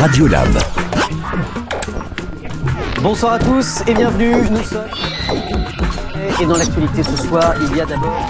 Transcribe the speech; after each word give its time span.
Radiolab. 0.00 0.48
Bonsoir 3.02 3.32
à 3.34 3.38
tous 3.38 3.82
et 3.86 3.94
bienvenue. 3.94 4.34
Nous 4.50 4.62
sommes. 4.62 4.84
Et 6.40 6.46
dans 6.46 6.56
l'actualité 6.56 7.02
ce 7.02 7.16
soir, 7.16 7.54
il 7.60 7.76
y 7.76 7.80
a 7.80 7.86
d'abord. 7.86 8.26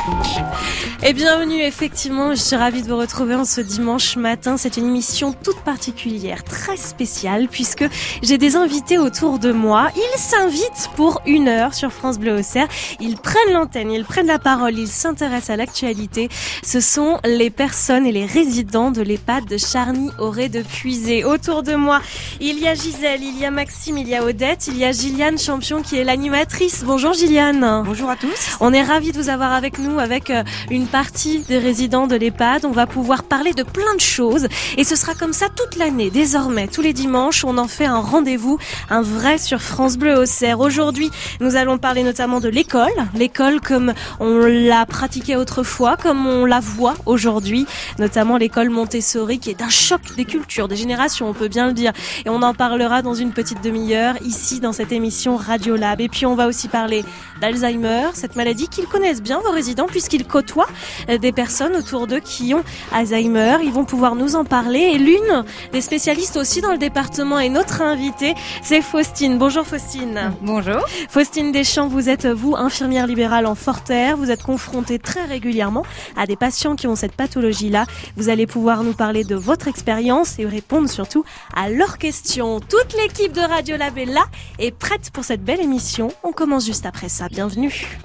Et 1.02 1.14
bienvenue, 1.14 1.62
effectivement, 1.62 2.34
je 2.34 2.40
suis 2.42 2.56
ravie 2.56 2.82
de 2.82 2.88
vous 2.88 2.98
retrouver 2.98 3.34
en 3.34 3.46
ce 3.46 3.62
dimanche 3.62 4.16
matin. 4.16 4.58
C'est 4.58 4.76
une 4.76 4.84
émission 4.84 5.32
toute 5.32 5.58
particulière, 5.60 6.44
très 6.44 6.76
spéciale, 6.76 7.48
puisque 7.50 7.86
j'ai 8.22 8.36
des 8.36 8.54
invités 8.54 8.98
autour 8.98 9.38
de 9.38 9.50
moi. 9.50 9.88
Ils 9.96 10.18
s'invitent 10.18 10.90
pour 10.96 11.22
une 11.24 11.48
heure 11.48 11.72
sur 11.72 11.90
France 11.90 12.18
Bleu 12.18 12.40
Auxerre. 12.40 12.68
Ils 13.00 13.16
prennent 13.16 13.54
l'antenne, 13.54 13.90
ils 13.90 14.04
prennent 14.04 14.26
la 14.26 14.38
parole, 14.38 14.78
ils 14.78 14.88
s'intéressent 14.88 15.48
à 15.48 15.56
l'actualité. 15.56 16.28
Ce 16.62 16.80
sont 16.80 17.18
les 17.24 17.48
personnes 17.48 18.04
et 18.04 18.12
les 18.12 18.26
résidents 18.26 18.90
de 18.90 19.00
l'EHPAD 19.00 19.46
de 19.46 19.56
Charny-Auré 19.56 20.50
de 20.50 20.60
Puisé. 20.60 21.24
Autour 21.24 21.62
de 21.62 21.76
moi, 21.76 22.02
il 22.42 22.58
y 22.58 22.68
a 22.68 22.74
Gisèle, 22.74 23.22
il 23.22 23.38
y 23.38 23.46
a 23.46 23.50
Maxime, 23.50 23.96
il 23.96 24.06
y 24.06 24.14
a 24.14 24.22
Odette, 24.22 24.66
il 24.68 24.76
y 24.76 24.84
a 24.84 24.92
Gilliane 24.92 25.38
Champion 25.38 25.80
qui 25.80 25.96
est 25.96 26.04
l'animatrice. 26.04 26.82
Bonjour 26.84 27.14
Gilliane. 27.14 27.84
Bonjour 27.86 28.10
à 28.10 28.16
tous. 28.16 28.58
On 28.60 28.74
est 28.74 28.82
ravis 28.82 29.12
de 29.12 29.16
vous 29.16 29.30
avoir 29.30 29.54
avec 29.54 29.78
nous 29.78 29.98
avec 29.98 30.28
euh, 30.28 30.44
une 30.70 30.89
partie 30.90 31.38
des 31.40 31.58
résidents 31.58 32.06
de 32.06 32.16
l'EHPAD. 32.16 32.64
On 32.64 32.72
va 32.72 32.86
pouvoir 32.86 33.22
parler 33.22 33.52
de 33.52 33.62
plein 33.62 33.94
de 33.94 34.00
choses 34.00 34.48
et 34.76 34.84
ce 34.84 34.96
sera 34.96 35.14
comme 35.14 35.32
ça 35.32 35.46
toute 35.48 35.76
l'année. 35.76 36.10
Désormais, 36.10 36.66
tous 36.66 36.82
les 36.82 36.92
dimanches, 36.92 37.44
on 37.44 37.56
en 37.58 37.68
fait 37.68 37.84
un 37.84 38.00
rendez-vous, 38.00 38.58
un 38.90 39.02
vrai 39.02 39.38
sur 39.38 39.62
France 39.62 39.96
Bleu 39.96 40.18
Auxerre. 40.18 40.60
Aujourd'hui, 40.60 41.10
nous 41.40 41.56
allons 41.56 41.78
parler 41.78 42.02
notamment 42.02 42.40
de 42.40 42.48
l'école, 42.48 42.90
l'école 43.14 43.60
comme 43.60 43.94
on 44.18 44.38
l'a 44.38 44.84
pratiquée 44.86 45.36
autrefois, 45.36 45.96
comme 45.96 46.26
on 46.26 46.44
la 46.44 46.60
voit 46.60 46.94
aujourd'hui, 47.06 47.66
notamment 47.98 48.36
l'école 48.36 48.70
Montessori 48.70 49.38
qui 49.38 49.50
est 49.50 49.62
un 49.62 49.70
choc 49.70 50.00
des 50.16 50.24
cultures, 50.24 50.68
des 50.68 50.76
générations, 50.76 51.28
on 51.28 51.34
peut 51.34 51.48
bien 51.48 51.68
le 51.68 51.72
dire. 51.72 51.92
Et 52.24 52.28
on 52.28 52.42
en 52.42 52.54
parlera 52.54 53.02
dans 53.02 53.14
une 53.14 53.32
petite 53.32 53.62
demi-heure 53.62 54.16
ici 54.24 54.60
dans 54.60 54.72
cette 54.72 54.92
émission 54.92 55.36
Radio 55.36 55.76
Lab. 55.76 56.00
Et 56.00 56.08
puis 56.08 56.26
on 56.26 56.34
va 56.34 56.46
aussi 56.46 56.68
parler 56.68 57.04
d'Alzheimer, 57.40 58.08
cette 58.14 58.36
maladie 58.36 58.68
qu'ils 58.68 58.86
connaissent 58.86 59.22
bien 59.22 59.40
vos 59.40 59.50
résidents 59.52 59.86
puisqu'ils 59.86 60.26
côtoient 60.26 60.68
des 61.08 61.32
personnes 61.32 61.76
autour 61.76 62.06
d'eux 62.06 62.20
qui 62.20 62.54
ont 62.54 62.64
Alzheimer. 62.92 63.58
Ils 63.62 63.72
vont 63.72 63.84
pouvoir 63.84 64.14
nous 64.14 64.36
en 64.36 64.44
parler. 64.44 64.80
Et 64.80 64.98
l'une 64.98 65.44
des 65.72 65.80
spécialistes 65.80 66.36
aussi 66.36 66.60
dans 66.60 66.72
le 66.72 66.78
département 66.78 67.38
est 67.38 67.48
notre 67.48 67.82
invitée, 67.82 68.34
c'est 68.62 68.82
Faustine. 68.82 69.38
Bonjour 69.38 69.66
Faustine. 69.66 70.32
Bonjour. 70.42 70.80
Faustine 71.08 71.52
Deschamps, 71.52 71.88
vous 71.88 72.08
êtes 72.08 72.26
vous 72.26 72.54
infirmière 72.56 73.06
libérale 73.06 73.46
en 73.46 73.54
Forterre. 73.54 74.16
Vous 74.16 74.30
êtes 74.30 74.42
confrontée 74.42 74.98
très 74.98 75.24
régulièrement 75.24 75.84
à 76.16 76.26
des 76.26 76.36
patients 76.36 76.76
qui 76.76 76.86
ont 76.86 76.96
cette 76.96 77.12
pathologie-là. 77.12 77.86
Vous 78.16 78.28
allez 78.28 78.46
pouvoir 78.46 78.84
nous 78.84 78.92
parler 78.92 79.24
de 79.24 79.34
votre 79.34 79.68
expérience 79.68 80.38
et 80.38 80.46
répondre 80.46 80.88
surtout 80.88 81.24
à 81.54 81.68
leurs 81.68 81.98
questions. 81.98 82.60
Toute 82.60 82.94
l'équipe 82.94 83.32
de 83.32 83.40
Radio 83.40 83.76
Lab 83.76 83.96
est 83.98 84.06
là 84.06 84.24
et 84.58 84.70
prête 84.70 85.10
pour 85.12 85.24
cette 85.24 85.44
belle 85.44 85.60
émission. 85.60 86.12
On 86.22 86.32
commence 86.32 86.66
juste 86.66 86.86
après 86.86 87.08
ça. 87.08 87.28
Bienvenue. 87.28 87.98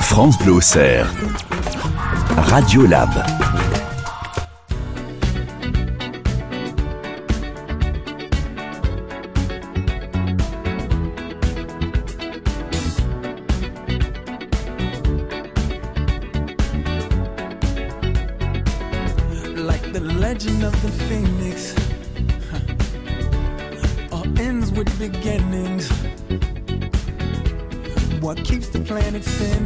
France 0.00 0.38
Bleu 0.38 0.52
Auxerre. 0.52 1.12
Radiolab. 2.50 3.12
like 19.56 19.92
the 19.92 20.00
legend 20.00 20.62
of 20.62 20.72
the 20.82 20.88
phoenix 21.08 21.74
all 24.12 24.24
ends 24.38 24.70
with 24.70 24.88
beginnings 24.98 25.90
what 28.20 28.38
keeps 28.44 28.68
the 28.68 28.80
planet 28.80 29.24
spinning 29.24 29.57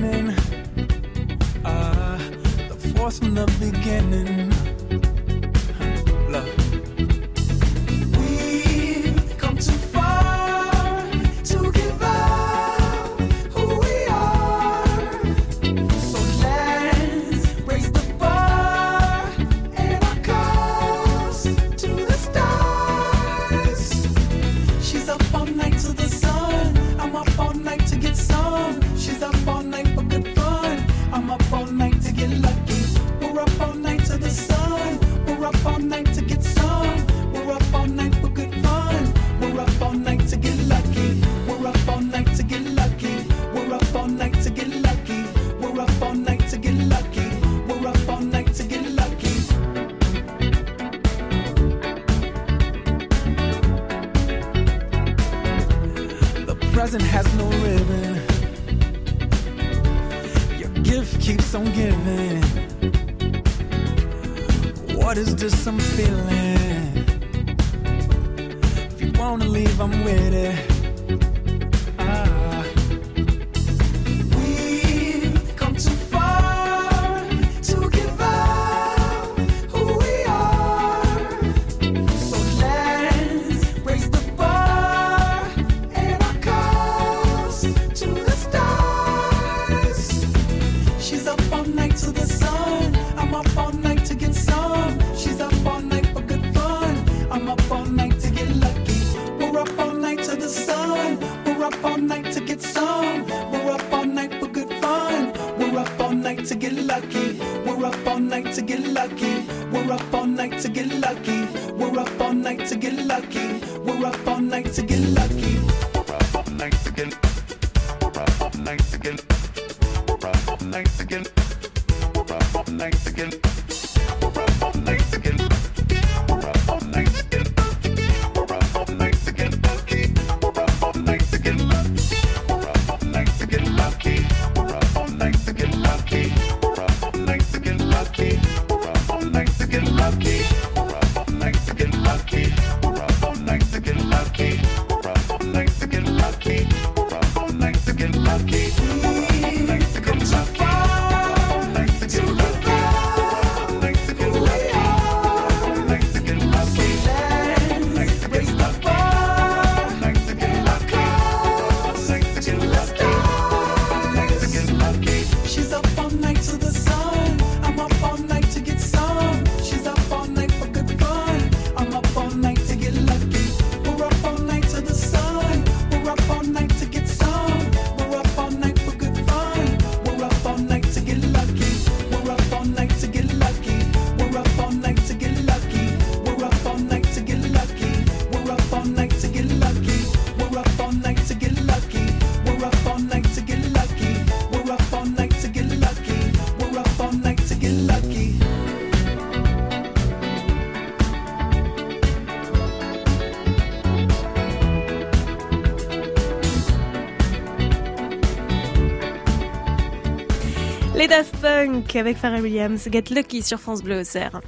Daft 211.62 211.72
Punk 211.72 211.96
avec 211.96 212.16
Pharrell 212.16 212.42
Williams, 212.42 212.88
Get 212.90 213.04
Lucky 213.10 213.42
sur 213.42 213.58
France 213.58 213.82
Bleu 213.82 214.00
Auxerre. 214.00 214.40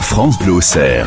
France 0.00 0.38
Bleu 0.38 0.52
Auxerre. 0.52 1.06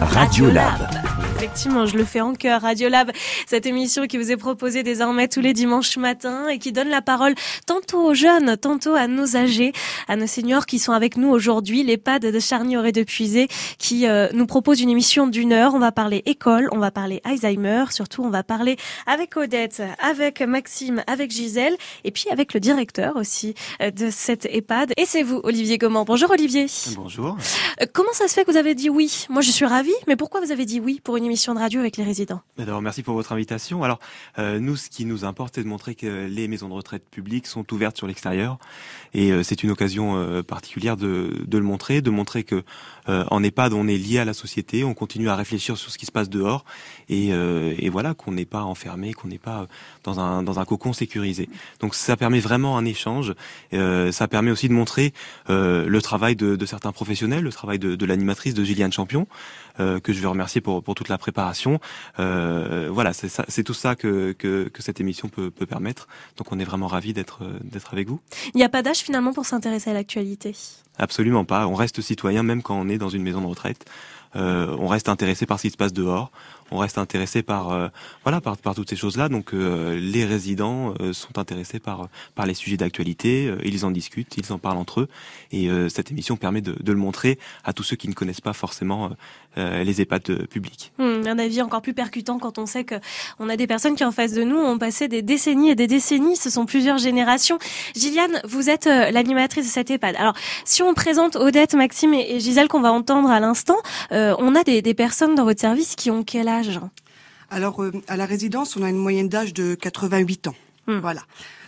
Radiolab. 0.00 0.95
Effectivement, 1.36 1.84
je 1.84 1.98
le 1.98 2.04
fais 2.06 2.22
en 2.22 2.32
cœur. 2.32 2.62
Radiolab, 2.62 3.10
cette 3.46 3.66
émission 3.66 4.06
qui 4.06 4.16
vous 4.16 4.32
est 4.32 4.38
proposée 4.38 4.82
désormais 4.82 5.28
tous 5.28 5.42
les 5.42 5.52
dimanches 5.52 5.98
matins 5.98 6.48
et 6.48 6.58
qui 6.58 6.72
donne 6.72 6.88
la 6.88 7.02
parole 7.02 7.34
tantôt 7.66 8.00
aux 8.00 8.14
jeunes, 8.14 8.56
tantôt 8.56 8.94
à 8.94 9.06
nos 9.06 9.36
âgés, 9.36 9.74
à 10.08 10.16
nos 10.16 10.26
seniors 10.26 10.64
qui 10.64 10.78
sont 10.78 10.92
avec 10.92 11.18
nous 11.18 11.28
aujourd'hui, 11.28 11.82
l'EHPAD 11.82 12.22
de 12.22 12.40
Charny-Auré 12.40 12.90
de 12.92 13.02
Puisé, 13.02 13.48
qui 13.76 14.06
euh, 14.06 14.28
nous 14.32 14.46
propose 14.46 14.80
une 14.80 14.88
émission 14.88 15.26
d'une 15.26 15.52
heure. 15.52 15.74
On 15.74 15.78
va 15.78 15.92
parler 15.92 16.22
école, 16.24 16.70
on 16.72 16.78
va 16.78 16.90
parler 16.90 17.20
Alzheimer, 17.22 17.84
surtout 17.90 18.24
on 18.24 18.30
va 18.30 18.42
parler 18.42 18.78
avec 19.06 19.36
Odette, 19.36 19.82
avec 19.98 20.40
Maxime, 20.40 21.04
avec 21.06 21.30
Gisèle 21.30 21.76
et 22.04 22.12
puis 22.12 22.30
avec 22.30 22.54
le 22.54 22.60
directeur 22.60 23.14
aussi 23.16 23.54
euh, 23.82 23.90
de 23.90 24.08
cette 24.10 24.46
EHPAD. 24.46 24.94
Et 24.96 25.04
c'est 25.04 25.22
vous, 25.22 25.42
Olivier 25.44 25.76
Comment. 25.76 26.04
Bonjour 26.04 26.30
Olivier. 26.30 26.64
Bonjour. 26.96 27.36
Euh, 27.82 27.86
Comment 27.92 28.14
ça 28.14 28.26
se 28.26 28.32
fait 28.32 28.46
que 28.46 28.50
vous 28.50 28.56
avez 28.56 28.74
dit 28.74 28.88
oui? 28.88 29.26
Moi, 29.28 29.42
je 29.42 29.50
suis 29.50 29.66
ravie, 29.66 29.92
mais 30.06 30.16
pourquoi 30.16 30.40
vous 30.40 30.50
avez 30.50 30.64
dit 30.64 30.80
oui 30.80 30.98
pour 31.04 31.18
une 31.18 31.25
émission 31.26 31.54
de 31.54 31.58
radio 31.58 31.80
avec 31.80 31.96
les 31.96 32.04
résidents 32.04 32.40
D'abord, 32.56 32.80
merci 32.80 33.02
pour 33.02 33.14
votre 33.14 33.32
invitation. 33.32 33.82
Alors, 33.82 33.98
euh, 34.38 34.58
nous, 34.58 34.76
ce 34.76 34.88
qui 34.88 35.04
nous 35.04 35.24
importe, 35.24 35.56
c'est 35.56 35.62
de 35.62 35.68
montrer 35.68 35.94
que 35.94 36.26
les 36.26 36.48
maisons 36.48 36.68
de 36.68 36.74
retraite 36.74 37.04
publiques 37.10 37.46
sont 37.46 37.72
ouvertes 37.72 37.96
sur 37.96 38.06
l'extérieur. 38.06 38.58
Et 39.12 39.32
euh, 39.32 39.42
c'est 39.42 39.62
une 39.62 39.70
occasion 39.70 40.16
euh, 40.16 40.42
particulière 40.42 40.96
de, 40.96 41.44
le 41.50 41.60
montrer, 41.60 42.00
de 42.00 42.10
montrer 42.10 42.44
que 42.44 42.62
en 43.08 43.40
EHPAD, 43.44 43.72
on 43.72 43.86
est 43.86 43.96
lié 43.96 44.18
à 44.18 44.24
la 44.24 44.34
société, 44.34 44.82
on 44.82 44.92
continue 44.92 45.28
à 45.28 45.36
réfléchir 45.36 45.76
sur 45.76 45.92
ce 45.92 45.96
qui 45.96 46.06
se 46.06 46.10
passe 46.10 46.28
dehors, 46.28 46.64
et 47.08 47.30
voilà, 47.88 48.14
qu'on 48.14 48.32
n'est 48.32 48.44
pas 48.44 48.62
enfermé, 48.62 49.12
qu'on 49.12 49.28
n'est 49.28 49.38
pas 49.38 49.68
dans 50.06 50.18
un, 50.20 50.42
dans 50.42 50.58
un 50.58 50.64
cocon 50.64 50.94
sécurisé. 50.94 51.50
Donc 51.80 51.94
ça 51.94 52.16
permet 52.16 52.40
vraiment 52.40 52.78
un 52.78 52.86
échange, 52.86 53.34
euh, 53.74 54.10
ça 54.12 54.26
permet 54.28 54.50
aussi 54.50 54.68
de 54.68 54.72
montrer 54.72 55.12
euh, 55.50 55.86
le 55.86 56.00
travail 56.00 56.34
de, 56.36 56.56
de 56.56 56.66
certains 56.66 56.92
professionnels, 56.92 57.42
le 57.44 57.52
travail 57.52 57.78
de, 57.78 57.94
de 57.94 58.06
l'animatrice 58.06 58.54
de 58.54 58.64
Gilliane 58.64 58.92
Champion, 58.92 59.26
euh, 59.80 60.00
que 60.00 60.12
je 60.14 60.20
veux 60.20 60.28
remercier 60.28 60.60
pour, 60.62 60.82
pour 60.82 60.94
toute 60.94 61.10
la 61.10 61.18
préparation. 61.18 61.78
Euh, 62.18 62.88
voilà, 62.90 63.12
c'est 63.12 63.28
ça- 63.28 63.44
c'est 63.48 63.64
tout 63.64 63.74
ça 63.74 63.94
que, 63.96 64.32
que, 64.32 64.68
que 64.72 64.82
cette 64.82 65.00
émission 65.00 65.28
peut, 65.28 65.50
peut 65.50 65.66
permettre. 65.66 66.08
Donc 66.38 66.52
on 66.52 66.58
est 66.58 66.64
vraiment 66.64 66.86
ravis 66.86 67.12
d'être 67.12 67.40
d'être 67.62 67.92
avec 67.92 68.08
vous. 68.08 68.20
Il 68.54 68.58
n'y 68.58 68.64
a 68.64 68.68
pas 68.70 68.82
d'âge 68.82 68.98
finalement 68.98 69.32
pour 69.34 69.44
s'intéresser 69.44 69.90
à 69.90 69.92
l'actualité? 69.94 70.54
Absolument 70.98 71.44
pas. 71.44 71.66
On 71.66 71.74
reste 71.74 72.00
citoyen 72.00 72.42
même 72.42 72.62
quand 72.62 72.78
on 72.78 72.88
est 72.88 72.96
dans 72.98 73.10
une 73.10 73.22
maison 73.22 73.40
de 73.42 73.46
retraite. 73.46 73.84
Euh, 74.34 74.74
on 74.78 74.88
reste 74.88 75.08
intéressé 75.08 75.46
par 75.46 75.58
ce 75.58 75.62
qui 75.66 75.70
se 75.70 75.76
passe 75.76 75.92
dehors. 75.92 76.30
On 76.72 76.78
reste 76.78 76.98
intéressé 76.98 77.42
par 77.42 77.70
euh, 77.70 77.88
voilà 78.24 78.40
par, 78.40 78.56
par 78.56 78.74
toutes 78.74 78.90
ces 78.90 78.96
choses-là. 78.96 79.28
Donc 79.28 79.54
euh, 79.54 79.98
les 80.00 80.24
résidents 80.24 80.94
euh, 81.00 81.12
sont 81.12 81.38
intéressés 81.38 81.78
par 81.78 82.08
par 82.34 82.46
les 82.46 82.54
sujets 82.54 82.76
d'actualité. 82.76 83.46
Euh, 83.46 83.58
ils 83.64 83.84
en 83.84 83.92
discutent, 83.92 84.36
ils 84.36 84.52
en 84.52 84.58
parlent 84.58 84.78
entre 84.78 85.02
eux. 85.02 85.08
Et 85.52 85.68
euh, 85.68 85.88
cette 85.88 86.10
émission 86.10 86.36
permet 86.36 86.60
de, 86.62 86.76
de 86.80 86.92
le 86.92 86.98
montrer 86.98 87.38
à 87.64 87.72
tous 87.72 87.84
ceux 87.84 87.96
qui 87.96 88.08
ne 88.08 88.14
connaissent 88.14 88.40
pas 88.40 88.52
forcément 88.52 89.10
euh, 89.58 89.84
les 89.84 90.00
EHPAD 90.00 90.46
publics. 90.48 90.92
Hmm, 90.98 91.22
un 91.26 91.38
avis 91.38 91.62
encore 91.62 91.82
plus 91.82 91.94
percutant 91.94 92.38
quand 92.38 92.58
on 92.58 92.66
sait 92.66 92.82
que 92.82 92.96
on 93.38 93.48
a 93.48 93.56
des 93.56 93.68
personnes 93.68 93.94
qui 93.94 94.04
en 94.04 94.12
face 94.12 94.32
de 94.32 94.42
nous 94.42 94.58
ont 94.58 94.78
passé 94.78 95.06
des 95.06 95.22
décennies 95.22 95.70
et 95.70 95.76
des 95.76 95.86
décennies. 95.86 96.36
Ce 96.36 96.50
sont 96.50 96.66
plusieurs 96.66 96.98
générations. 96.98 97.58
Gilliane, 97.94 98.40
vous 98.44 98.70
êtes 98.70 98.86
l'animatrice 98.86 99.66
de 99.66 99.70
cette 99.70 99.90
EHPAD. 99.90 100.16
Alors, 100.16 100.34
si 100.64 100.82
on 100.82 100.94
présente 100.94 101.36
Odette, 101.36 101.74
Maxime 101.74 102.12
et, 102.14 102.40
Gisèle 102.40 102.68
qu'on 102.68 102.80
va 102.80 102.92
entendre 102.92 103.30
à 103.30 103.38
l'instant, 103.38 103.76
on 104.10 104.54
a 104.54 104.64
des, 104.64 104.82
des 104.82 104.94
personnes 104.94 105.34
dans 105.34 105.44
votre 105.44 105.60
service 105.60 105.94
qui 105.94 106.10
ont 106.10 106.22
quel 106.24 106.48
âge 106.48 106.55
Alors, 107.50 107.82
euh, 107.82 107.92
à 108.08 108.16
la 108.16 108.26
résidence, 108.26 108.76
on 108.76 108.82
a 108.82 108.88
une 108.88 108.96
moyenne 108.96 109.28
d'âge 109.28 109.54
de 109.54 109.74
88 109.74 110.48
ans. 110.48 110.54
Hmm. 110.86 110.98
Voilà. 110.98 111.22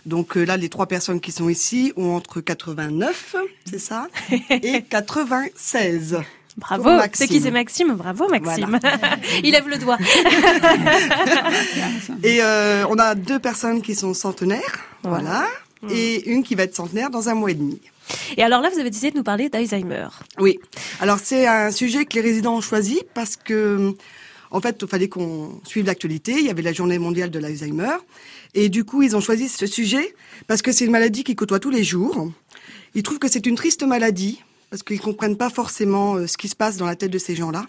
Donc 0.07 0.37
euh, 0.37 0.45
là, 0.45 0.57
les 0.57 0.69
trois 0.69 0.87
personnes 0.87 1.21
qui 1.21 1.33
sont 1.33 1.49
ici 1.49 1.93
ont 1.97 2.15
entre 2.15 2.41
89, 2.41 3.37
c'est 3.65 3.79
ça, 3.79 4.09
et 4.51 4.83
96. 4.83 6.19
Bravo. 6.57 6.91
C'est 7.13 7.29
qui 7.29 7.41
c'est 7.41 7.53
Maxime? 7.53 7.95
Bravo 7.95 8.29
Maxime. 8.29 8.81
Il 9.45 9.53
lève 9.53 9.69
le 9.69 9.79
doigt. 9.79 9.99
Et 12.25 12.43
euh, 12.43 12.85
on 12.89 12.99
a 12.99 13.15
deux 13.15 13.39
personnes 13.39 13.81
qui 13.81 13.95
sont 13.95 14.13
centenaires, 14.13 14.81
voilà, 15.05 15.47
Hmm. 15.83 15.91
et 15.93 16.29
une 16.29 16.43
qui 16.43 16.57
va 16.57 16.65
être 16.65 16.75
centenaire 16.75 17.11
dans 17.11 17.29
un 17.29 17.35
mois 17.35 17.53
et 17.53 17.55
demi. 17.55 17.81
Et 18.37 18.43
alors 18.43 18.61
là, 18.61 18.71
vous 18.71 18.81
avez 18.81 18.91
décidé 18.91 19.13
de 19.13 19.17
nous 19.17 19.23
parler 19.23 19.49
d'Alzheimer. 19.49 20.09
Oui. 20.39 20.59
Alors 21.01 21.19
c'est 21.21 21.47
un 21.47 21.71
sujet 21.71 22.05
que 22.05 22.15
les 22.15 22.21
résidents 22.21 22.57
ont 22.57 22.61
choisi 22.61 23.01
parce 23.15 23.37
que, 23.37 23.95
en 24.51 24.61
fait, 24.61 24.79
il 24.81 24.89
fallait 24.89 25.09
qu'on 25.09 25.61
suive 25.65 25.87
l'actualité. 25.87 26.33
Il 26.33 26.47
y 26.47 26.51
avait 26.51 26.63
la 26.63 26.73
journée 26.73 26.99
mondiale 26.99 27.31
de 27.31 27.39
l'Alzheimer. 27.39 27.97
Et 28.55 28.69
du 28.69 28.85
coup, 28.85 29.03
ils 29.03 29.17
ont 29.17 29.21
choisi 29.21 29.49
ce 29.49 29.67
sujet 29.67 30.15
parce 30.47 30.63
que 30.63 30.73
c'est 30.73 30.85
une 30.85 30.93
maladie 30.93 31.25
qu'ils 31.25 31.37
côtoient 31.37 31.61
tous 31.61 31.71
les 31.71 31.85
jours. 31.85 32.31
Ils 32.95 33.03
trouvent 33.03 33.19
que 33.19 33.29
c'est 33.29 33.47
une 33.47 33.57
triste 33.57 33.83
maladie 33.83 34.43
parce 34.71 34.83
qu'ils 34.83 35.01
comprennent 35.01 35.37
pas 35.37 35.51
forcément 35.51 36.17
euh, 36.17 36.27
ce 36.27 36.37
qui 36.37 36.49
se 36.49 36.57
passe 36.57 36.77
dans 36.77 36.87
la 36.87 36.97
tête 36.97 37.11
de 37.11 37.19
ces 37.19 37.35
gens-là. 37.35 37.67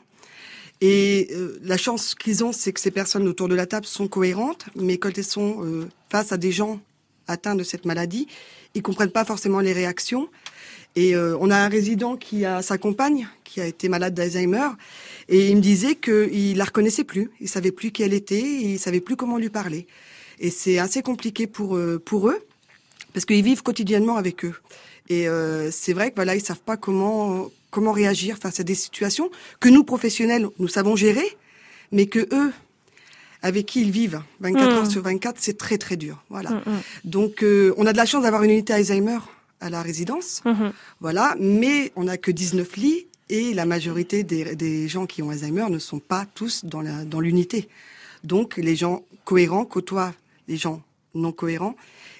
Et 0.81 1.30
euh, 1.31 1.60
la 1.62 1.78
chance 1.78 2.16
qu'ils 2.16 2.44
ont, 2.44 2.54
c'est 2.54 2.72
que 2.72 2.80
ces 2.80 2.92
personnes 2.92 3.28
autour 3.28 3.50
de 3.50 3.56
la 3.56 3.66
table 3.66 3.86
sont 3.86 4.08
cohérentes, 4.08 4.66
mais 4.75 4.98
quand 4.98 5.18
elles 5.18 5.24
sont 5.24 5.64
euh, 5.64 5.90
face 6.10 6.32
à 6.32 6.38
des 6.38 6.52
gens 6.52 6.80
atteints 7.28 7.56
de 7.56 7.64
cette 7.64 7.86
maladie, 7.86 8.28
ils 8.75 8.82
comprennent 8.82 9.12
pas 9.12 9.25
forcément 9.25 9.60
les 9.60 9.74
réactions. 9.74 10.30
Et 11.00 11.16
euh, 11.16 11.38
on 11.40 11.50
a 11.50 11.56
un 11.57 11.69
résident 11.69 12.18
qui 12.18 12.44
a 12.44 12.62
sa 12.62 12.78
compagne 12.78 13.30
qui 13.46 13.62
a 13.62 13.66
été 13.66 13.88
malade 13.88 14.13
d'Alzheimer 14.13 14.68
et 15.30 15.48
il 15.50 15.56
me 15.56 15.62
disait 15.62 15.96
qu'il 15.96 16.57
la 16.57 16.66
reconnaissait 16.66 17.06
plus, 17.06 17.29
il 17.39 17.48
savait 17.48 17.72
plus 17.72 17.91
qui 17.91 18.03
elle 18.03 18.13
était, 18.13 18.36
et 18.63 18.72
il 18.74 18.79
savait 18.79 19.00
plus 19.00 19.15
comment 19.15 19.38
lui 19.38 19.50
parler. 19.50 19.88
Et 20.39 20.50
c'est 20.50 20.77
assez 20.77 21.01
compliqué 21.01 21.48
pour 21.48 21.77
euh, 21.77 22.01
pour 22.03 22.27
eux 22.27 22.39
parce 23.13 23.25
qu'ils 23.25 23.44
vivent 23.46 23.63
quotidiennement 23.63 24.18
avec 24.18 24.44
eux. 24.44 24.56
Et 25.08 25.29
euh, 25.29 25.72
c'est 25.72 25.94
vrai 25.94 26.10
que 26.10 26.15
voilà, 26.15 26.36
ils 26.36 26.41
savent 26.41 26.65
pas 26.72 26.75
comment 26.75 27.50
comment 27.72 27.94
réagir 27.94 28.38
face 28.38 28.60
à 28.60 28.63
des 28.63 28.75
situations 28.75 29.29
que 29.62 29.70
nous 29.70 29.86
professionnels 29.86 30.48
nous 30.60 30.68
savons 30.68 30.98
gérer, 30.98 31.38
mais 31.94 32.08
que 32.08 32.27
eux 32.34 32.51
avec 33.41 33.68
qui 33.68 33.84
ils 33.84 33.91
vivent 33.91 34.22
24 34.41 34.65
Mm. 34.65 34.77
heures 34.77 34.91
sur 34.91 35.01
24, 35.01 35.38
c'est 35.39 35.58
très 35.58 35.77
très 35.77 35.96
dur. 35.96 36.22
Voilà. 36.29 36.50
Mm, 36.50 36.63
mm, 36.65 36.82
Donc 37.06 37.41
euh, 37.44 37.74
on 37.77 37.86
a 37.86 37.94
de 37.94 37.98
la 37.98 38.06
chance 38.06 38.24
d'avoir 38.24 38.44
une 38.44 38.51
unité 38.51 38.74
Alzheimer 38.74 39.20
à 39.60 39.70
la 39.70 39.82
résidence. 39.82 40.42
mhm. 40.46 40.72
Voilà, 41.00 41.36
mais 41.39 41.92
on 41.96 42.06
n'a 42.06 42.18
que 42.18 42.32
19 42.32 42.75
lits 42.78 43.08
et 43.30 43.54
la 43.54 43.66
majorité 43.66 44.24
des, 44.24 44.56
des 44.56 44.88
gens 44.88 45.06
qui 45.06 45.22
ont 45.22 45.30
Alzheimer 45.30 45.70
ne 45.70 45.80
sont 45.80 46.00
pas 46.00 46.25
tous 46.34 46.66
dans 46.66 47.20
l'unité. 47.20 47.70
Donc 48.24 48.58
les 48.58 48.75
gens 48.75 49.04
cohérents 49.24 49.66
côtoient 49.66 50.13
les 50.48 50.58
gens 50.58 50.82
non 51.16 51.32
cohérents 51.32 51.75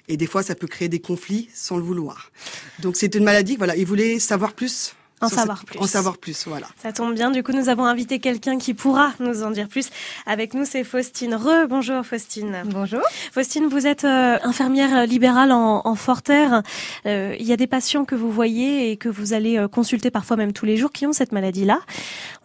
et 0.08 0.18
des 0.18 0.28
fois 0.28 0.44
ça 0.44 0.56
peut 0.56 0.68
créer 0.68 0.90
des 0.90 1.00
conflits 1.00 1.50
sans 1.54 1.78
le 1.78 1.84
vouloir. 1.84 2.32
Donc 2.80 2.96
c'est 2.96 3.16
une 3.16 3.24
maladie, 3.24 3.56
voilà, 3.58 3.76
ils 3.76 3.86
voulaient 3.86 4.20
savoir 4.20 4.54
plus. 4.54 4.96
En 5.22 5.28
savoir 5.30 5.66
plus. 5.66 5.80
En 5.80 5.88
savoir 5.88 6.18
plus, 6.18 6.48
voilà. 6.48 6.68
Ça 6.82 6.94
tombe 6.94 7.14
bien, 7.14 7.30
du 7.32 7.44
coup 7.44 7.52
nous 7.52 7.68
avons 7.70 7.86
invité 7.86 8.20
quelqu'un 8.20 8.58
qui 8.58 8.74
pourra 8.74 9.12
nous 9.20 9.44
en 9.44 9.52
dire 9.52 9.68
plus. 9.68 9.90
Avec 10.26 10.54
nous 10.54 10.66
c'est 10.66 10.84
Faustine. 10.84 11.36
Re, 11.36 11.68
bonjour 11.68 12.06
Faustine. 12.06 12.64
Bonjour. 12.66 13.02
Faustine, 13.34 13.68
vous 13.68 13.86
êtes 13.86 14.06
euh, 14.06 14.38
infirmière 14.44 15.06
libérale 15.06 15.52
en, 15.52 15.82
en 15.86 15.96
Forterre. 15.96 16.64
Euh, 17.06 17.36
Il 17.40 17.46
y 17.46 17.52
a 17.52 17.58
des 17.58 17.68
patients 17.68 18.06
que 18.06 18.16
vous 18.16 18.32
voyez 18.32 18.92
et 18.92 18.98
que 18.98 19.10
vous 19.10 19.34
allez 19.34 19.58
euh, 19.58 19.68
consulter 19.68 20.10
parfois 20.12 20.38
même 20.38 20.54
tous 20.54 20.66
les 20.66 20.78
jours 20.78 20.92
qui 20.92 21.06
ont 21.06 21.14
cette 21.14 21.32
maladie-là. 21.32 21.80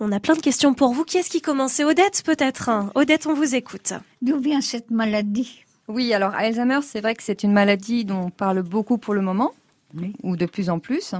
On 0.00 0.11
a 0.12 0.21
plein 0.21 0.35
de 0.35 0.40
questions 0.40 0.75
pour 0.75 0.93
vous. 0.95 1.04
Qui 1.04 1.19
est-ce 1.19 1.31
qui 1.31 1.40
commence 1.40 1.75
C'est 1.75 1.85
Odette 1.85 2.23
peut-être 2.25 2.71
Odette, 2.95 3.26
on 3.26 3.35
vous 3.35 3.54
écoute. 3.54 3.93
D'où 4.23 4.38
vient 4.38 4.61
cette 4.61 4.90
maladie? 4.90 5.61
Oui, 5.87 6.14
alors 6.14 6.35
Alzheimer, 6.35 6.81
c'est 6.83 7.00
vrai 7.00 7.14
que 7.14 7.23
c'est 7.23 7.43
une 7.43 7.52
maladie 7.52 8.04
dont 8.04 8.23
on 8.26 8.31
parle 8.31 8.62
beaucoup 8.62 8.97
pour 8.97 9.12
le 9.12 9.21
moment, 9.21 9.52
Ou 10.23 10.37
de 10.37 10.47
plus 10.47 10.71
en 10.71 10.79
plus. 10.79 11.15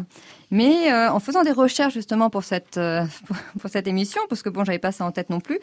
Mais 0.51 0.93
euh, 0.93 1.11
en 1.11 1.21
faisant 1.21 1.43
des 1.43 1.53
recherches 1.53 1.95
justement 1.95 2.31
pour 2.31 2.45
cette, 2.45 2.77
euh, 2.77 3.05
pour, 3.61 3.71
cette 3.71 3.87
émission, 3.87 4.21
parce 4.29 4.43
que 4.43 4.49
bon, 4.49 4.65
j'avais 4.65 4.79
pas 4.79 4.93
ça 4.93 5.05
en 5.05 5.13
tête 5.13 5.31
non 5.31 5.41
plus, 5.41 5.61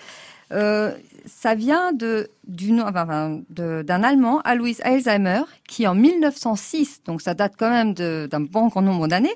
euh, 0.51 0.93
ça 1.25 1.55
vient 1.55 1.93
de 1.93 2.29
d'un 2.47 4.03
Allemand, 4.03 4.41
Alois 4.41 4.81
Alzheimer, 4.83 5.41
qui 5.67 5.87
en 5.87 5.95
1906, 5.95 7.01
donc 7.05 7.21
ça 7.21 7.33
date 7.33 7.53
quand 7.57 7.69
même 7.69 7.93
d'un 7.93 8.41
bon 8.41 8.67
grand 8.67 8.81
nombre 8.81 9.07
d'années, 9.07 9.35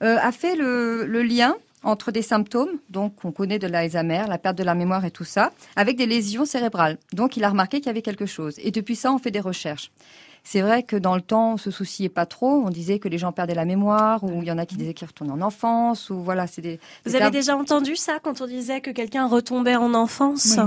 a 0.00 0.32
fait 0.32 0.56
le, 0.56 1.06
le 1.06 1.22
lien 1.22 1.54
entre 1.84 2.12
des 2.12 2.22
symptômes, 2.22 2.78
donc 2.90 3.24
on 3.24 3.32
connaît 3.32 3.58
de 3.58 3.66
l'Alzheimer, 3.66 4.24
la 4.28 4.38
perte 4.38 4.56
de 4.56 4.64
la 4.64 4.74
mémoire 4.74 5.04
et 5.04 5.10
tout 5.10 5.24
ça, 5.24 5.52
avec 5.76 5.96
des 5.96 6.06
lésions 6.06 6.44
cérébrales. 6.44 6.98
Donc 7.12 7.36
il 7.36 7.44
a 7.44 7.48
remarqué 7.48 7.78
qu'il 7.78 7.86
y 7.86 7.90
avait 7.90 8.02
quelque 8.02 8.26
chose. 8.26 8.54
Et 8.58 8.70
depuis 8.70 8.96
ça, 8.96 9.12
on 9.12 9.18
fait 9.18 9.30
des 9.30 9.40
recherches. 9.40 9.90
C'est 10.44 10.60
vrai 10.60 10.82
que 10.82 10.96
dans 10.96 11.14
le 11.14 11.20
temps, 11.22 11.52
on 11.54 11.56
se 11.56 11.70
souciait 11.70 12.08
pas 12.08 12.26
trop. 12.26 12.62
On 12.66 12.68
disait 12.70 12.98
que 12.98 13.08
les 13.08 13.16
gens 13.16 13.30
perdaient 13.32 13.54
la 13.54 13.64
mémoire, 13.64 14.24
ou 14.24 14.42
il 14.42 14.48
y 14.48 14.50
en 14.52 14.58
a 14.58 14.66
qui 14.66 14.76
disaient 14.76 14.92
qu'ils 14.92 15.06
retournaient 15.06 15.32
en 15.32 15.40
enfance, 15.40 16.10
ou 16.10 16.20
voilà, 16.20 16.46
c'est 16.48 16.62
des. 16.62 16.80
Vous 17.06 17.14
avez 17.14 17.30
déjà 17.30 17.56
entendu 17.56 17.94
ça 17.96 18.18
quand 18.22 18.40
on 18.40 18.46
disait 18.46 18.80
que 18.80 18.90
quelqu'un 18.90 19.26
retombait 19.26 19.76
en 19.76 19.94
enfance 19.94 20.58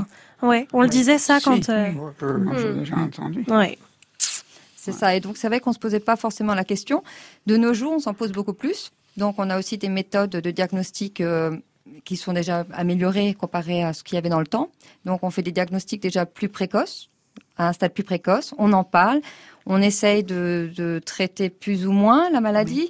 Ouais, 0.42 0.68
on 0.74 0.82
le 0.82 0.88
Oui. 0.88 0.92
disait 0.92 1.18
ça 1.18 1.40
Si, 1.40 1.46
quand. 1.46 1.70
euh, 1.70 1.92
moi, 1.92 2.14
euh, 2.24 2.38
moi, 2.38 2.56
j'ai 2.58 2.70
Hmm. 2.72 2.80
déjà 2.80 2.96
entendu. 2.98 3.46
Ouais. 3.50 3.78
C'est 4.76 4.92
ça. 4.92 5.16
Et 5.16 5.20
donc, 5.20 5.38
c'est 5.38 5.48
vrai 5.48 5.60
qu'on 5.60 5.74
se 5.74 5.80
posait 5.80 6.00
pas 6.00 6.16
forcément 6.16 6.54
la 6.54 6.64
question. 6.64 7.04
De 7.48 7.58
nos 7.58 7.74
jours, 7.74 7.94
on 7.94 8.00
s'en 8.00 8.14
pose 8.14 8.32
beaucoup 8.32 8.54
plus. 8.54 8.92
Donc, 9.18 9.36
on 9.40 9.50
a 9.50 9.58
aussi 9.58 9.78
des 9.78 9.90
méthodes 9.90 10.30
de 10.30 10.52
diagnostic 10.52 11.22
euh, 11.22 11.58
qui 12.04 12.18
sont 12.18 12.34
déjà 12.34 12.66
améliorées 12.74 13.34
comparées 13.34 13.84
à 13.84 13.94
ce 13.94 14.04
qu'il 14.04 14.16
y 14.16 14.18
avait 14.20 14.30
dans 14.30 14.40
le 14.40 14.46
temps. 14.48 14.70
Donc, 15.06 15.24
on 15.24 15.32
fait 15.32 15.42
des 15.42 15.52
diagnostics 15.52 16.02
déjà 16.02 16.26
plus 16.26 16.50
précoces, 16.50 17.10
à 17.58 17.70
un 17.70 17.74
stade 17.74 17.94
plus 17.94 18.04
précoce. 18.04 18.54
On 18.58 18.74
en 18.74 18.84
parle. 18.84 19.22
On 19.66 19.82
essaye 19.82 20.24
de, 20.24 20.72
de 20.76 21.02
traiter 21.04 21.50
plus 21.50 21.88
ou 21.88 21.92
moins 21.92 22.30
la 22.30 22.42
maladie. 22.42 22.90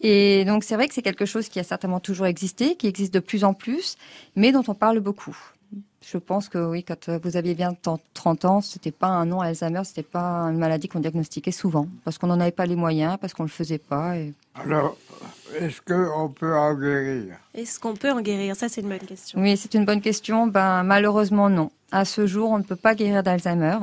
Et 0.00 0.44
donc 0.44 0.64
c'est 0.64 0.74
vrai 0.74 0.88
que 0.88 0.94
c'est 0.94 1.02
quelque 1.02 1.26
chose 1.26 1.48
qui 1.48 1.58
a 1.58 1.64
certainement 1.64 2.00
toujours 2.00 2.26
existé, 2.26 2.76
qui 2.76 2.86
existe 2.86 3.12
de 3.12 3.20
plus 3.20 3.44
en 3.44 3.54
plus, 3.54 3.96
mais 4.36 4.52
dont 4.52 4.64
on 4.68 4.74
parle 4.74 5.00
beaucoup. 5.00 5.36
Je 6.10 6.16
pense 6.16 6.48
que 6.48 6.58
oui, 6.58 6.84
quand 6.84 7.10
vous 7.22 7.36
aviez 7.36 7.54
bien 7.54 7.76
30 8.14 8.44
ans, 8.46 8.60
c'était 8.62 8.92
pas 8.92 9.08
un 9.08 9.26
nom 9.26 9.40
Alzheimer, 9.40 9.82
c'était 9.84 10.02
pas 10.02 10.44
une 10.44 10.56
maladie 10.56 10.88
qu'on 10.88 11.00
diagnostiquait 11.00 11.50
souvent, 11.50 11.86
parce 12.04 12.16
qu'on 12.16 12.28
n'en 12.28 12.40
avait 12.40 12.50
pas 12.52 12.64
les 12.64 12.76
moyens, 12.76 13.18
parce 13.20 13.34
qu'on 13.34 13.42
le 13.42 13.50
faisait 13.50 13.78
pas. 13.78 14.16
Et... 14.16 14.32
Alors, 14.54 14.96
est-ce 15.60 15.82
qu'on 15.82 16.30
peut 16.30 16.56
en 16.56 16.74
guérir? 16.74 17.36
Est-ce 17.52 17.78
qu'on 17.78 17.94
peut 17.94 18.10
en 18.10 18.22
guérir? 18.22 18.56
Ça, 18.56 18.70
c'est 18.70 18.80
une 18.80 18.88
bonne 18.88 18.98
question. 19.00 19.38
Oui, 19.38 19.56
c'est 19.58 19.74
une 19.74 19.84
bonne 19.84 20.00
question. 20.00 20.46
Ben, 20.46 20.82
malheureusement, 20.82 21.50
non. 21.50 21.70
À 21.92 22.06
ce 22.06 22.26
jour, 22.26 22.52
on 22.52 22.58
ne 22.58 22.62
peut 22.64 22.76
pas 22.76 22.94
guérir 22.94 23.22
d'Alzheimer. 23.22 23.76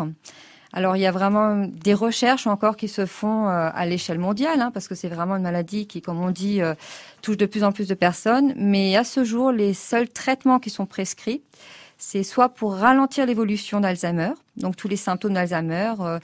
Alors, 0.76 0.98
il 0.98 1.00
y 1.00 1.06
a 1.06 1.12
vraiment 1.12 1.56
des 1.56 1.94
recherches 1.94 2.48
encore 2.48 2.76
qui 2.76 2.90
se 2.90 3.06
font 3.06 3.48
euh, 3.48 3.70
à 3.74 3.86
l'échelle 3.86 4.20
mondiale, 4.20 4.60
hein, 4.60 4.72
parce 4.74 4.90
que 4.90 4.94
c'est 4.94 5.08
vraiment 5.08 5.38
une 5.38 5.44
maladie 5.44 5.88
qui, 5.88 6.02
comme 6.02 6.20
on 6.20 6.32
dit, 6.32 6.62
euh, 6.62 6.76
touche 7.22 7.38
de 7.38 7.46
plus 7.46 7.64
en 7.64 7.72
plus 7.72 7.88
de 7.88 7.94
personnes. 7.94 8.54
Mais 8.58 8.98
à 8.98 9.06
ce 9.06 9.24
jour, 9.24 9.54
les 9.54 9.74
seuls 9.74 10.10
traitements 10.10 10.60
qui 10.60 10.70
sont 10.70 10.86
prescrits, 10.86 11.42
c'est 11.98 12.24
soit 12.24 12.50
pour 12.50 12.76
ralentir 12.76 13.26
l'évolution 13.26 13.80
d'Alzheimer, 13.80 14.34
donc 14.58 14.76
tous 14.76 14.90
les 14.90 14.98
symptômes 14.98 15.36
d'Alzheimer, 15.36 15.94
euh, 16.02 16.20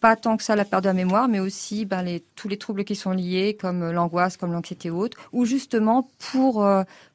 pas 0.00 0.14
tant 0.14 0.36
que 0.36 0.42
ça 0.42 0.56
la 0.56 0.66
perte 0.66 0.84
de 0.84 0.88
la 0.88 0.94
mémoire, 0.94 1.28
mais 1.28 1.40
aussi 1.40 1.86
ben, 1.86 2.20
tous 2.36 2.48
les 2.48 2.58
troubles 2.58 2.84
qui 2.84 2.94
sont 2.94 3.12
liés, 3.12 3.56
comme 3.58 3.90
l'angoisse, 3.90 4.36
comme 4.36 4.52
l'anxiété 4.52 4.90
haute, 4.90 5.14
ou 5.32 5.46
justement 5.46 6.10
pour, 6.32 6.66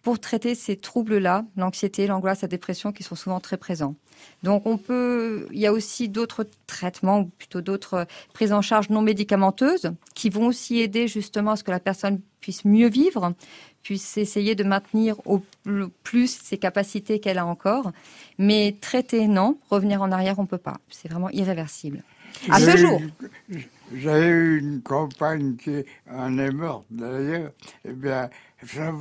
pour 0.03 0.19
traiter 0.19 0.53
ces 0.53 0.77
troubles-là, 0.77 1.45
l'anxiété, 1.57 2.05
l'angoisse, 2.05 2.43
la 2.43 2.47
dépression, 2.47 2.91
qui 2.91 3.01
sont 3.01 3.15
souvent 3.15 3.39
très 3.39 3.57
présents. 3.57 3.95
Donc 4.43 4.65
on 4.65 4.77
peut, 4.77 5.47
il 5.51 5.59
y 5.59 5.65
a 5.65 5.73
aussi 5.73 6.09
d'autres 6.09 6.47
traitements, 6.67 7.21
ou 7.21 7.25
plutôt 7.25 7.61
d'autres 7.61 8.05
prises 8.33 8.53
en 8.53 8.61
charge 8.61 8.89
non 8.89 9.01
médicamenteuses, 9.01 9.91
qui 10.13 10.29
vont 10.29 10.47
aussi 10.47 10.79
aider 10.79 11.07
justement 11.07 11.51
à 11.51 11.55
ce 11.55 11.63
que 11.63 11.71
la 11.71 11.79
personne 11.79 12.21
puisse 12.41 12.65
mieux 12.65 12.89
vivre, 12.89 13.33
puisse 13.81 14.17
essayer 14.17 14.55
de 14.55 14.63
maintenir 14.63 15.15
au 15.25 15.41
plus 16.03 16.39
ses 16.41 16.57
capacités 16.57 17.19
qu'elle 17.19 17.37
a 17.37 17.45
encore. 17.45 17.91
Mais 18.37 18.75
traiter, 18.81 19.27
non. 19.27 19.57
Revenir 19.69 20.01
en 20.01 20.11
arrière, 20.11 20.39
on 20.39 20.45
peut 20.45 20.57
pas. 20.57 20.77
C'est 20.89 21.07
vraiment 21.07 21.29
irréversible. 21.29 22.03
À 22.49 22.59
ce 22.59 22.77
jour. 22.77 23.01
J'ai 23.93 24.27
eu 24.27 24.59
une 24.59 24.81
compagne 24.81 25.55
qui 25.55 25.83
en 26.11 26.37
est 26.37 26.51
morte 26.51 26.85
d'ailleurs. 26.89 27.51
Eh 27.87 27.93
bien, 27.93 28.29
ça 28.65 28.91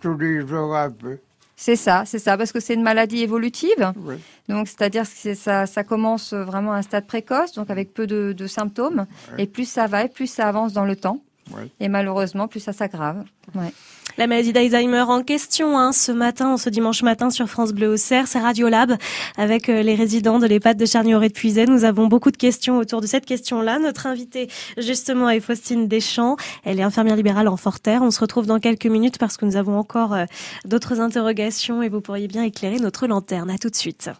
tous 0.00 0.16
les 0.16 0.46
jours 0.46 0.74
un 0.74 0.90
peu. 0.90 1.18
C'est 1.62 1.76
ça, 1.76 2.04
c'est 2.06 2.18
ça, 2.18 2.38
parce 2.38 2.52
que 2.52 2.58
c'est 2.58 2.72
une 2.72 2.82
maladie 2.82 3.20
évolutive. 3.20 3.92
Donc, 4.48 4.66
c'est-à-dire 4.66 5.04
que 5.04 5.34
ça, 5.34 5.66
ça 5.66 5.84
commence 5.84 6.32
vraiment 6.32 6.72
à 6.72 6.76
un 6.76 6.82
stade 6.82 7.06
précoce, 7.06 7.52
donc 7.52 7.68
avec 7.68 7.92
peu 7.92 8.06
de, 8.06 8.32
de 8.32 8.46
symptômes. 8.46 9.04
Ouais. 9.32 9.42
Et 9.42 9.46
plus 9.46 9.68
ça 9.68 9.86
va, 9.86 10.04
et 10.04 10.08
plus 10.08 10.26
ça 10.26 10.48
avance 10.48 10.72
dans 10.72 10.86
le 10.86 10.96
temps. 10.96 11.20
Et 11.78 11.88
malheureusement, 11.88 12.48
plus 12.48 12.60
ça 12.60 12.72
s'aggrave. 12.72 13.24
Ouais. 13.54 13.74
La 14.20 14.26
maladie 14.26 14.52
d'Alzheimer 14.52 15.00
en 15.00 15.22
question 15.22 15.78
hein, 15.78 15.92
ce 15.92 16.12
matin, 16.12 16.58
ce 16.58 16.68
dimanche 16.68 17.02
matin 17.02 17.30
sur 17.30 17.48
France 17.48 17.72
Bleu 17.72 17.94
Auxerre, 17.94 18.26
c'est 18.26 18.38
Radiolab 18.38 18.98
avec 19.38 19.70
euh, 19.70 19.80
les 19.80 19.94
résidents 19.94 20.38
de 20.38 20.46
l'EHPAD 20.46 20.76
de 20.76 20.84
Charnier 20.84 21.14
de 21.14 21.28
Puiset. 21.32 21.64
Nous 21.64 21.84
avons 21.84 22.06
beaucoup 22.06 22.30
de 22.30 22.36
questions 22.36 22.76
autour 22.76 23.00
de 23.00 23.06
cette 23.06 23.24
question-là. 23.24 23.78
Notre 23.78 24.06
invitée 24.06 24.50
justement 24.76 25.30
est 25.30 25.40
Faustine 25.40 25.88
Deschamps. 25.88 26.36
Elle 26.64 26.80
est 26.80 26.82
infirmière 26.82 27.16
libérale 27.16 27.48
en 27.48 27.56
Forterre. 27.56 28.02
On 28.02 28.10
se 28.10 28.20
retrouve 28.20 28.44
dans 28.44 28.58
quelques 28.60 28.84
minutes 28.84 29.16
parce 29.16 29.38
que 29.38 29.46
nous 29.46 29.56
avons 29.56 29.78
encore 29.78 30.12
euh, 30.12 30.26
d'autres 30.66 31.00
interrogations 31.00 31.82
et 31.82 31.88
vous 31.88 32.02
pourriez 32.02 32.28
bien 32.28 32.42
éclairer 32.42 32.76
notre 32.76 33.06
lanterne. 33.06 33.48
À 33.48 33.56
tout 33.56 33.70
de 33.70 33.76
suite. 33.76 34.10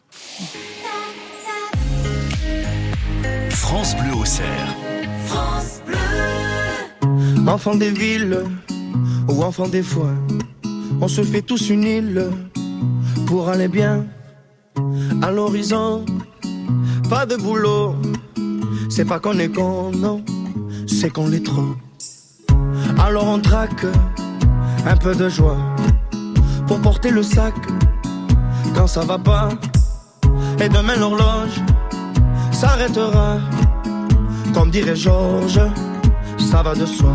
France 3.51 3.95
Bleu 3.97 4.15
Auxerre. 4.19 4.75
Enfant 7.47 7.75
des 7.75 7.91
villes 7.91 8.45
ou 9.29 9.43
enfant 9.43 9.69
des 9.69 9.83
foins, 9.83 10.19
on 11.01 11.09
se 11.09 11.23
fait 11.23 11.43
tous 11.43 11.71
une 11.71 11.85
île 11.85 12.27
pour 13.27 13.49
aller 13.49 13.69
bien 13.69 14.07
à 15.23 15.31
l'horizon. 15.31 16.05
Pas 17.09 17.27
de 17.27 17.37
boulot, 17.37 17.97
c'est 18.89 19.05
pas 19.05 19.19
qu'on 19.19 19.39
est 19.39 19.49
con, 19.49 19.91
non, 19.93 20.25
c'est 20.87 21.11
qu'on 21.11 21.29
l'est 21.29 21.45
trop. 21.45 21.75
Alors 22.99 23.27
on 23.27 23.39
traque 23.39 23.87
un 24.87 24.97
peu 24.97 25.15
de 25.15 25.29
joie 25.29 25.59
pour 26.67 26.81
porter 26.81 27.11
le 27.11 27.23
sac 27.23 27.55
quand 28.75 28.87
ça 28.87 29.01
va 29.01 29.19
pas. 29.19 29.49
Et 30.61 30.69
demain 30.69 30.97
l'horloge 30.97 31.61
s'arrêtera, 32.53 33.39
comme 34.53 34.71
dirait 34.71 34.97
Georges, 34.97 35.61
ça 36.39 36.63
va 36.63 36.75
de 36.75 36.87
soi. 36.87 37.15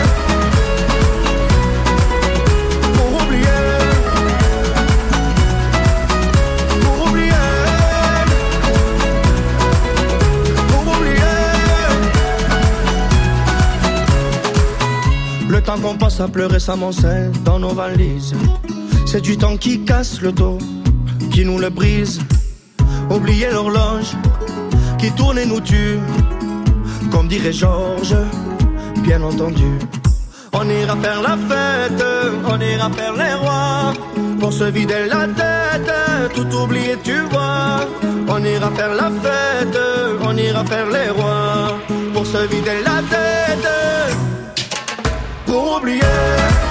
Qu'on 15.79 15.95
passe 15.95 16.19
à 16.19 16.27
pleurer 16.27 16.59
s'amoncelle 16.59 17.31
dans 17.45 17.59
nos 17.59 17.73
valises. 17.73 18.33
C'est 19.05 19.21
du 19.21 19.37
temps 19.37 19.57
qui 19.57 19.83
casse 19.83 20.21
le 20.21 20.31
dos, 20.31 20.57
qui 21.31 21.45
nous 21.45 21.59
le 21.59 21.69
brise. 21.69 22.19
Oublier 23.09 23.49
l'horloge 23.51 24.11
qui 24.97 25.11
tourne 25.11 25.37
et 25.37 25.45
nous 25.45 25.61
tue. 25.61 25.99
Comme 27.11 27.27
dirait 27.27 27.53
Georges, 27.53 28.15
bien 29.03 29.21
entendu. 29.21 29.71
On 30.53 30.67
ira 30.69 30.95
faire 30.97 31.21
la 31.21 31.37
fête, 31.49 32.05
on 32.45 32.59
ira 32.59 32.89
faire 32.89 33.13
les 33.13 33.33
rois. 33.35 33.93
Pour 34.39 34.53
se 34.53 34.65
vider 34.65 35.05
la 35.07 35.27
tête, 35.27 35.93
tout 36.35 36.55
oublier, 36.55 36.97
tu 37.03 37.19
vois. 37.31 37.85
On 38.27 38.43
ira 38.43 38.71
faire 38.71 38.93
la 38.93 39.09
fête, 39.23 39.79
on 40.23 40.35
ira 40.35 40.65
faire 40.65 40.89
les 40.89 41.09
rois. 41.09 41.77
Pour 42.13 42.25
se 42.25 42.45
vider 42.47 42.81
la 42.83 43.01
tête 43.09 44.30
pour 45.51 45.75
oublier. 45.75 46.70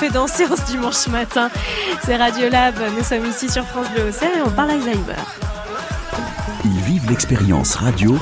Fait 0.00 0.08
danser 0.08 0.46
en 0.46 0.56
ce 0.56 0.64
dimanche 0.64 1.08
matin. 1.08 1.50
C'est 2.06 2.16
Radiolab, 2.16 2.74
nous 2.96 3.04
sommes 3.04 3.26
ici 3.26 3.50
sur 3.50 3.66
France 3.66 3.86
Bleu 3.90 4.08
Auxerre 4.08 4.34
et 4.34 4.40
on 4.40 4.50
parle 4.50 4.70
Alzheimer. 4.70 5.12
Ils 6.64 6.80
vivent 6.80 7.06
l'expérience 7.10 7.74
radio 7.74 8.16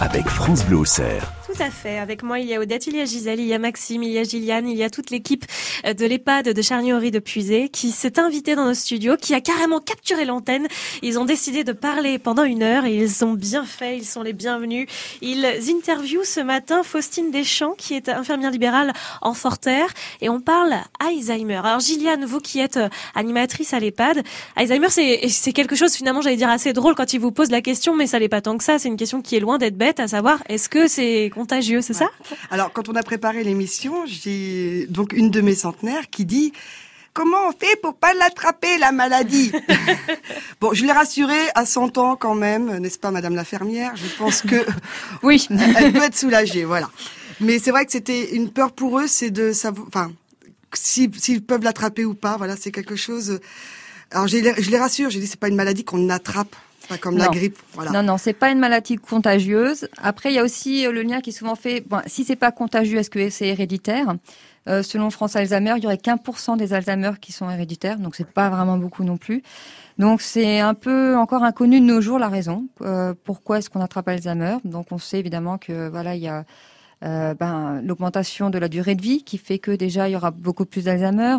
avec 0.00 0.26
France 0.26 0.64
Bleu 0.64 0.78
Auxerre. 0.78 1.30
Tout 1.46 1.62
à 1.62 1.70
fait. 1.70 1.98
Avec 1.98 2.24
moi, 2.24 2.40
il 2.40 2.48
y 2.48 2.54
a 2.54 2.60
Odette, 2.60 2.88
il 2.88 2.96
y 2.96 3.00
a 3.00 3.04
Gisèle, 3.04 3.38
il 3.38 3.46
y 3.46 3.54
a 3.54 3.60
Maxime, 3.60 4.02
il 4.02 4.10
y 4.10 4.18
a 4.18 4.24
Gilliane, 4.24 4.66
il 4.68 4.76
y 4.76 4.82
a 4.82 4.90
toute 4.90 5.10
l'équipe 5.10 5.44
de 5.84 6.06
l'EHPAD 6.06 6.50
de 6.50 6.62
Charnier-Henri 6.62 7.10
de 7.10 7.18
Puisé 7.18 7.68
qui 7.68 7.90
s'est 7.90 8.18
invitée 8.18 8.54
dans 8.54 8.66
nos 8.66 8.74
studios, 8.74 9.16
qui 9.16 9.34
a 9.34 9.40
carrément 9.40 9.80
capturé 9.80 10.24
l'antenne. 10.24 10.66
Ils 11.02 11.18
ont 11.18 11.24
décidé 11.24 11.64
de 11.64 11.72
parler 11.72 12.18
pendant 12.18 12.44
une 12.44 12.62
heure 12.62 12.84
et 12.84 12.96
ils 12.96 13.24
ont 13.24 13.34
bien 13.34 13.64
fait, 13.64 13.96
ils 13.96 14.04
sont 14.04 14.22
les 14.22 14.32
bienvenus. 14.32 14.86
Ils 15.20 15.46
interviewent 15.70 16.24
ce 16.24 16.40
matin 16.40 16.82
Faustine 16.82 17.30
Deschamps, 17.30 17.74
qui 17.76 17.94
est 17.94 18.08
infirmière 18.08 18.50
libérale 18.50 18.92
en 19.22 19.34
Forterre 19.34 19.92
et 20.20 20.28
on 20.28 20.40
parle 20.40 20.74
Alzheimer. 20.98 21.60
Alors 21.64 21.80
Gilliane, 21.80 22.24
vous 22.24 22.40
qui 22.40 22.60
êtes 22.60 22.76
euh, 22.76 22.88
animatrice 23.14 23.72
à 23.74 23.80
l'EHPAD, 23.80 24.22
Alzheimer 24.56 24.88
c'est 24.90 25.28
c'est 25.28 25.52
quelque 25.52 25.76
chose 25.76 25.94
finalement, 25.94 26.20
j'allais 26.20 26.36
dire 26.36 26.50
assez 26.50 26.72
drôle 26.72 26.94
quand 26.94 27.12
ils 27.12 27.20
vous 27.20 27.32
posent 27.32 27.50
la 27.50 27.62
question, 27.62 27.96
mais 27.96 28.06
ça 28.06 28.18
l'est 28.18 28.28
pas 28.28 28.40
tant 28.40 28.56
que 28.58 28.64
ça. 28.64 28.78
C'est 28.78 28.88
une 28.88 28.96
question 28.96 29.22
qui 29.22 29.36
est 29.36 29.40
loin 29.40 29.58
d'être 29.58 29.76
bête, 29.76 30.00
à 30.00 30.08
savoir 30.08 30.42
est-ce 30.48 30.68
que 30.68 30.88
c'est 30.88 31.30
contagieux, 31.34 31.80
c'est 31.80 31.94
ça? 31.94 32.08
Alors, 32.50 32.72
quand 32.72 32.88
on 32.88 32.94
a 32.94 33.02
préparé 33.02 33.44
l'émission, 33.44 34.04
j'ai 34.06 34.86
donc 34.88 35.12
une 35.12 35.30
de 35.30 35.40
mes 35.40 35.54
qui 36.10 36.24
dit 36.24 36.52
Comment 37.12 37.48
on 37.48 37.52
fait 37.52 37.76
pour 37.82 37.94
pas 37.94 38.14
l'attraper, 38.14 38.78
la 38.78 38.92
maladie? 38.92 39.50
Bon, 40.60 40.72
je 40.74 40.84
l'ai 40.84 40.92
rassurée 40.92 41.48
à 41.54 41.66
100 41.66 41.98
ans 41.98 42.16
quand 42.16 42.34
même, 42.34 42.78
n'est-ce 42.78 42.98
pas, 42.98 43.10
Madame 43.10 43.34
la 43.34 43.44
fermière? 43.44 43.92
Je 43.96 44.06
pense 44.16 44.42
que 44.42 44.64
oui, 45.22 45.46
elle 45.76 45.92
peut 45.92 46.02
être 46.02 46.16
soulagée, 46.16 46.64
voilà. 46.64 46.88
Mais 47.40 47.58
c'est 47.58 47.70
vrai 47.70 47.84
que 47.86 47.92
c'était 47.92 48.34
une 48.36 48.50
peur 48.50 48.72
pour 48.72 49.00
eux, 49.00 49.06
c'est 49.08 49.30
de 49.30 49.52
savoir, 49.52 49.86
enfin, 49.88 50.12
si- 50.74 51.10
s'ils 51.16 51.42
peuvent 51.42 51.64
l'attraper 51.64 52.04
ou 52.04 52.14
pas. 52.14 52.36
Voilà, 52.36 52.56
c'est 52.56 52.70
quelque 52.70 52.96
chose. 52.96 53.40
Alors, 54.12 54.28
je 54.28 54.36
les 54.38 54.78
rassure, 54.78 55.10
j'ai 55.10 55.18
dit 55.20 55.26
c'est 55.26 55.40
pas 55.40 55.48
une 55.48 55.56
maladie 55.56 55.82
qu'on 55.84 56.08
attrape, 56.10 56.54
pas 56.88 56.98
comme 56.98 57.16
la 57.16 57.28
grippe. 57.28 57.58
Voilà. 57.74 57.90
Non, 57.92 58.02
non, 58.02 58.18
c'est 58.18 58.32
pas 58.34 58.50
une 58.50 58.58
maladie 58.58 58.96
contagieuse. 58.96 59.88
Après, 59.98 60.30
il 60.30 60.34
y 60.36 60.38
a 60.38 60.44
aussi 60.44 60.84
le 60.84 61.02
lien 61.02 61.20
qui 61.20 61.30
est 61.30 61.32
souvent 61.32 61.56
fait. 61.56 61.80
Bon, 61.88 62.00
si 62.06 62.24
c'est 62.24 62.36
pas 62.36 62.52
contagieux, 62.52 62.98
est-ce 62.98 63.10
que 63.10 63.30
c'est 63.30 63.48
héréditaire? 63.48 64.14
Euh, 64.68 64.82
Selon 64.82 65.10
France 65.10 65.36
Alzheimer, 65.36 65.74
il 65.76 65.82
y 65.82 65.86
aurait 65.86 65.98
qu'un 65.98 66.16
pour 66.16 66.38
cent 66.38 66.56
des 66.56 66.72
Alzheimer 66.72 67.12
qui 67.20 67.32
sont 67.32 67.50
héréditaires, 67.50 67.98
donc 67.98 68.14
c'est 68.14 68.30
pas 68.30 68.50
vraiment 68.50 68.76
beaucoup 68.76 69.04
non 69.04 69.16
plus. 69.16 69.42
Donc 69.98 70.20
c'est 70.20 70.60
un 70.60 70.74
peu 70.74 71.16
encore 71.16 71.44
inconnu 71.44 71.80
de 71.80 71.84
nos 71.86 72.00
jours 72.00 72.18
la 72.18 72.28
raison. 72.28 72.66
Euh, 72.82 73.14
pourquoi 73.24 73.58
est-ce 73.58 73.70
qu'on 73.70 73.80
attrape 73.80 74.08
Alzheimer 74.08 74.56
Donc 74.64 74.86
on 74.92 74.98
sait 74.98 75.18
évidemment 75.18 75.58
que 75.58 75.88
voilà 75.88 76.14
il 76.14 76.22
y 76.22 76.28
a 76.28 76.44
euh, 77.02 77.34
ben, 77.34 77.80
l'augmentation 77.82 78.50
de 78.50 78.58
la 78.58 78.68
durée 78.68 78.94
de 78.94 79.02
vie 79.02 79.24
qui 79.24 79.38
fait 79.38 79.58
que 79.58 79.70
déjà 79.70 80.08
il 80.08 80.12
y 80.12 80.16
aura 80.16 80.30
beaucoup 80.30 80.66
plus 80.66 80.84
d'Alzheimer. 80.84 81.38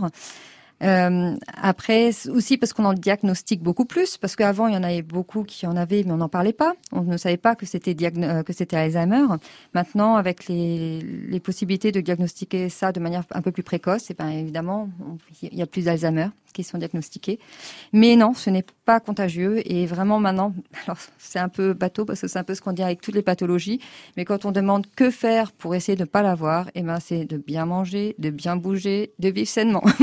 Euh, 0.84 1.36
après, 1.56 2.12
aussi 2.30 2.58
parce 2.58 2.74
qu'on 2.74 2.86
en 2.86 2.94
diagnostique 2.94 3.62
beaucoup 3.62 3.86
plus, 3.86 4.18
parce 4.18 4.36
qu'avant 4.36 4.68
il 4.68 4.74
y 4.74 4.78
en 4.78 4.84
avait 4.84 5.02
beaucoup 5.04 5.44
qui 5.44 5.68
en 5.68 5.76
avaient, 5.76 6.04
mais 6.04 6.12
on 6.12 6.18
n'en 6.18 6.30
parlait 6.30 6.54
pas. 6.54 6.74
On 6.92 7.02
ne 7.02 7.18
savait 7.18 7.38
pas 7.38 7.56
que 7.56 7.66
c'était 7.66 7.96
euh, 8.18 8.44
que 8.44 8.54
c'était 8.54 8.78
Alzheimer. 8.78 9.26
Maintenant, 9.74 10.16
avec 10.16 10.48
les, 10.48 11.40
possibilités 11.44 11.92
de 11.92 12.02
diagnostiquer 12.02 12.70
ça 12.70 12.92
de 12.92 13.00
manière 13.00 13.24
un 13.32 13.42
peu 13.42 13.52
plus 13.52 13.64
précoce, 13.64 14.12
et 14.12 14.14
ben 14.14 14.30
évidemment, 14.30 14.90
il 15.42 15.58
y 15.58 15.62
a 15.62 15.68
plus 15.68 15.86
d'Alzheimer 15.86 16.28
qui 16.52 16.64
sont 16.64 16.78
diagnostiqués. 16.78 17.40
Mais 17.94 18.16
non, 18.16 18.34
ce 18.34 18.50
n'est 18.50 18.66
pas 18.86 19.00
contagieux 19.00 19.62
et 19.66 19.86
vraiment 19.86 20.20
maintenant, 20.20 20.54
alors 20.86 20.98
c'est 21.18 21.40
un 21.40 21.50
peu 21.50 21.74
bateau 21.74 22.06
parce 22.06 22.22
que 22.22 22.28
c'est 22.28 22.40
un 22.40 22.44
peu 22.44 22.56
ce 22.56 22.62
qu'on 22.62 22.74
dit 22.74 22.84
avec 22.84 23.02
toutes 23.02 23.16
les 23.16 23.22
pathologies, 23.22 23.80
mais 24.18 24.26
quand 24.26 24.46
on 24.46 24.52
demande 24.52 24.86
que 24.96 25.10
faire 25.10 25.52
pour 25.52 25.76
essayer 25.76 25.96
de 25.96 26.04
ne 26.04 26.08
pas 26.08 26.22
l'avoir, 26.22 26.70
et 26.76 26.82
ben 26.82 27.00
c'est 27.00 27.26
de 27.26 27.38
bien 27.38 27.66
manger, 27.66 28.16
de 28.20 28.30
bien 28.30 28.56
bouger, 28.56 29.14
de 29.20 29.30
vivre 29.30 29.48
sainement. 29.48 29.84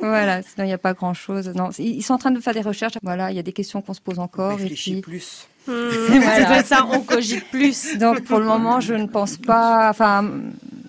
Voilà, 0.00 0.42
sinon 0.42 0.64
il 0.64 0.66
n'y 0.66 0.72
a 0.72 0.78
pas 0.78 0.94
grand 0.94 1.14
chose. 1.14 1.48
Non, 1.54 1.70
ils 1.78 2.02
sont 2.02 2.14
en 2.14 2.18
train 2.18 2.30
de 2.30 2.40
faire 2.40 2.54
des 2.54 2.60
recherches. 2.60 2.94
Voilà, 3.02 3.30
il 3.30 3.36
y 3.36 3.38
a 3.38 3.42
des 3.42 3.52
questions 3.52 3.82
qu'on 3.82 3.94
se 3.94 4.00
pose 4.00 4.18
encore 4.18 4.52
et 4.52 4.62
Réfléchis 4.62 4.92
puis 4.92 5.00
plus. 5.00 5.48
Hmm, 5.66 5.72
Voilà. 6.08 6.62
Ça, 6.62 6.86
on 6.90 7.00
cogite 7.00 7.44
plus. 7.50 7.98
donc 7.98 8.24
pour 8.24 8.38
le 8.38 8.46
moment, 8.46 8.80
je 8.80 8.94
ne 8.94 9.06
pense 9.06 9.36
pas. 9.36 9.90
Enfin, 9.90 10.24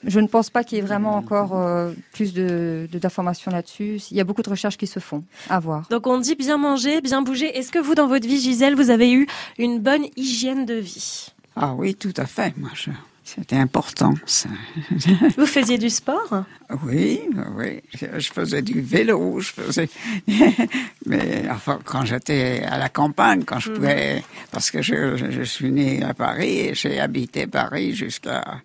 je 0.06 0.20
ne 0.20 0.28
pense 0.28 0.50
pas 0.50 0.64
qu'il 0.64 0.78
y 0.78 0.80
ait 0.80 0.84
vraiment 0.84 1.16
encore 1.16 1.58
euh, 1.58 1.92
plus 2.14 2.34
de 2.34 2.88
de- 2.92 3.00
d'informations 3.00 3.52
là-dessus. 3.52 4.02
Il 4.12 4.18
y 4.18 4.22
a 4.22 4.24
beaucoup 4.24 4.42
de 4.42 4.50
recherches 4.50 4.78
qui 4.78 4.88
se 4.88 5.00
font. 5.00 5.24
À 5.50 5.60
voir. 5.60 5.88
Donc 5.90 6.08
on 6.08 6.18
dit 6.20 6.36
bien 6.36 6.58
manger, 6.58 7.02
bien 7.02 7.22
bouger. 7.22 7.58
Est-ce 7.58 7.72
que 7.72 7.80
vous, 7.80 7.96
dans 7.96 8.08
votre 8.08 8.28
vie, 8.28 8.40
Gisèle, 8.40 8.76
vous 8.76 8.90
avez 8.90 9.12
eu 9.12 9.28
une 9.58 9.80
bonne 9.80 10.06
hygiène 10.16 10.66
de 10.66 10.76
vie? 10.76 11.28
Ah 11.56 11.74
oui, 11.74 11.96
tout 11.96 12.14
à 12.18 12.26
fait. 12.26 12.54
Moi, 12.58 12.70
je- 12.74 12.92
c'était 13.26 13.58
important. 13.58 14.14
ça. 14.26 14.50
Vous 15.38 15.46
faisiez 15.46 15.78
du 15.78 15.92
sport? 15.92 16.46
Oui, 16.84 17.22
oui. 17.58 17.80
Je, 18.18 18.32
faisais 18.32 18.64
du 18.64 18.82
vélo, 18.82 19.40
je 19.40 19.52
faisais. 19.52 19.88
Mais 21.06 21.44
enfin, 21.52 21.80
quand 21.86 22.06
j'étais 22.06 22.64
à 22.68 22.78
la 22.80 22.90
campagne, 22.90 23.44
quand 23.44 23.60
je 23.60 23.72
pouvais, 23.72 24.24
parce 24.52 24.72
que 24.72 24.82
je, 24.82 25.16
je- 25.16 25.30
je 25.32 25.44
suis 25.44 25.72
né 25.72 26.02
à 26.04 26.14
Paris 26.16 26.60
et 26.60 26.74
j'ai 26.74 27.00
habité 27.00 27.46
Paris 27.46 27.94
jusqu'à 27.94 28.62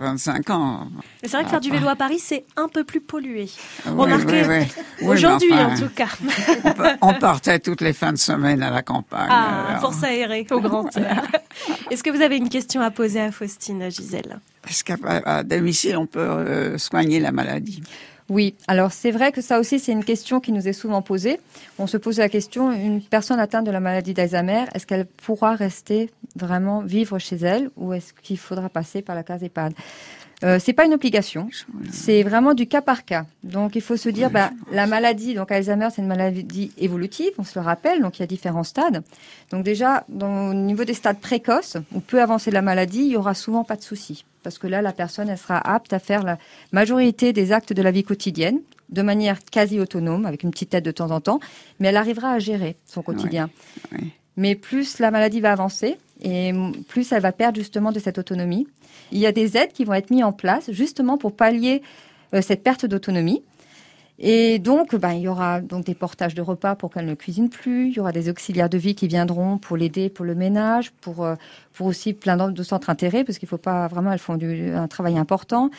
25 0.00 0.50
ans. 0.50 0.88
Mais 1.22 1.28
c'est 1.28 1.36
vrai 1.36 1.44
que 1.44 1.50
faire 1.50 1.60
du 1.60 1.70
vélo 1.70 1.88
à 1.88 1.96
Paris, 1.96 2.18
c'est 2.18 2.44
un 2.56 2.68
peu 2.68 2.84
plus 2.84 3.00
pollué. 3.00 3.48
Oui, 3.86 3.92
Remarquez, 3.96 4.42
oui, 4.48 4.66
oui. 5.00 5.06
Aujourd'hui 5.06 5.52
enfin, 5.52 5.74
en 5.74 5.78
tout 5.78 5.88
cas. 5.94 6.08
On 7.02 7.14
partait 7.14 7.58
toutes 7.58 7.80
les 7.80 7.92
fins 7.92 8.12
de 8.12 8.18
semaine 8.18 8.62
à 8.62 8.70
la 8.70 8.82
campagne. 8.82 9.28
Ah, 9.30 9.66
alors. 9.68 9.80
pour 9.80 9.94
s'aérer 9.94 10.46
au 10.50 10.60
grand 10.60 10.96
air. 10.96 11.22
Est-ce 11.90 12.02
que 12.02 12.10
vous 12.10 12.22
avez 12.22 12.36
une 12.36 12.48
question 12.48 12.80
à 12.80 12.90
poser 12.90 13.20
à 13.20 13.32
Faustine, 13.32 13.90
Gisèle? 13.90 14.40
Est-ce 14.68 14.84
qu'à 14.84 14.96
à 15.24 15.42
domicile, 15.42 15.96
on 15.96 16.06
peut 16.06 16.20
euh, 16.20 16.78
soigner 16.78 17.20
la 17.20 17.32
maladie 17.32 17.82
Oui, 18.30 18.54
alors 18.68 18.92
c'est 18.92 19.10
vrai 19.10 19.32
que 19.32 19.40
ça 19.42 19.58
aussi 19.58 19.80
c'est 19.80 19.90
une 19.90 20.04
question 20.04 20.38
qui 20.38 20.52
nous 20.52 20.68
est 20.68 20.72
souvent 20.72 21.02
posée. 21.02 21.40
On 21.80 21.88
se 21.88 21.96
pose 21.96 22.18
la 22.18 22.28
question 22.28 22.70
une 22.70 23.02
personne 23.02 23.40
atteinte 23.40 23.66
de 23.66 23.72
la 23.72 23.80
maladie 23.80 24.14
d'Alzheimer, 24.14 24.66
est-ce 24.72 24.86
qu'elle 24.86 25.04
pourra 25.04 25.56
rester 25.56 26.10
vraiment 26.36 26.80
vivre 26.80 27.18
chez 27.18 27.36
elle 27.36 27.70
ou 27.76 27.92
est-ce 27.92 28.12
qu'il 28.12 28.38
faudra 28.38 28.68
passer 28.68 29.02
par 29.02 29.16
la 29.16 29.24
case 29.24 29.42
EHPAD? 29.42 29.72
Euh, 30.42 30.58
c'est 30.58 30.72
pas 30.72 30.86
une 30.86 30.94
obligation, 30.94 31.48
c'est 31.92 32.22
vraiment 32.22 32.54
du 32.54 32.66
cas 32.66 32.80
par 32.80 33.04
cas. 33.04 33.26
Donc 33.42 33.74
il 33.74 33.82
faut 33.82 33.98
se 33.98 34.08
dire, 34.08 34.30
bah, 34.30 34.52
la 34.72 34.86
maladie, 34.86 35.34
donc 35.34 35.50
Alzheimer, 35.52 35.88
c'est 35.94 36.00
une 36.00 36.08
maladie 36.08 36.72
évolutive, 36.78 37.32
on 37.36 37.44
se 37.44 37.58
le 37.58 37.64
rappelle, 37.64 38.00
donc 38.00 38.18
il 38.18 38.22
y 38.22 38.22
a 38.22 38.26
différents 38.26 38.64
stades. 38.64 39.02
Donc 39.50 39.64
déjà, 39.64 40.04
dans- 40.08 40.50
au 40.50 40.54
niveau 40.54 40.84
des 40.84 40.94
stades 40.94 41.18
précoces, 41.18 41.76
ou 41.94 42.00
peu 42.00 42.22
avancé 42.22 42.48
de 42.50 42.54
la 42.54 42.62
maladie, 42.62 43.00
il 43.00 43.08
y 43.08 43.16
aura 43.16 43.34
souvent 43.34 43.64
pas 43.64 43.76
de 43.76 43.82
souci, 43.82 44.24
parce 44.42 44.58
que 44.58 44.66
là, 44.66 44.82
la 44.82 44.92
personne, 44.92 45.28
elle 45.28 45.38
sera 45.38 45.58
apte 45.58 45.92
à 45.92 45.98
faire 45.98 46.22
la 46.22 46.38
majorité 46.72 47.32
des 47.32 47.52
actes 47.52 47.72
de 47.72 47.82
la 47.82 47.90
vie 47.90 48.04
quotidienne 48.04 48.60
de 48.88 49.02
manière 49.02 49.38
quasi 49.44 49.78
autonome, 49.78 50.26
avec 50.26 50.42
une 50.42 50.50
petite 50.50 50.74
aide 50.74 50.84
de 50.84 50.90
temps 50.90 51.10
en 51.10 51.20
temps, 51.20 51.40
mais 51.78 51.88
elle 51.88 51.96
arrivera 51.96 52.32
à 52.32 52.38
gérer 52.38 52.76
son 52.86 53.02
quotidien. 53.02 53.50
Mais 54.36 54.54
plus 54.54 54.98
la 54.98 55.10
maladie 55.10 55.40
va 55.40 55.52
avancer 55.52 55.98
et 56.22 56.52
plus 56.88 57.12
elle 57.12 57.22
va 57.22 57.32
perdre 57.32 57.58
justement 57.58 57.92
de 57.92 57.98
cette 57.98 58.18
autonomie. 58.18 58.66
Il 59.12 59.18
y 59.18 59.26
a 59.26 59.32
des 59.32 59.56
aides 59.56 59.72
qui 59.72 59.84
vont 59.84 59.94
être 59.94 60.10
mises 60.10 60.24
en 60.24 60.32
place 60.32 60.70
justement 60.70 61.18
pour 61.18 61.34
pallier 61.34 61.82
euh, 62.34 62.42
cette 62.42 62.62
perte 62.62 62.86
d'autonomie. 62.86 63.42
Et 64.22 64.58
donc, 64.58 64.94
ben, 64.94 65.12
il 65.12 65.22
y 65.22 65.28
aura 65.28 65.62
donc 65.62 65.86
des 65.86 65.94
portages 65.94 66.34
de 66.34 66.42
repas 66.42 66.74
pour 66.74 66.92
qu'elle 66.92 67.06
ne 67.06 67.14
cuisine 67.14 67.48
plus. 67.48 67.88
Il 67.88 67.96
y 67.96 68.00
aura 68.00 68.12
des 68.12 68.28
auxiliaires 68.28 68.68
de 68.68 68.76
vie 68.76 68.94
qui 68.94 69.08
viendront 69.08 69.56
pour 69.56 69.78
l'aider 69.78 70.10
pour 70.10 70.26
le 70.26 70.34
ménage, 70.34 70.90
pour, 71.00 71.24
euh, 71.24 71.36
pour 71.72 71.86
aussi 71.86 72.12
plein 72.12 72.36
de 72.50 72.62
centres 72.62 72.90
intérêts, 72.90 73.24
parce 73.24 73.38
qu'il 73.38 73.48
faut 73.48 73.56
pas 73.56 73.88
vraiment, 73.88 74.12
elles 74.12 74.18
font 74.18 74.36
du, 74.36 74.72
un 74.72 74.88
travail 74.88 75.16
important. 75.16 75.70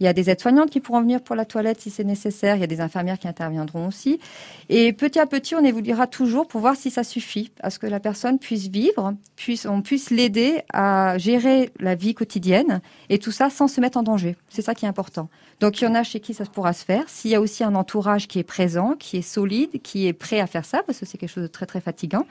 Il 0.00 0.04
y 0.04 0.08
a 0.08 0.12
des 0.12 0.28
aides-soignantes 0.28 0.70
qui 0.70 0.80
pourront 0.80 1.00
venir 1.00 1.22
pour 1.22 1.36
la 1.36 1.44
toilette 1.44 1.80
si 1.80 1.90
c'est 1.90 2.04
nécessaire. 2.04 2.56
Il 2.56 2.60
y 2.60 2.64
a 2.64 2.66
des 2.66 2.80
infirmières 2.80 3.18
qui 3.18 3.28
interviendront 3.28 3.88
aussi. 3.88 4.20
Et 4.68 4.92
petit 4.92 5.18
à 5.18 5.26
petit, 5.26 5.54
on 5.54 5.64
évoluera 5.64 6.06
toujours 6.06 6.46
pour 6.46 6.60
voir 6.60 6.76
si 6.76 6.90
ça 6.90 7.02
suffit, 7.02 7.50
à 7.60 7.70
ce 7.70 7.78
que 7.78 7.86
la 7.86 8.00
personne 8.00 8.38
puisse 8.38 8.68
vivre, 8.68 9.14
puisse, 9.36 9.64
on 9.64 9.80
puisse 9.80 10.10
l'aider 10.10 10.62
à 10.72 11.16
gérer 11.18 11.70
la 11.80 11.94
vie 11.94 12.14
quotidienne 12.14 12.80
et 13.08 13.18
tout 13.18 13.32
ça 13.32 13.48
sans 13.48 13.68
se 13.68 13.80
mettre 13.80 13.96
en 13.96 14.02
danger. 14.02 14.36
C'est 14.48 14.62
ça 14.62 14.74
qui 14.74 14.84
est 14.84 14.88
important. 14.88 15.28
Donc, 15.60 15.80
il 15.80 15.84
y 15.84 15.86
en 15.86 15.94
a 15.94 16.02
chez 16.02 16.20
qui 16.20 16.34
ça 16.34 16.44
pourra 16.44 16.74
se 16.74 16.84
faire. 16.84 17.08
S'il 17.08 17.30
y 17.30 17.34
a 17.34 17.40
aussi 17.40 17.64
un 17.64 17.74
entourage 17.74 18.28
qui 18.28 18.38
est 18.38 18.44
présent, 18.44 18.94
qui 18.98 19.16
est 19.16 19.22
solide, 19.22 19.80
qui 19.82 20.06
est 20.06 20.12
prêt 20.12 20.40
à 20.40 20.46
faire 20.46 20.66
ça, 20.66 20.82
parce 20.86 20.98
que 20.98 21.06
c'est 21.06 21.16
quelque 21.16 21.30
chose 21.30 21.44
de 21.44 21.48
très, 21.48 21.64
très 21.64 21.80
fatigant. 21.80 22.26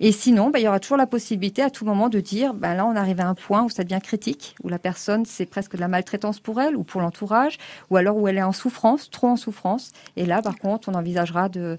Et 0.00 0.12
sinon, 0.12 0.50
ben, 0.50 0.58
il 0.58 0.64
y 0.64 0.68
aura 0.68 0.80
toujours 0.80 0.96
la 0.96 1.06
possibilité 1.06 1.62
à 1.62 1.70
tout 1.70 1.84
moment 1.84 2.08
de 2.08 2.20
dire, 2.20 2.54
ben, 2.54 2.74
là, 2.74 2.86
on 2.86 2.96
arrive 2.96 3.20
à 3.20 3.28
un 3.28 3.34
point 3.34 3.62
où 3.62 3.70
ça 3.70 3.84
devient 3.84 4.00
critique, 4.02 4.54
où 4.62 4.68
la 4.68 4.78
personne, 4.78 5.24
c'est 5.24 5.46
presque 5.46 5.76
de 5.76 5.80
la 5.80 5.88
maltraitance 5.88 6.40
pour 6.40 6.60
elle 6.60 6.76
ou 6.76 6.82
pour 6.82 7.00
l'entourage, 7.00 7.58
ou 7.90 7.96
alors 7.96 8.16
où 8.16 8.28
elle 8.28 8.38
est 8.38 8.42
en 8.42 8.52
souffrance, 8.52 9.10
trop 9.10 9.28
en 9.28 9.36
souffrance. 9.36 9.92
Et 10.16 10.26
là, 10.26 10.42
par 10.42 10.58
contre, 10.58 10.88
on 10.88 10.94
envisagera 10.94 11.48
de, 11.48 11.78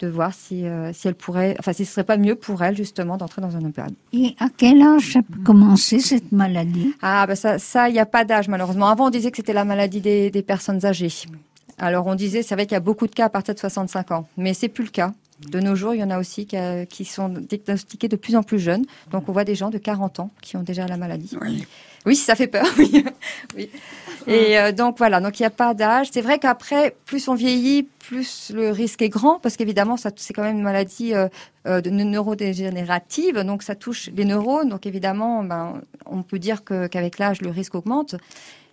de 0.00 0.08
voir 0.08 0.32
si, 0.32 0.66
euh, 0.66 0.92
si 0.92 1.08
elle 1.08 1.14
pourrait, 1.14 1.56
enfin, 1.58 1.72
si 1.72 1.84
ce 1.84 1.92
serait 1.92 2.04
pas 2.04 2.16
mieux 2.16 2.36
pour 2.36 2.62
elle, 2.62 2.76
justement, 2.76 3.16
d'entrer 3.16 3.42
dans 3.42 3.56
un 3.56 3.60
EHPAD. 3.60 3.92
Et 4.12 4.36
à 4.38 4.48
quel 4.56 4.80
âge 4.82 5.14
ça 5.14 5.20
peut 5.22 5.42
commencer 5.44 5.98
cette 5.98 6.32
maladie? 6.32 6.94
Ah, 7.02 7.26
ben 7.26 7.34
ça, 7.34 7.58
ça, 7.58 7.88
il 7.88 7.92
n'y 7.92 7.98
a 7.98 8.06
pas 8.06 8.24
d'âge, 8.24 8.48
malheureusement. 8.48 8.88
Avant, 8.88 9.06
on 9.06 9.10
disait 9.10 9.30
que 9.30 9.36
c'était 9.36 9.52
la 9.52 9.64
maladie 9.64 10.00
des, 10.00 10.30
des 10.30 10.42
personnes 10.42 10.84
âgées. 10.86 11.12
Alors, 11.78 12.06
on 12.06 12.14
disait, 12.14 12.42
c'est 12.42 12.54
vrai 12.54 12.66
qu'il 12.66 12.74
y 12.74 12.76
a 12.76 12.80
beaucoup 12.80 13.06
de 13.06 13.14
cas 13.14 13.26
à 13.26 13.28
partir 13.28 13.54
de 13.54 13.60
65 13.60 14.10
ans, 14.12 14.28
mais 14.36 14.54
c'est 14.54 14.68
plus 14.68 14.84
le 14.84 14.90
cas. 14.90 15.12
De 15.40 15.60
nos 15.60 15.76
jours, 15.76 15.94
il 15.94 16.00
y 16.00 16.04
en 16.04 16.10
a 16.10 16.18
aussi 16.18 16.46
qui, 16.46 16.56
euh, 16.56 16.84
qui 16.84 17.04
sont 17.04 17.28
diagnostiqués 17.28 18.08
de 18.08 18.16
plus 18.16 18.34
en 18.36 18.42
plus 18.42 18.58
jeunes. 18.58 18.84
Donc, 19.10 19.28
on 19.28 19.32
voit 19.32 19.44
des 19.44 19.54
gens 19.54 19.70
de 19.70 19.78
40 19.78 20.20
ans 20.20 20.30
qui 20.42 20.56
ont 20.56 20.62
déjà 20.62 20.86
la 20.86 20.96
maladie. 20.96 21.36
Oui. 21.40 21.66
Oui, 22.06 22.16
ça 22.16 22.34
fait 22.34 22.46
peur. 22.46 22.66
Oui. 22.78 23.04
oui. 23.56 23.70
Et 24.26 24.58
euh, 24.58 24.72
donc 24.72 24.98
voilà, 24.98 25.20
donc 25.20 25.38
il 25.40 25.42
n'y 25.42 25.46
a 25.46 25.50
pas 25.50 25.74
d'âge. 25.74 26.08
C'est 26.12 26.20
vrai 26.20 26.38
qu'après, 26.38 26.94
plus 27.06 27.28
on 27.28 27.34
vieillit, 27.34 27.84
plus 27.98 28.52
le 28.54 28.70
risque 28.70 29.02
est 29.02 29.08
grand, 29.08 29.38
parce 29.40 29.56
qu'évidemment, 29.56 29.96
c'est 29.96 30.32
quand 30.34 30.42
même 30.42 30.56
une 30.56 30.62
maladie 30.62 31.14
euh, 31.14 31.28
euh, 31.66 31.80
de 31.80 31.90
neurodégénérative, 31.90 33.38
donc 33.38 33.62
ça 33.62 33.74
touche 33.74 34.10
les 34.14 34.24
neurones. 34.24 34.68
Donc 34.68 34.86
évidemment, 34.86 35.42
ben, 35.44 35.80
on 36.06 36.22
peut 36.22 36.38
dire 36.38 36.62
qu'avec 36.64 37.18
l'âge, 37.18 37.40
le 37.40 37.50
risque 37.50 37.74
augmente. 37.74 38.16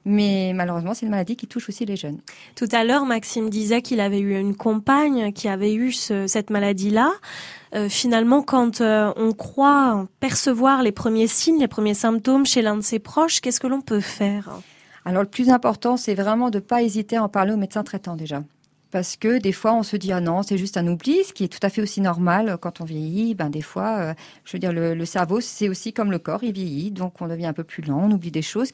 Mais 0.08 0.52
malheureusement, 0.54 0.94
c'est 0.94 1.06
une 1.08 1.12
maladie 1.12 1.36
qui 1.36 1.48
touche 1.48 1.68
aussi 1.70 1.84
les 1.86 1.96
jeunes. 1.96 2.20
Tout 2.56 2.68
à 2.72 2.84
l'heure, 2.84 3.06
Maxime 3.06 3.50
disait 3.50 3.82
qu'il 3.82 4.00
avait 4.00 4.20
eu 4.20 4.40
une 4.40 4.56
compagne 4.56 5.34
qui 5.34 5.48
avait 5.48 5.74
eu 5.74 5.92
ce- 5.92 6.28
cette 6.28 6.52
maladie-là. 6.52 7.12
Euh, 7.74 7.90
finalement, 7.90 8.44
quand 8.44 8.82
euh, 8.82 9.12
on 9.18 9.34
croit 9.34 10.08
percevoir 10.20 10.84
les 10.84 10.92
premiers 10.92 11.28
signes, 11.28 11.60
les 11.60 11.68
premiers 11.68 11.96
symptômes 11.96 12.46
chez 12.46 12.62
l'un 12.62 12.78
de 12.78 12.82
ses 12.82 13.00
proches, 13.00 13.42
qu'est-ce 13.42 13.60
que 13.60 13.68
l'on 13.68 13.82
peut 13.82 14.00
faire? 14.00 14.52
Alors 15.06 15.24
le 15.24 15.28
plus 15.30 15.50
important, 15.50 15.98
c'est 15.98 16.16
vraiment 16.16 16.50
de 16.52 16.60
pas 16.60 16.82
hésiter 16.84 17.18
à 17.18 17.24
en 17.24 17.30
parler 17.30 17.54
au 17.54 17.58
médecin 17.58 17.84
traitant 17.84 18.16
déjà. 18.16 18.44
Parce 18.96 19.18
que 19.18 19.40
des 19.40 19.52
fois, 19.52 19.74
on 19.74 19.84
se 19.84 19.98
dit 19.98 20.14
ah 20.14 20.22
non, 20.22 20.42
c'est 20.42 20.58
juste 20.58 20.78
un 20.78 20.88
oubli, 20.88 21.26
ce 21.26 21.34
qui 21.34 21.44
est 21.44 21.50
tout 21.50 21.60
à 21.62 21.70
fait 21.70 21.82
aussi 21.82 22.00
normal 22.00 22.58
quand 22.62 22.80
on 22.80 22.86
vieillit. 22.86 23.36
Ben 23.36 23.50
des 23.50 23.62
fois, 23.62 23.98
euh, 23.98 24.14
je 24.46 24.54
veux 24.54 24.60
dire, 24.60 24.72
le, 24.72 24.94
le 24.94 25.04
cerveau, 25.06 25.42
c'est 25.42 25.68
aussi 25.68 25.92
comme 25.92 26.12
le 26.12 26.18
corps, 26.18 26.46
il 26.46 26.54
vieillit, 26.54 26.92
donc 26.92 27.22
on 27.22 27.28
devient 27.28 27.48
un 27.48 27.52
peu 27.52 27.66
plus 27.66 27.84
lent, 27.84 28.04
on 28.06 28.12
oublie 28.12 28.32
des 28.32 28.42
choses, 28.42 28.72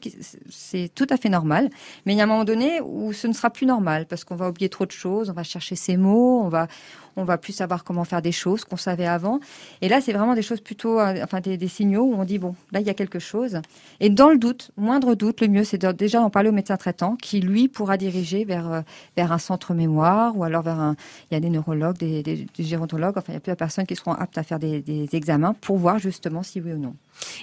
c'est 0.48 0.94
tout 0.94 1.08
à 1.10 1.16
fait 1.16 1.28
normal. 1.28 1.70
Mais 2.06 2.12
il 2.12 2.18
y 2.18 2.20
a 2.20 2.22
un 2.22 2.28
moment 2.28 2.44
donné 2.44 2.80
où 2.82 3.12
ce 3.12 3.26
ne 3.26 3.32
sera 3.32 3.50
plus 3.50 3.66
normal 3.66 4.06
parce 4.06 4.22
qu'on 4.22 4.36
va 4.36 4.48
oublier 4.48 4.68
trop 4.68 4.86
de 4.86 4.92
choses, 4.92 5.28
on 5.28 5.32
va 5.32 5.42
chercher 5.42 5.74
ses 5.74 5.96
mots, 5.96 6.40
on 6.44 6.48
va 6.48 6.68
on 7.16 7.24
va 7.24 7.38
plus 7.38 7.52
savoir 7.52 7.84
comment 7.84 8.04
faire 8.04 8.22
des 8.22 8.32
choses 8.32 8.64
qu'on 8.64 8.76
savait 8.76 9.06
avant. 9.06 9.40
Et 9.80 9.88
là, 9.88 10.00
c'est 10.00 10.12
vraiment 10.12 10.34
des 10.34 10.42
choses 10.42 10.60
plutôt, 10.60 10.98
euh, 10.98 11.22
enfin 11.22 11.40
des, 11.40 11.68
signaux 11.68 12.04
où 12.04 12.14
on 12.14 12.24
dit 12.24 12.38
bon, 12.38 12.54
là 12.72 12.80
il 12.80 12.86
y 12.86 12.90
a 12.90 12.94
quelque 12.94 13.18
chose. 13.18 13.60
Et 14.00 14.10
dans 14.10 14.30
le 14.30 14.38
doute, 14.38 14.70
moindre 14.76 15.14
doute, 15.14 15.40
le 15.40 15.48
mieux 15.48 15.64
c'est 15.64 15.84
déjà 15.96 16.20
en 16.22 16.30
parler 16.30 16.48
au 16.48 16.52
médecin 16.52 16.76
traitant 16.76 17.16
qui 17.16 17.40
lui 17.40 17.68
pourra 17.68 17.96
diriger 17.96 18.44
vers 18.44 18.70
euh, 18.72 18.80
vers 19.16 19.32
un 19.32 19.38
centre 19.38 19.74
mémoire 19.74 20.36
ou 20.36 20.44
alors 20.44 20.62
vers 20.62 20.80
un. 20.80 20.96
Il 21.30 21.34
y 21.34 21.36
a 21.36 21.40
des 21.40 21.50
neurologues, 21.50 21.98
des, 21.98 22.22
des, 22.22 22.46
gérontologues, 22.58 23.16
enfin 23.16 23.32
il 23.32 23.34
y 23.34 23.36
a 23.36 23.40
plusieurs 23.40 23.56
personnes 23.56 23.86
qui 23.86 23.96
seront 23.96 24.12
aptes 24.12 24.38
à 24.38 24.42
faire 24.42 24.58
des 24.58 25.08
examens 25.12 25.54
pour 25.54 25.78
voir 25.78 25.98
justement 25.98 26.42
si 26.42 26.60
oui 26.60 26.72
ou 26.72 26.78
non. 26.78 26.94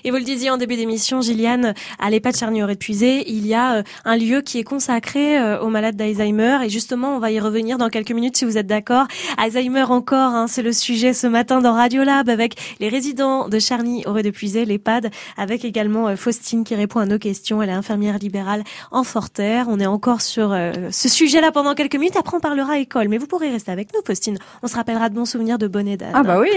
Et 0.03 0.11
vous 0.11 0.17
le 0.17 0.23
disiez 0.23 0.49
en 0.49 0.57
début 0.57 0.75
d'émission, 0.75 1.21
Gilliane, 1.21 1.73
à 1.99 2.09
l'EHPAD 2.09 2.35
Charnier-Épuisé, 2.35 3.29
il 3.29 3.45
y 3.45 3.53
a 3.53 3.75
euh, 3.75 3.83
un 4.05 4.17
lieu 4.17 4.41
qui 4.41 4.59
est 4.59 4.63
consacré 4.63 5.39
euh, 5.39 5.59
aux 5.61 5.69
malades 5.69 5.95
d'Alzheimer. 5.95 6.59
Et 6.63 6.69
justement, 6.69 7.15
on 7.15 7.19
va 7.19 7.31
y 7.31 7.39
revenir 7.39 7.77
dans 7.77 7.89
quelques 7.89 8.11
minutes 8.11 8.37
si 8.37 8.45
vous 8.45 8.57
êtes 8.57 8.67
d'accord. 8.67 9.07
Alzheimer 9.37 9.83
encore, 9.83 10.33
hein, 10.33 10.47
c'est 10.47 10.61
le 10.61 10.71
sujet 10.71 11.13
ce 11.13 11.27
matin 11.27 11.61
dans 11.61 11.73
Radiolab 11.73 12.29
avec 12.29 12.55
les 12.79 12.89
résidents 12.89 13.47
de 13.47 13.59
Charny-Auray-de-Puisé, 13.59 14.65
l'EHPAD, 14.65 15.11
avec 15.37 15.65
également 15.65 16.07
euh, 16.07 16.15
Faustine 16.15 16.63
qui 16.63 16.75
répond 16.75 16.99
à 16.99 17.05
nos 17.05 17.17
questions. 17.17 17.61
Elle 17.61 17.69
est 17.69 17.73
infirmière 17.73 18.17
libérale 18.17 18.63
en 18.91 19.03
Forterre. 19.03 19.65
On 19.69 19.79
est 19.79 19.85
encore 19.85 20.21
sur 20.21 20.51
euh, 20.51 20.71
ce 20.91 21.09
sujet-là 21.09 21.51
pendant 21.51 21.75
quelques 21.75 21.95
minutes. 21.95 22.17
Après, 22.17 22.37
on 22.37 22.39
parlera 22.39 22.79
école. 22.79 23.07
Mais 23.09 23.17
vous 23.17 23.27
pourrez 23.27 23.49
rester 23.49 23.71
avec 23.71 23.93
nous, 23.93 24.01
Faustine. 24.05 24.37
On 24.63 24.67
se 24.67 24.75
rappellera 24.75 25.09
de 25.09 25.15
bons 25.15 25.25
souvenirs 25.25 25.57
de 25.57 25.67
Bonnet 25.67 25.97
d'âne. 25.97 26.11
Ah 26.13 26.23
bah 26.23 26.39
oui. 26.39 26.49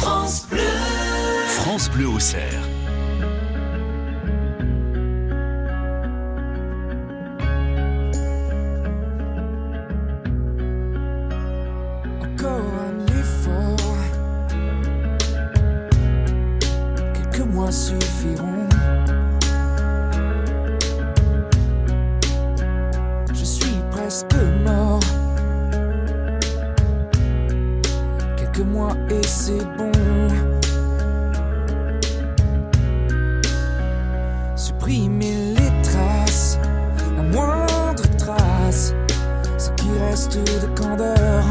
France 0.00 0.46
Bleu. 0.50 0.60
France 1.78 1.90
Bleu 1.90 2.08
au 2.08 2.18
cerf. 2.18 2.64
Suffiront. 17.70 18.66
Je 23.34 23.44
suis 23.44 23.76
presque 23.90 24.34
mort. 24.64 25.00
Quelques 28.36 28.66
mois 28.66 28.96
et 29.10 29.22
c'est 29.22 29.64
bon. 29.76 30.17
Supprimer 34.88 35.52
les 35.54 35.82
traces, 35.82 36.58
la 37.14 37.22
moindre 37.22 38.04
trace, 38.16 38.94
ce 39.58 39.68
qui 39.72 39.90
reste 40.00 40.38
de 40.38 40.66
candeur. 40.80 41.44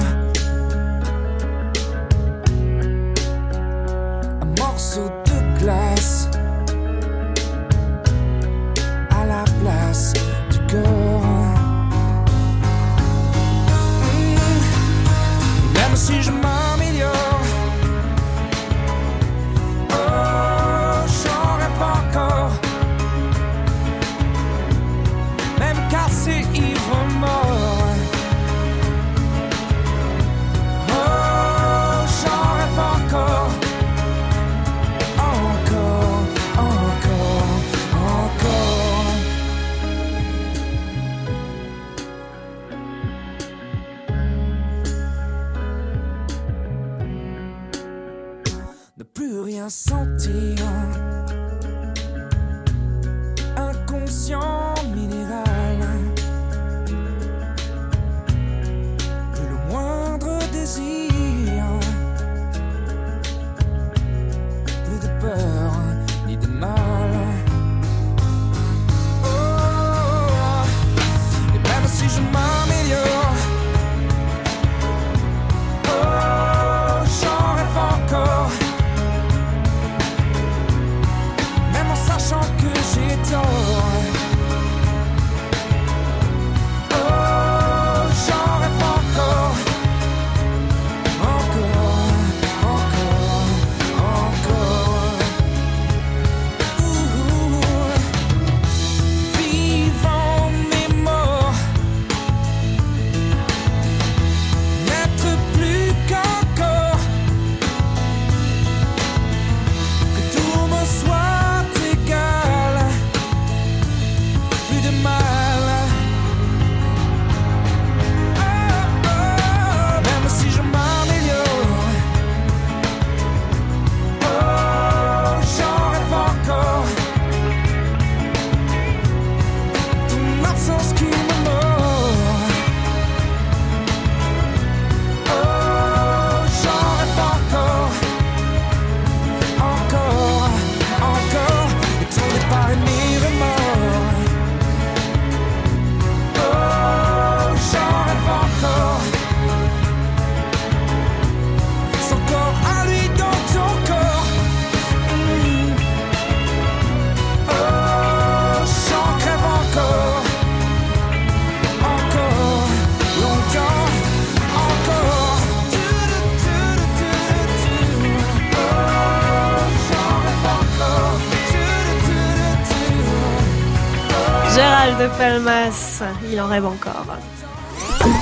De 175.08 175.18
Palmas, 175.18 176.04
il 176.32 176.40
en 176.42 176.48
rêve 176.48 176.66
encore. 176.66 177.06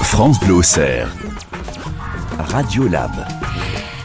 France 0.03 0.39
Bleu. 0.39 0.61
Radio 2.37 2.87
Lab. 2.87 3.11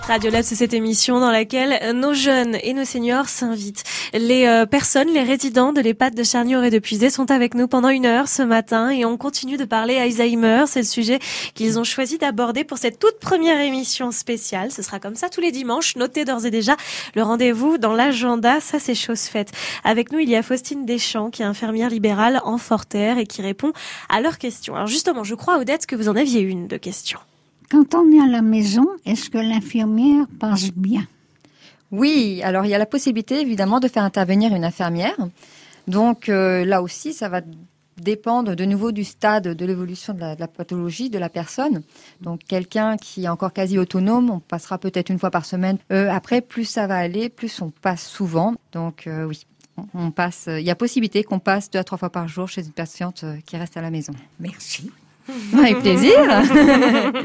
Radio 0.07 0.31
Lab, 0.31 0.43
c'est 0.43 0.55
cette 0.55 0.73
émission 0.73 1.21
dans 1.21 1.31
laquelle 1.31 1.95
nos 1.95 2.15
jeunes 2.15 2.57
et 2.63 2.73
nos 2.73 2.85
seniors 2.85 3.29
s'invitent. 3.29 3.85
Les 4.13 4.47
euh, 4.47 4.67
personnes, 4.67 5.09
les 5.09 5.23
résidents 5.23 5.73
de 5.73 5.81
l'EHPAD 5.81 6.17
de 6.17 6.25
Charnier 6.25 6.67
et 6.67 6.71
de 6.71 6.81
Puisé 6.81 7.11
sont 7.11 7.31
avec 7.31 7.55
nous 7.55 7.69
pendant 7.69 7.91
une 7.91 8.07
heure 8.07 8.27
ce 8.27 8.43
matin 8.43 8.91
et 8.91 9.05
on 9.05 9.17
continue 9.17 9.57
de 9.57 9.65
parler 9.65 9.99
Alzheimer. 9.99 10.65
C'est 10.67 10.81
le 10.81 10.87
sujet 10.87 11.21
qu'ils 11.55 11.79
ont 11.79 11.85
choisi 11.85 12.19
d'aborder 12.19 12.65
pour 12.65 12.79
cette 12.79 12.99
toute 12.99 13.21
première 13.21 13.61
émission 13.61 14.11
spéciale. 14.11 14.73
Ce 14.73 14.83
sera 14.83 14.99
comme 14.99 15.15
ça 15.15 15.29
tous 15.29 15.41
les 15.41 15.53
dimanches. 15.53 15.95
Notez 15.95 16.25
d'ores 16.25 16.45
et 16.45 16.51
déjà 16.51 16.77
le 17.15 17.23
rendez-vous 17.23 17.79
dans 17.79 17.93
l'agenda. 17.93 18.59
Ça, 18.61 18.81
c'est 18.81 18.97
chose 18.97 19.23
faite. 19.23 19.53
Avec 19.85 20.11
nous, 20.11 20.19
il 20.19 20.29
y 20.29 20.35
a 20.35 20.43
Faustine 20.43 20.85
Deschamps, 20.85 21.31
qui 21.31 21.43
est 21.43 21.47
infirmière 21.47 21.89
libérale 21.89 22.41
en 22.45 22.59
Forterre 22.59 23.19
et 23.19 23.27
qui 23.27 23.43
répond 23.43 23.73
à 24.09 24.21
leurs 24.21 24.39
questions. 24.39 24.75
Alors 24.75 24.89
justement, 24.89 25.23
je 25.23 25.37
crois, 25.37 25.59
Odette, 25.59 25.87
que 25.87 25.95
vous 25.95 26.09
en 26.09 26.17
aviez 26.17 26.41
une 26.41 26.67
de 26.67 26.79
questions. 26.79 27.21
Quand 27.71 27.95
on 27.95 28.11
est 28.11 28.21
à 28.21 28.27
la 28.27 28.43
maison, 28.43 28.89
est-ce 29.07 29.31
que 29.31 29.39
l'infirmière 29.39 30.27
passe 30.41 30.73
bien? 30.73 31.07
Oui, 31.93 32.41
alors 32.45 32.65
il 32.65 32.71
y 32.71 32.75
a 32.75 32.79
la 32.79 32.87
possibilité 32.87 33.41
évidemment 33.41 33.81
de 33.81 33.89
faire 33.89 34.05
intervenir 34.05 34.55
une 34.55 34.65
infirmière. 34.65 35.17
Donc 35.89 36.29
euh, 36.29 36.65
là 36.65 36.83
aussi, 36.83 37.13
ça 37.13 37.29
va 37.29 37.41
dépendre 37.97 38.55
de 38.57 38.65
nouveau 38.65 38.93
du 38.93 39.05
stade 39.05 39.49
de 39.49 39.65
l'évolution 39.67 40.15
de, 40.15 40.21
la- 40.21 40.37
pathologie 40.49 41.11
de 41.11 41.19
la 41.19 41.29
personne. 41.29 41.83
Donc 42.21 42.41
quelqu'un 42.47 42.97
qui 42.97 43.25
est 43.25 43.29
encore 43.29 43.53
quasi 43.53 43.77
autonome, 43.79 44.31
on 44.31 44.41
passera 44.41 44.79
peut-être 44.79 45.11
une 45.11 45.19
fois 45.19 45.31
par 45.31 45.45
semaine. 45.45 45.79
Euh, 45.93 46.09
après, 46.11 46.41
plus 46.41 46.65
ça 46.65 46.87
va 46.87 46.97
aller, 46.97 47.29
plus 47.29 47.61
on 47.61 47.71
passe 47.71 48.07
souvent. 48.07 48.55
Donc 48.73 49.07
euh, 49.07 49.25
oui, 49.25 49.45
on- 49.95 50.11
passe. 50.13 50.49
Il 50.49 50.63
y 50.65 50.71
a 50.71 50.75
possibilité 50.77 51.25
qu'on 51.25 51.41
passe 51.41 51.71
deux 51.71 51.79
à 51.79 51.85
trois 51.85 51.99
fois 51.99 52.11
par 52.11 52.29
jour 52.29 52.49
chez 52.49 52.63
une 52.65 52.73
patiente 52.73 53.25
qui 53.47 53.57
reste 53.57 53.77
à 53.77 53.83
la 53.83 53.91
maison. 53.91 54.13
Merci. 54.39 54.91
Avec 55.59 55.79
plaisir. 55.81 56.13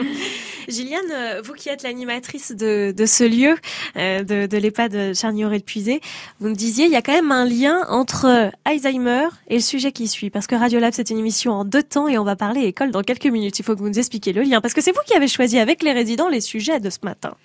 Gilliane, 0.67 0.99
euh, 1.13 1.41
vous 1.45 1.53
qui 1.53 1.69
êtes 1.69 1.83
l'animatrice 1.83 2.51
de, 2.51 2.91
de 2.91 3.05
ce 3.05 3.23
lieu, 3.23 3.55
euh, 3.97 4.23
de, 4.23 4.47
de 4.47 4.57
l'EHPAD 4.57 5.13
Charnier 5.15 5.45
et 5.53 5.59
de 5.59 5.63
Puisé, 5.63 6.01
vous 6.39 6.49
me 6.49 6.55
disiez, 6.55 6.85
il 6.85 6.91
y 6.91 6.95
a 6.95 7.03
quand 7.03 7.11
même 7.13 7.31
un 7.31 7.45
lien 7.45 7.81
entre 7.87 8.49
Alzheimer 8.65 9.27
et 9.47 9.55
le 9.55 9.61
sujet 9.61 9.91
qui 9.91 10.07
suit. 10.07 10.31
Parce 10.31 10.47
que 10.47 10.55
Radiolab, 10.55 10.91
c'est 10.95 11.11
une 11.11 11.19
émission 11.19 11.51
en 11.53 11.65
deux 11.65 11.83
temps 11.83 12.07
et 12.07 12.17
on 12.17 12.23
va 12.23 12.35
parler 12.35 12.61
école 12.61 12.89
dans 12.89 13.03
quelques 13.03 13.27
minutes. 13.27 13.59
Il 13.59 13.63
faut 13.63 13.75
que 13.75 13.79
vous 13.79 13.89
nous 13.89 13.99
expliquiez 13.99 14.33
le 14.33 14.41
lien. 14.41 14.59
Parce 14.59 14.73
que 14.73 14.81
c'est 14.81 14.91
vous 14.91 15.01
qui 15.05 15.13
avez 15.13 15.27
choisi 15.27 15.59
avec 15.59 15.83
les 15.83 15.91
résidents 15.91 16.29
les 16.29 16.41
sujets 16.41 16.79
de 16.79 16.89
ce 16.89 16.97
matin. 17.03 17.35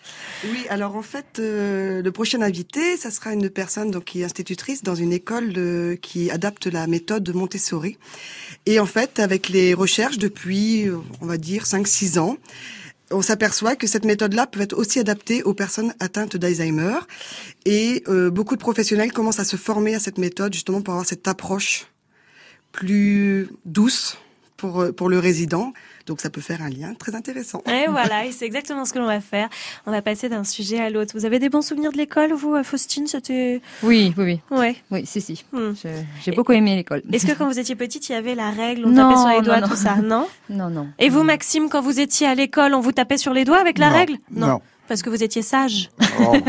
Oui, 0.45 0.65
alors 0.71 0.97
en 0.97 1.03
fait, 1.03 1.39
euh, 1.41 2.01
le 2.01 2.13
prochain 2.13 2.41
invité, 2.41 2.97
ça 2.97 3.11
sera 3.11 3.35
une 3.35 3.51
personne 3.51 3.91
donc 3.91 4.05
qui 4.05 4.23
est 4.23 4.25
institutrice 4.25 4.83
dans 4.83 4.95
une 4.95 5.13
école 5.13 5.53
de- 5.53 5.99
qui 6.01 6.31
adapte 6.31 6.69
la 6.69 6.87
méthode 6.87 7.23
de 7.23 7.33
Montessori. 7.33 7.99
Et 8.65 8.81
en 8.81 8.87
fait, 8.87 9.19
avec 9.21 9.51
les 9.51 9.75
recherches 9.75 10.17
depuis, 10.19 10.50
on 11.21 11.27
va 11.27 11.37
dire, 11.37 11.65
5-6 11.65 12.19
ans, 12.19 12.37
on 13.11 13.23
s'aperçoit 13.23 13.77
que 13.77 13.87
cette 13.87 14.05
méthode-là 14.05 14.47
peut 14.47 14.61
être 14.61 14.77
aussi 14.77 14.99
adaptée 15.01 15.43
aux 15.43 15.55
personnes 15.55 15.95
atteintes 15.99 16.37
d'Alzheimer. 16.37 16.99
Et 17.65 18.05
euh, 18.09 18.31
beaucoup 18.31 18.55
de 18.55 18.61
professionnels 18.61 19.13
commencent 19.13 19.41
à 19.41 19.45
se 19.45 19.57
former 19.57 19.95
à 19.95 19.99
cette 19.99 20.19
méthode 20.19 20.55
justement 20.55 20.81
pour 20.81 20.95
avoir 20.95 21.07
cette 21.07 21.27
approche 21.27 21.87
plus 22.73 23.49
douce 23.65 24.17
pour, 24.57 24.81
euh, 24.81 24.93
pour 24.93 25.09
le 25.09 25.19
résident. 25.19 25.73
Donc 26.11 26.21
ça 26.21 26.29
peut 26.29 26.41
faire 26.41 26.61
un 26.61 26.69
lien 26.69 26.93
très 26.95 27.15
intéressant. 27.15 27.63
Et 27.69 27.87
voilà, 27.89 28.27
et 28.27 28.33
c'est 28.33 28.45
exactement 28.45 28.85
ce 28.85 28.93
que 28.93 28.99
l'on 28.99 29.07
va 29.07 29.21
faire. 29.21 29.49
On 29.87 29.93
va 29.93 30.03
passer 30.03 30.29
d'un 30.29 30.43
sujet 30.43 30.81
à 30.81 30.91
l'autre. 30.91 31.13
Vous 31.15 31.25
avez 31.25 31.39
des 31.39 31.49
bons 31.49 31.63
souvenirs 31.63 31.93
de 31.93 31.99
l'école, 31.99 32.33
vous, 32.33 32.57
euh, 32.57 32.65
Faustine? 32.65 33.07
C'était. 33.07 33.61
Oui, 33.85 34.13
oui, 34.19 34.41
oui. 34.51 34.59
Ouais. 34.59 34.75
Oui, 34.91 35.07
si, 35.07 35.21
si. 35.21 35.45
Hmm. 35.53 35.71
Je- 35.81 35.89
J'ai 36.25 36.33
beaucoup 36.33 36.51
aimé 36.51 36.75
l'école. 36.75 37.03
Est-ce 37.13 37.27
que 37.29 37.33
quand 37.39 37.47
vous 37.47 37.61
étiez 37.61 37.77
petite, 37.77 38.09
il 38.09 38.13
y 38.13 38.17
avait 38.17 38.35
la 38.35 38.51
règle, 38.51 38.87
on 38.87 38.89
Non, 38.89 39.09
tapait 39.09 39.21
sur 39.21 39.29
les 39.29 39.37
non, 39.37 39.43
doigts, 39.43 39.61
non. 39.61 39.69
tout 39.69 39.77
ça? 39.77 39.95
Non? 40.03 40.27
Non, 40.49 40.69
non. 40.69 40.89
Et 40.99 41.11
vous, 41.11 41.23
Maxime, 41.23 41.69
quand 41.69 41.81
vous 41.81 42.01
étiez 42.01 42.27
à 42.27 42.35
l'école, 42.35 42.75
on 42.75 42.81
vous 42.81 42.91
tapait 42.91 43.17
sur 43.19 43.33
les 43.33 43.45
doigts 43.45 43.61
avec 43.61 43.79
la 43.79 43.91
Non, 43.91 43.97
règle? 43.97 44.17
Non. 44.33 44.61
Parce 44.91 45.03
que 45.03 45.09
vous 45.09 45.23
étiez 45.23 45.43
sage. 45.43 45.89
Oh. 46.19 46.35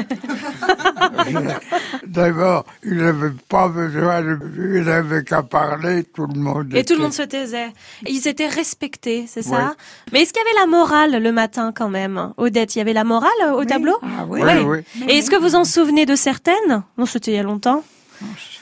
D'abord, 2.08 2.66
il 2.84 2.96
n'avait 2.96 3.30
pas 3.48 3.68
besoin 3.68 4.24
de... 4.24 4.40
Il 4.78 4.86
n'avait 4.86 5.24
qu'à 5.24 5.44
parler, 5.44 6.06
tout 6.06 6.26
le 6.26 6.40
monde 6.40 6.74
Et 6.74 6.84
tout 6.84 6.96
le 6.96 7.02
monde 7.02 7.14
se 7.14 7.22
taisait. 7.22 7.68
Et 8.04 8.12
Ils 8.12 8.28
étaient 8.28 8.48
respectés, 8.48 9.26
c'est 9.28 9.44
ça. 9.44 9.76
Mais 10.12 10.24
est-ce 10.24 10.34
qu'il 10.34 10.42
y 10.42 10.50
avait 10.50 10.60
la 10.60 10.66
morale 10.66 11.22
le 11.22 11.32
matin 11.32 11.72
quand 11.72 11.90
même 11.90 12.34
Odette, 12.38 12.76
il 12.76 12.80
y 12.80 12.82
avait 12.82 12.94
la 12.94 13.04
morale 13.04 13.30
euh, 13.44 13.54
au 13.54 13.64
tableau? 13.64 14.00
Ah 14.02 14.26
oui. 14.28 14.42
Oui, 14.44 14.64
oui. 14.64 14.80
Et 15.08 15.20
est-ce 15.20 15.30
que 15.30 15.40
vous 15.40 15.54
en 15.54 15.64
souvenez 15.64 16.08
de 16.08 16.16
certaines? 16.16 16.82
Non, 16.98 17.06
c'était 17.06 17.34
il 17.34 17.36
y 17.36 17.40
a 17.40 17.44
longtemps. 17.44 17.84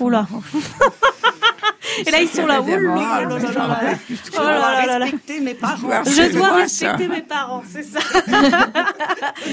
Oula. 0.02 0.28
Et 2.06 2.12
là, 2.12 2.22
ils 2.22 2.30
sont 2.30 2.46
là. 2.46 2.62
Oh 2.64 4.42
là 4.42 4.86
là. 4.86 5.06
Respecter 5.06 5.40
mes 5.40 5.54
parents. 5.54 6.04
Je 6.06 6.34
dois 6.34 6.54
respecter 6.54 7.08
mes 7.08 7.22
parents, 7.22 7.64
c'est 7.70 7.84
ça. 7.84 8.00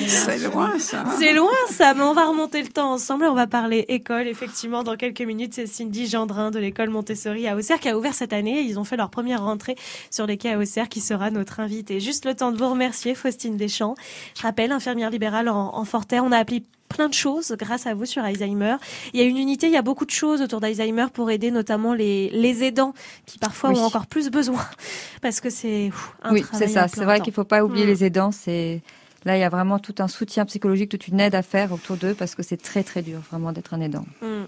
C'est 0.06 0.38
loin, 0.38 0.78
ça. 0.78 1.04
C'est 1.18 1.32
loin 1.32 1.50
ça, 1.70 1.94
mais 1.94 2.02
on 2.02 2.12
va 2.12 2.26
remonter 2.26 2.62
le 2.62 2.68
temps 2.68 2.92
ensemble 2.92 3.24
on 3.24 3.34
va 3.34 3.46
parler 3.46 3.84
école. 3.88 4.28
Effectivement, 4.28 4.82
dans 4.82 4.96
quelques 4.96 5.22
minutes, 5.22 5.54
c'est 5.54 5.66
Cindy 5.66 6.06
Gendrin 6.06 6.50
de 6.50 6.58
l'école 6.58 6.90
Montessori 6.90 7.48
à 7.48 7.56
Auxerre 7.56 7.80
qui 7.80 7.88
a 7.88 7.96
ouvert 7.96 8.14
cette 8.14 8.32
année. 8.32 8.60
Ils 8.60 8.78
ont 8.78 8.84
fait 8.84 8.96
leur 8.96 9.10
première 9.10 9.42
rentrée 9.42 9.76
sur 10.10 10.26
les 10.26 10.36
quais 10.36 10.52
à 10.52 10.58
Auxerre 10.58 10.88
qui 10.88 11.00
sera 11.00 11.30
notre 11.30 11.60
invitée. 11.60 12.00
Juste 12.00 12.24
le 12.24 12.34
temps 12.34 12.52
de 12.52 12.58
vous 12.58 12.68
remercier, 12.68 13.14
Faustine 13.14 13.56
Deschamps. 13.56 13.94
Je 14.36 14.42
rappelle, 14.42 14.72
infirmière 14.72 15.10
libérale 15.10 15.48
en, 15.48 15.74
en 15.74 15.84
Forterre. 15.84 16.24
On 16.24 16.32
a 16.32 16.38
appris 16.38 16.64
plein 16.88 17.08
de 17.08 17.14
choses 17.14 17.54
grâce 17.58 17.86
à 17.86 17.94
vous 17.94 18.06
sur 18.06 18.22
Alzheimer. 18.22 18.76
Il 19.12 19.20
y 19.20 19.22
a 19.22 19.26
une 19.26 19.36
unité, 19.38 19.66
il 19.66 19.72
y 19.72 19.76
a 19.76 19.82
beaucoup 19.82 20.04
de 20.06 20.10
choses 20.10 20.40
autour 20.42 20.60
d'Alzheimer 20.60 21.06
pour 21.12 21.30
aider 21.30 21.50
notamment 21.50 21.94
les, 21.94 22.30
les 22.30 22.64
aidants 22.64 22.94
qui 23.26 23.38
parfois 23.38 23.70
Oui. 23.70 23.78
ont 23.78 23.84
encore 23.84 24.06
plus 24.06 24.30
besoin 24.30 24.64
parce 25.22 25.40
que 25.40 25.50
c'est 25.50 25.90
un 26.22 26.32
Oui, 26.32 26.44
c'est 26.52 26.68
ça. 26.68 26.88
C'est 26.88 27.04
vrai 27.04 27.20
qu'il 27.20 27.32
faut 27.32 27.44
pas 27.44 27.64
oublier 27.64 27.84
Mm. 27.84 27.88
les 27.88 28.04
aidants. 28.04 28.30
C'est 28.32 28.82
là, 29.24 29.36
il 29.36 29.40
y 29.40 29.44
a 29.44 29.48
vraiment 29.48 29.78
tout 29.80 29.94
un 29.98 30.06
soutien 30.08 30.44
psychologique, 30.44 30.88
toute 30.88 31.08
une 31.08 31.18
aide 31.20 31.34
à 31.34 31.42
faire 31.42 31.72
autour 31.72 31.96
d'eux 31.96 32.14
parce 32.14 32.34
que 32.36 32.42
c'est 32.44 32.56
très 32.62 32.82
très 32.84 33.02
dur 33.02 33.18
vraiment 33.30 33.50
d'être 33.52 33.74
un 33.74 33.80
aidant. 33.80 34.04
Mm. 34.22 34.44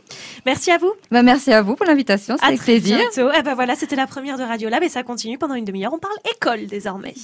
Merci 0.47 0.71
à 0.71 0.79
vous. 0.79 0.93
Bah, 1.11 1.23
merci 1.23 1.53
à 1.53 1.63
vous 1.63 1.75
pour 1.75 1.85
l'invitation, 1.87 2.37
c'est 2.39 2.45
À 2.45 2.49
avec 2.49 2.61
très 2.61 2.79
plaisir. 2.79 2.99
bientôt. 2.99 3.31
Eh 3.37 3.43
ben 3.43 3.55
voilà, 3.55 3.75
c'était 3.75 3.97
la 3.97 4.07
première 4.07 4.39
de 4.39 4.45
Radio 4.45 4.69
Lab 4.69 4.83
et 4.85 4.89
ça 4.89 5.03
continue 5.03 5.37
pendant 5.39 5.55
une 5.55 5.65
demi-heure. 5.65 5.93
On 5.93 5.99
parle 5.99 6.15
école 6.35 6.67
désormais. 6.67 7.15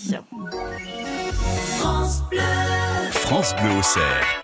France 3.13 3.55
Bleu 3.57 3.71
Auxerre. 3.79 4.25
don't 4.27 4.44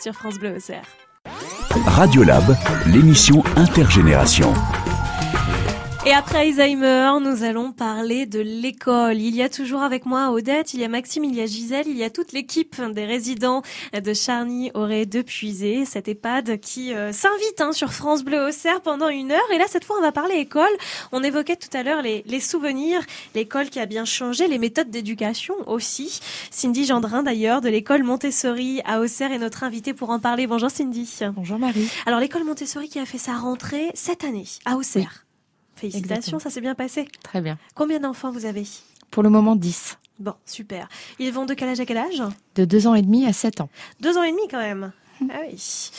Sur 0.00 0.14
France 0.14 0.38
Bleu 0.38 0.54
Auxerre. 0.54 0.84
Radiolab, 1.86 2.56
l'émission 2.86 3.42
intergénération. 3.56 4.52
Et 6.08 6.12
après 6.14 6.38
Alzheimer, 6.38 7.20
nous 7.20 7.42
allons 7.42 7.70
parler 7.70 8.24
de 8.24 8.40
l'école. 8.40 9.20
Il 9.20 9.36
y 9.36 9.42
a 9.42 9.50
toujours 9.50 9.82
avec 9.82 10.06
moi 10.06 10.30
Odette, 10.30 10.72
il 10.72 10.80
y 10.80 10.84
a 10.84 10.88
Maxime, 10.88 11.24
il 11.24 11.34
y 11.34 11.42
a 11.42 11.44
Gisèle, 11.44 11.86
il 11.86 11.98
y 11.98 12.02
a 12.02 12.08
toute 12.08 12.32
l'équipe 12.32 12.80
des 12.80 13.04
résidents 13.04 13.60
de 13.92 14.14
Charny, 14.14 14.70
Auray, 14.72 15.04
de 15.04 15.20
Puisé, 15.20 15.84
cette 15.84 16.08
EHPAD 16.08 16.60
qui 16.60 16.94
euh, 16.94 17.12
s'invite 17.12 17.60
hein, 17.60 17.72
sur 17.72 17.92
France 17.92 18.24
Bleu 18.24 18.42
Auxerre 18.42 18.80
pendant 18.80 19.10
une 19.10 19.32
heure. 19.32 19.52
Et 19.52 19.58
là, 19.58 19.66
cette 19.68 19.84
fois, 19.84 19.96
on 19.98 20.00
va 20.00 20.10
parler 20.10 20.36
école. 20.36 20.64
On 21.12 21.22
évoquait 21.22 21.56
tout 21.56 21.76
à 21.76 21.82
l'heure 21.82 22.00
les, 22.00 22.24
les 22.26 22.40
souvenirs, 22.40 23.02
l'école 23.34 23.68
qui 23.68 23.78
a 23.78 23.84
bien 23.84 24.06
changé, 24.06 24.48
les 24.48 24.56
méthodes 24.56 24.88
d'éducation 24.88 25.56
aussi. 25.66 26.20
Cindy 26.50 26.86
Gendrin, 26.86 27.22
d'ailleurs, 27.22 27.60
de 27.60 27.68
l'école 27.68 28.02
Montessori 28.02 28.80
à 28.86 29.00
Auxerre 29.00 29.32
est 29.32 29.38
notre 29.38 29.62
invitée 29.62 29.92
pour 29.92 30.08
en 30.08 30.20
parler. 30.20 30.46
Bonjour 30.46 30.70
Cindy. 30.70 31.18
Bonjour 31.34 31.58
Marie. 31.58 31.90
Alors, 32.06 32.18
l'école 32.18 32.44
Montessori 32.44 32.88
qui 32.88 32.98
a 32.98 33.04
fait 33.04 33.18
sa 33.18 33.34
rentrée 33.34 33.90
cette 33.92 34.24
année 34.24 34.46
à 34.64 34.76
Auxerre. 34.76 35.27
Félicitations, 35.78 36.14
Exactement. 36.16 36.38
ça 36.40 36.50
s'est 36.50 36.60
bien 36.60 36.74
passé. 36.74 37.08
Très 37.22 37.40
bien. 37.40 37.58
Combien 37.74 38.00
d'enfants 38.00 38.30
vous 38.30 38.46
avez? 38.46 38.64
Pour 39.10 39.22
le 39.22 39.30
moment, 39.30 39.56
10. 39.56 39.98
Bon, 40.18 40.34
super. 40.44 40.88
Ils 41.18 41.32
vont 41.32 41.46
de 41.46 41.54
quel 41.54 41.68
âge 41.68 41.80
à 41.80 41.86
quel 41.86 41.96
âge? 41.98 42.22
De 42.56 42.64
2 42.64 42.86
ans 42.88 42.94
et 42.94 43.02
demi 43.02 43.26
à 43.26 43.32
7 43.32 43.60
ans. 43.60 43.68
Deux 44.00 44.18
ans 44.18 44.22
et 44.24 44.30
demi 44.30 44.42
quand 44.50 44.58
même. 44.58 44.92
Ah 45.30 45.40
oui. 45.48 45.90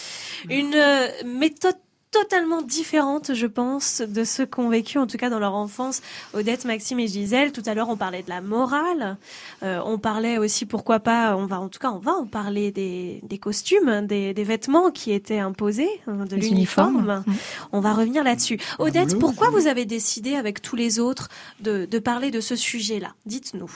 Une 0.50 0.76
euh, 0.76 1.08
méthode 1.26 1.78
totalement 2.12 2.62
différente, 2.62 3.34
je 3.34 3.46
pense, 3.46 4.02
de 4.02 4.24
ceux 4.24 4.46
qu'ont 4.46 4.70
vécu, 4.70 4.98
en 4.98 5.08
tout 5.08 5.18
cas 5.18 5.30
dans 5.30 5.40
leur 5.40 5.54
enfance, 5.54 6.02
Odette, 6.34 6.66
Maxime 6.66 7.00
et 7.00 7.08
Gisèle. 7.08 7.52
Tout 7.52 7.62
à 7.66 7.74
l'heure, 7.74 7.90
on 7.90 7.98
parlait 7.98 8.24
de 8.24 8.30
la 8.30 8.42
morale. 8.42 9.18
Euh, 9.64 9.80
on 9.86 9.98
parlait 10.00 10.38
aussi, 10.38 10.66
pourquoi 10.66 11.00
pas, 11.00 11.36
on 11.38 11.46
va, 11.46 11.60
en 11.60 11.70
tout 11.70 11.80
cas, 11.80 11.92
on 11.92 12.00
va 12.00 12.14
en 12.14 12.26
parler 12.26 12.72
des, 12.72 13.22
des 13.24 13.38
costumes, 13.38 13.88
hein, 13.88 14.02
des, 14.02 14.34
des 14.34 14.44
vêtements 14.44 14.92
qui 14.92 15.12
étaient 15.12 15.40
imposés, 15.40 15.90
hein, 16.08 16.26
de 16.26 16.36
l'uniforme. 16.36 17.24
On 17.72 17.80
va 17.80 17.94
revenir 17.94 18.24
là-dessus. 18.24 18.60
Odette, 18.80 19.20
pourquoi 19.20 19.50
vous 19.52 19.68
avez 19.68 19.86
décidé, 19.86 20.36
avec 20.36 20.62
tous 20.62 20.76
les 20.76 21.00
autres, 21.00 21.30
de, 21.60 21.86
de 21.86 22.00
parler 22.00 22.32
de 22.32 22.42
ce 22.42 22.56
sujet-là? 22.56 23.14
Dites-nous. 23.26 23.72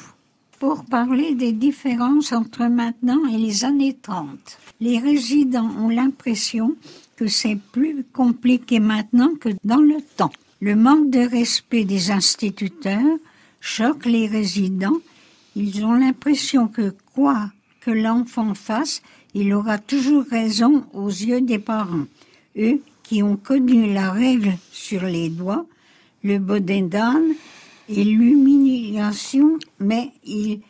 pour 0.59 0.85
parler 0.85 1.35
des 1.35 1.51
différences 1.51 2.31
entre 2.31 2.63
maintenant 2.63 3.25
et 3.27 3.37
les 3.37 3.65
années 3.65 3.97
30. 4.01 4.37
Les 4.79 4.97
résidents 4.97 5.69
ont 5.77 5.89
l'impression 5.89 6.75
que 7.15 7.27
c'est 7.27 7.57
plus 7.71 8.03
compliqué 8.11 8.79
maintenant 8.79 9.31
que 9.39 9.49
dans 9.63 9.81
le 9.81 9.97
temps. 10.17 10.31
Le 10.61 10.75
manque 10.75 11.09
de 11.09 11.19
respect 11.19 11.83
des 11.83 12.11
instituteurs 12.11 13.17
choque 13.59 14.05
les 14.05 14.27
résidents. 14.27 14.99
Ils 15.55 15.85
ont 15.85 15.93
l'impression 15.93 16.67
que 16.67 16.93
quoi 17.13 17.51
que 17.81 17.91
l'enfant 17.91 18.53
fasse, 18.53 19.01
il 19.33 19.53
aura 19.53 19.77
toujours 19.77 20.23
raison 20.29 20.85
aux 20.93 21.09
yeux 21.09 21.41
des 21.41 21.59
parents. 21.59 22.05
Eux 22.57 22.81
qui 23.03 23.21
ont 23.21 23.35
connu 23.35 23.93
la 23.93 24.11
règle 24.11 24.53
sur 24.71 25.03
les 25.03 25.29
doigts, 25.29 25.65
le 26.23 26.39
bodin 26.39 26.83
d'âne 26.83 27.33
et 27.89 28.03
l'humiliation, 28.03 29.59
mais 29.79 30.11
ils 30.25 30.61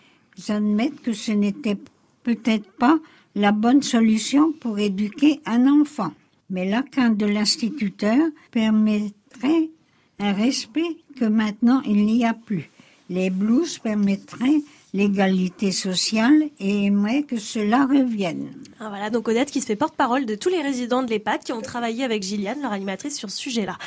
admettent 0.47 1.01
que 1.01 1.13
ce 1.13 1.31
n'était 1.31 1.77
peut-être 2.23 2.69
pas 2.71 2.97
la 3.35 3.51
bonne 3.51 3.83
solution 3.83 4.51
pour 4.51 4.79
éduquer 4.79 5.39
un 5.45 5.67
enfant. 5.67 6.11
Mais 6.53 6.69
la 6.69 6.83
crainte 6.83 7.17
de 7.17 7.25
l'instituteur 7.25 8.19
permettrait 8.51 9.71
un 10.19 10.33
respect 10.33 10.97
que 11.19 11.25
maintenant 11.25 11.81
il 11.81 12.05
n'y 12.05 12.25
a 12.25 12.35
plus. 12.35 12.69
Les 13.09 13.31
blues 13.31 13.79
permettraient 13.79 14.61
l'égalité 14.93 15.71
sociale 15.71 16.43
et 16.59 16.85
aimeraient 16.85 17.23
que 17.23 17.37
cela 17.37 17.87
revienne. 17.87 18.51
Ah, 18.79 18.89
voilà, 18.89 19.09
donc 19.09 19.27
Odette 19.27 19.49
qui 19.49 19.61
se 19.61 19.65
fait 19.65 19.75
porte-parole 19.75 20.27
de 20.27 20.35
tous 20.35 20.49
les 20.49 20.61
résidents 20.61 21.01
de 21.01 21.09
l'EHPAD 21.09 21.43
qui 21.43 21.53
ont 21.53 21.61
travaillé 21.61 22.03
avec 22.03 22.21
Gilliane, 22.21 22.61
leur 22.61 22.71
animatrice, 22.71 23.17
sur 23.17 23.31
ce 23.31 23.37
sujet-là. 23.37 23.79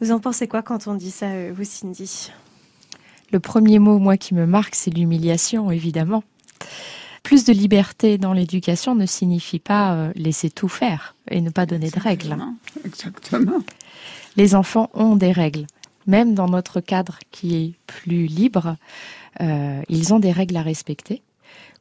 Vous 0.00 0.10
en 0.10 0.18
pensez 0.18 0.48
quoi 0.48 0.62
quand 0.62 0.86
on 0.86 0.94
dit 0.94 1.10
ça, 1.10 1.26
euh, 1.26 1.52
vous, 1.54 1.64
Cindy? 1.64 2.32
Le 3.32 3.40
premier 3.40 3.78
mot, 3.78 3.98
moi, 3.98 4.16
qui 4.16 4.32
me 4.32 4.46
marque, 4.46 4.74
c'est 4.74 4.90
l'humiliation, 4.90 5.70
évidemment. 5.70 6.24
Plus 7.24 7.44
de 7.44 7.54
liberté 7.54 8.18
dans 8.18 8.34
l'éducation 8.34 8.94
ne 8.94 9.06
signifie 9.06 9.58
pas 9.58 9.94
euh, 9.94 10.12
laisser 10.14 10.50
tout 10.50 10.68
faire 10.68 11.16
et 11.30 11.40
ne 11.40 11.48
pas 11.48 11.64
donner 11.64 11.90
de 11.90 11.98
règles. 11.98 12.36
Exactement. 12.84 13.60
Les 14.36 14.54
enfants 14.54 14.90
ont 14.92 15.16
des 15.16 15.32
règles. 15.32 15.66
Même 16.06 16.34
dans 16.34 16.48
notre 16.48 16.80
cadre 16.80 17.18
qui 17.30 17.56
est 17.56 17.72
plus 17.86 18.26
libre, 18.26 18.76
euh, 19.40 19.80
ils 19.88 20.12
ont 20.12 20.18
des 20.18 20.32
règles 20.32 20.58
à 20.58 20.62
respecter, 20.62 21.22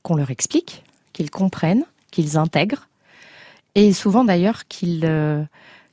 qu'on 0.01 0.15
leur 0.15 0.31
explique, 0.31 0.81
qu'ils 1.11 1.29
comprennent, 1.29 1.83
qu'ils 2.09 2.37
intègrent, 2.37 2.87
et 3.75 3.91
souvent 3.91 4.23
d'ailleurs 4.23 4.65
qu'ils 4.69 5.01
euh, 5.03 5.43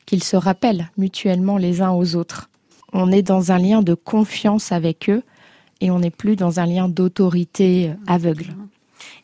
qu'ils 0.06 0.22
se 0.22 0.36
rappellent 0.36 0.88
mutuellement 0.96 1.56
les 1.56 1.82
uns 1.82 1.90
aux 1.90 2.14
autres. 2.14 2.50
On 2.92 3.10
est 3.10 3.22
dans 3.22 3.50
un 3.50 3.58
lien 3.58 3.82
de 3.82 3.94
confiance 3.94 4.70
avec 4.70 5.10
eux 5.10 5.22
et 5.80 5.90
on 5.90 5.98
n'est 5.98 6.10
plus 6.10 6.36
dans 6.36 6.60
un 6.60 6.66
lien 6.66 6.88
d'autorité 6.88 7.92
aveugle. 8.06 8.54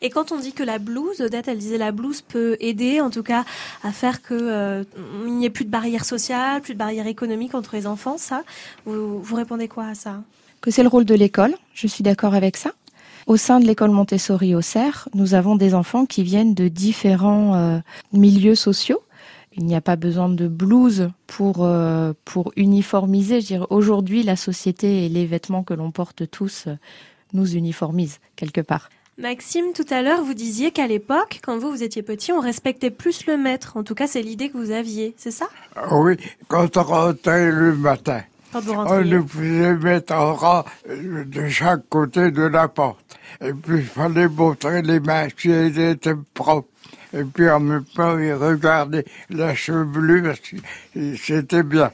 Et 0.01 0.09
quand 0.09 0.31
on 0.31 0.39
dit 0.39 0.53
que 0.53 0.63
la 0.63 0.79
blouse, 0.79 1.21
Odette, 1.21 1.47
elle 1.47 1.57
disait 1.57 1.77
la 1.77 1.91
blouse 1.91 2.21
peut 2.21 2.57
aider, 2.59 3.01
en 3.01 3.09
tout 3.09 3.23
cas, 3.23 3.45
à 3.83 3.91
faire 3.91 4.21
que 4.21 4.33
euh, 4.33 4.83
n'y 5.25 5.45
ait 5.45 5.49
plus 5.49 5.65
de 5.65 5.69
barrière 5.69 6.05
sociale, 6.05 6.61
plus 6.61 6.73
de 6.73 6.79
barrière 6.79 7.07
économique 7.07 7.55
entre 7.55 7.75
les 7.75 7.87
enfants, 7.87 8.17
ça, 8.17 8.43
vous, 8.85 9.35
répondez 9.35 9.67
quoi 9.67 9.87
à 9.87 9.95
ça? 9.95 10.21
Que 10.61 10.71
c'est 10.71 10.83
le 10.83 10.89
rôle 10.89 11.05
de 11.05 11.15
l'école, 11.15 11.55
je 11.73 11.87
suis 11.87 12.03
d'accord 12.03 12.33
avec 12.33 12.57
ça. 12.57 12.71
Au 13.27 13.37
sein 13.37 13.59
de 13.59 13.65
l'école 13.65 13.91
Montessori 13.91 14.55
au 14.55 14.61
Cerf, 14.61 15.09
nous 15.13 15.33
avons 15.33 15.55
des 15.55 15.73
enfants 15.73 16.05
qui 16.05 16.23
viennent 16.23 16.53
de 16.53 16.67
différents 16.67 17.55
euh, 17.55 17.79
milieux 18.13 18.55
sociaux. 18.55 19.01
Il 19.57 19.65
n'y 19.65 19.75
a 19.75 19.81
pas 19.81 19.95
besoin 19.95 20.29
de 20.29 20.47
blouse 20.47 21.09
pour, 21.25 21.65
euh, 21.65 22.13
pour 22.25 22.53
uniformiser. 22.55 23.39
Aujourd'hui, 23.69 24.23
la 24.23 24.35
société 24.35 25.05
et 25.05 25.09
les 25.09 25.25
vêtements 25.25 25.63
que 25.63 25.73
l'on 25.73 25.91
porte 25.91 26.29
tous 26.29 26.67
nous 27.33 27.55
uniformisent 27.55 28.19
quelque 28.35 28.61
part. 28.61 28.89
Maxime, 29.19 29.73
tout 29.73 29.85
à 29.89 30.03
l'heure, 30.03 30.23
vous 30.23 30.35
disiez 30.35 30.69
qu'à 30.69 30.85
l'époque, 30.85 31.39
quand 31.41 31.57
vous, 31.57 31.71
vous 31.71 31.81
étiez 31.81 32.03
petit, 32.03 32.31
on 32.31 32.39
respectait 32.39 32.91
plus 32.91 33.25
le 33.25 33.35
maître. 33.35 33.75
En 33.75 33.83
tout 33.83 33.95
cas, 33.95 34.05
c'est 34.05 34.21
l'idée 34.21 34.49
que 34.49 34.57
vous 34.59 34.69
aviez, 34.69 35.15
c'est 35.17 35.31
ça? 35.31 35.47
Ah 35.75 35.87
Oui, 35.95 36.17
quand 36.47 36.77
on 36.77 36.83
rentrait 36.83 37.49
le 37.49 37.73
matin, 37.73 38.21
Quand 38.53 38.59
vous 38.61 38.73
on 38.73 39.01
nous 39.01 39.27
faisait 39.27 39.73
mettre 39.73 40.13
en 40.13 40.35
rang 40.35 40.65
euh, 40.87 41.25
de 41.25 41.49
chaque 41.49 41.89
côté 41.89 42.29
de 42.29 42.43
la 42.43 42.67
porte. 42.67 43.17
Et 43.41 43.53
puis, 43.53 43.79
il 43.79 43.85
fallait 43.85 44.27
montrer 44.27 44.83
les 44.83 44.99
mains 44.99 45.27
si 45.35 45.49
elles 45.49 45.79
étaient 45.79 46.13
propres. 46.35 46.69
Et 47.11 47.23
puis, 47.23 47.49
en 47.49 47.59
même 47.59 47.85
temps, 47.85 48.19
il 48.19 48.33
regardait 48.33 49.05
la 49.31 49.55
chevelure, 49.55 50.35
c'était 50.93 51.63
bien. 51.63 51.91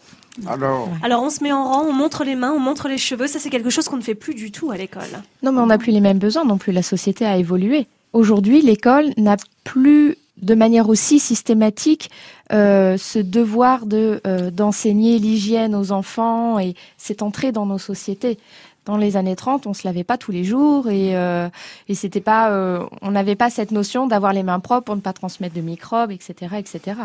Alors, 0.47 0.89
Alors, 1.03 1.23
on 1.23 1.29
se 1.29 1.43
met 1.43 1.51
en 1.51 1.63
rang, 1.63 1.86
on 1.88 1.93
montre 1.93 2.23
les 2.23 2.36
mains, 2.36 2.51
on 2.51 2.59
montre 2.59 2.88
les 2.88 2.97
cheveux. 2.97 3.27
Ça, 3.27 3.39
c'est 3.39 3.49
quelque 3.49 3.69
chose 3.69 3.88
qu'on 3.88 3.97
ne 3.97 4.01
fait 4.01 4.15
plus 4.15 4.34
du 4.34 4.51
tout 4.51 4.71
à 4.71 4.77
l'école. 4.77 5.21
Non, 5.43 5.51
mais 5.51 5.59
on 5.59 5.67
n'a 5.67 5.77
plus 5.77 5.91
les 5.91 6.01
mêmes 6.01 6.19
besoins 6.19 6.43
non 6.43 6.57
plus. 6.57 6.71
La 6.71 6.84
société 6.84 7.25
a 7.25 7.38
évolué. 7.38 7.88
Aujourd'hui, 8.13 8.61
l'école 8.61 9.11
n'a 9.17 9.38
plus 9.63 10.17
de 10.41 10.55
manière 10.55 10.89
aussi 10.89 11.19
systématique 11.19 12.09
euh, 12.51 12.97
ce 12.97 13.19
devoir 13.19 13.86
de 13.86 14.21
euh, 14.27 14.51
d'enseigner 14.51 15.19
l'hygiène 15.19 15.75
aux 15.75 15.91
enfants 15.91 16.59
et 16.59 16.75
c'est 16.97 17.21
entré 17.21 17.51
dans 17.51 17.65
nos 17.65 17.77
sociétés. 17.77 18.38
Dans 18.86 18.97
les 18.97 19.15
années 19.15 19.38
30, 19.38 19.65
on 19.65 19.73
se 19.73 19.88
lavait 19.88 20.03
pas 20.03 20.17
tous 20.17 20.34
les 20.34 20.43
jours 20.43 20.89
et 20.89 21.15
euh, 21.15 21.47
et 21.88 21.95
c'était 21.95 22.19
pas 22.19 22.51
euh, 22.51 22.84
on 23.01 23.11
n'avait 23.11 23.36
pas 23.36 23.49
cette 23.49 23.71
notion 23.71 24.07
d'avoir 24.07 24.34
les 24.34 24.43
mains 24.43 24.59
propres 24.59 24.86
pour 24.86 24.95
ne 24.95 25.01
pas 25.01 25.13
transmettre 25.13 25.55
de 25.55 25.61
microbes, 25.61 26.11
etc., 26.11 26.55
etc. 26.57 26.99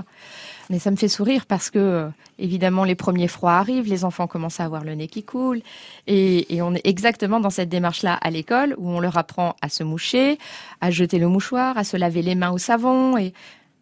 Mais 0.70 0.78
ça 0.78 0.90
me 0.90 0.96
fait 0.96 1.08
sourire 1.08 1.46
parce 1.46 1.70
que 1.70 1.78
euh, 1.78 2.08
évidemment 2.38 2.84
les 2.84 2.94
premiers 2.94 3.28
froids 3.28 3.54
arrivent, 3.54 3.88
les 3.88 4.04
enfants 4.04 4.26
commencent 4.26 4.60
à 4.60 4.64
avoir 4.64 4.84
le 4.84 4.94
nez 4.94 5.08
qui 5.08 5.22
coule 5.22 5.60
et, 6.06 6.54
et 6.54 6.60
on 6.60 6.74
est 6.74 6.86
exactement 6.86 7.40
dans 7.40 7.50
cette 7.50 7.70
démarche-là 7.70 8.14
à 8.14 8.30
l'école 8.30 8.74
où 8.76 8.90
on 8.90 9.00
leur 9.00 9.16
apprend 9.16 9.56
à 9.62 9.68
se 9.70 9.82
moucher, 9.82 10.38
à 10.80 10.90
jeter 10.90 11.18
le 11.18 11.28
mouchoir, 11.28 11.78
à 11.78 11.84
se 11.84 11.96
laver 11.96 12.22
les 12.22 12.34
mains 12.34 12.50
au 12.50 12.58
savon 12.58 13.16
et 13.16 13.32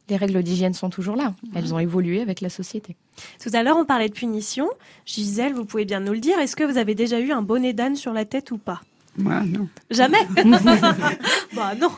les 0.08 0.16
règles 0.16 0.42
d'hygiène 0.42 0.72
sont 0.72 0.90
toujours 0.90 1.16
là. 1.16 1.34
Elles 1.54 1.74
ont 1.74 1.78
évolué 1.78 2.20
avec 2.20 2.40
la 2.40 2.48
société. 2.48 2.96
Tout 3.42 3.50
à 3.52 3.62
l'heure, 3.62 3.76
on 3.76 3.84
parlait 3.84 4.08
de 4.08 4.14
punition. 4.14 4.68
Gisèle, 5.04 5.52
vous 5.52 5.64
pouvez 5.64 5.84
bien 5.84 6.00
nous 6.00 6.12
le 6.12 6.20
dire. 6.20 6.38
Est-ce 6.38 6.54
que 6.54 6.64
vous 6.64 6.78
avez 6.78 6.94
déjà 6.94 7.18
eu 7.18 7.32
un 7.32 7.42
bonnet 7.42 7.72
d'âne 7.72 7.96
sur 7.96 8.12
la 8.12 8.24
tête 8.24 8.52
ou 8.52 8.58
pas? 8.58 8.80
Moi, 9.18 9.40
non. 9.44 9.68
Jamais 9.90 10.26
Bah 11.54 11.74
non. 11.80 11.90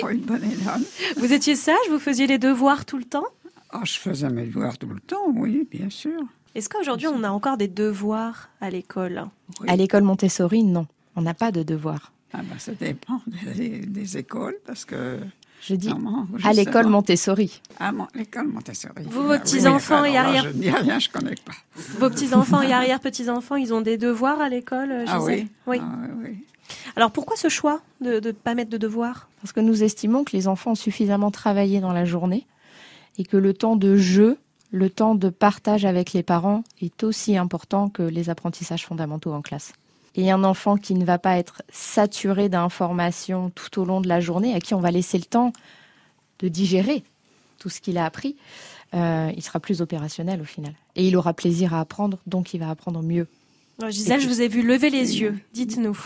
Pas 0.00 0.12
une 0.12 0.20
bonne 0.20 0.44
élève. 0.44 0.78
Vous 1.16 1.32
étiez 1.32 1.56
sage, 1.56 1.76
vous 1.90 1.98
faisiez 1.98 2.26
les 2.26 2.38
devoirs 2.38 2.84
tout 2.84 2.98
le 2.98 3.04
temps? 3.04 3.26
Ah, 3.70 3.82
je 3.84 3.98
faisais 3.98 4.28
mes 4.30 4.46
devoirs 4.46 4.78
tout 4.78 4.88
le 4.88 5.00
temps, 5.00 5.26
oui, 5.34 5.66
bien 5.70 5.90
sûr. 5.90 6.20
Est-ce 6.54 6.68
qu'aujourd'hui 6.68 7.08
on 7.08 7.22
a 7.24 7.30
encore 7.30 7.56
des 7.56 7.68
devoirs 7.68 8.48
à 8.60 8.70
l'école? 8.70 9.26
À 9.66 9.76
l'école 9.76 10.02
Montessori, 10.04 10.62
non. 10.62 10.86
On 11.16 11.22
n'a 11.22 11.34
pas 11.34 11.52
de 11.52 11.62
devoirs. 11.62 12.12
Ah 12.32 12.40
ben, 12.42 12.58
ça 12.58 12.72
dépend 12.72 13.20
des, 13.56 13.80
des 13.80 14.16
écoles, 14.18 14.56
parce 14.66 14.84
que... 14.84 15.18
Je 15.66 15.74
dis 15.74 15.88
Maman, 15.88 16.26
à 16.44 16.52
l'école 16.52 16.86
Montessori. 16.86 17.60
Ah, 17.80 17.90
mon- 17.92 18.06
l'école 18.14 18.46
Montessori. 18.48 19.04
Vous, 19.10 19.22
vos 19.22 19.30
Ah, 19.32 19.32
oui, 19.34 19.40
petits-enfants 19.40 20.04
et 20.04 20.12
là, 20.12 20.26
arrière- 20.26 20.44
Je 20.44 20.48
ne 20.48 20.52
dis 20.62 20.70
rien, 20.70 20.98
je 21.00 21.08
ne 21.08 21.12
connais 21.12 21.34
pas. 21.44 21.52
Vos 21.98 22.08
petits-enfants 22.08 22.62
et 22.62 22.72
arrière-petits-enfants, 22.72 23.56
ils 23.56 23.74
ont 23.74 23.80
des 23.80 23.96
devoirs 23.98 24.40
à 24.40 24.48
l'école, 24.48 25.04
Ah 25.08 25.18
Gisèle 25.18 25.34
oui 25.44 25.48
Oui. 25.66 25.78
Ah 25.82 25.96
oui, 26.02 26.08
oui. 26.30 26.44
Alors 26.94 27.10
pourquoi 27.10 27.36
ce 27.36 27.48
choix 27.48 27.80
de 28.00 28.20
ne 28.20 28.32
pas 28.32 28.54
mettre 28.54 28.70
de 28.70 28.76
devoirs? 28.78 29.28
Parce 29.42 29.52
que 29.52 29.60
nous 29.60 29.82
estimons 29.82 30.24
que 30.24 30.36
les 30.36 30.46
enfants 30.48 30.72
ont 30.72 30.74
suffisamment 30.76 31.30
travaillé 31.30 31.80
dans 31.80 31.92
la 31.92 32.04
journée 32.04 32.46
et 33.18 33.24
que 33.24 33.36
le 33.36 33.52
temps 33.54 33.76
de 33.76 33.96
jeu, 33.96 34.38
le 34.72 34.90
temps 34.90 35.14
de 35.14 35.28
partage 35.30 35.84
avec 35.84 36.12
les 36.12 36.22
parents 36.22 36.62
est 36.80 37.02
aussi 37.04 37.36
important 37.36 37.88
que 37.88 38.02
les 38.02 38.30
apprentissages 38.30 38.84
fondamentaux 38.86 39.32
en 39.32 39.42
classe. 39.42 39.72
Et 40.16 40.30
un 40.30 40.44
enfant 40.44 40.76
qui 40.76 40.94
ne 40.94 41.04
va 41.04 41.18
pas 41.18 41.36
être 41.36 41.62
saturé 41.70 42.48
d'informations 42.48 43.50
tout 43.50 43.80
au 43.80 43.84
long 43.84 44.00
de 44.00 44.08
la 44.08 44.20
journée, 44.20 44.54
à 44.54 44.60
qui 44.60 44.74
on 44.74 44.80
va 44.80 44.90
laisser 44.90 45.18
le 45.18 45.24
temps 45.24 45.52
de 46.38 46.48
digérer 46.48 47.04
tout 47.58 47.68
ce 47.68 47.80
qu'il 47.80 47.98
a 47.98 48.04
appris, 48.04 48.36
euh, 48.94 49.30
il 49.36 49.42
sera 49.42 49.60
plus 49.60 49.82
opérationnel 49.82 50.40
au 50.40 50.44
final. 50.44 50.72
Et 50.94 51.06
il 51.06 51.16
aura 51.16 51.34
plaisir 51.34 51.74
à 51.74 51.80
apprendre, 51.80 52.18
donc 52.26 52.54
il 52.54 52.60
va 52.60 52.70
apprendre 52.70 53.02
mieux. 53.02 53.26
Alors, 53.78 53.90
Gisèle, 53.90 54.20
je 54.20 54.28
vous 54.28 54.40
ai 54.40 54.48
vu 54.48 54.62
lever 54.62 54.90
les 54.90 55.20
yeux. 55.20 55.38
Dites-nous. 55.52 55.98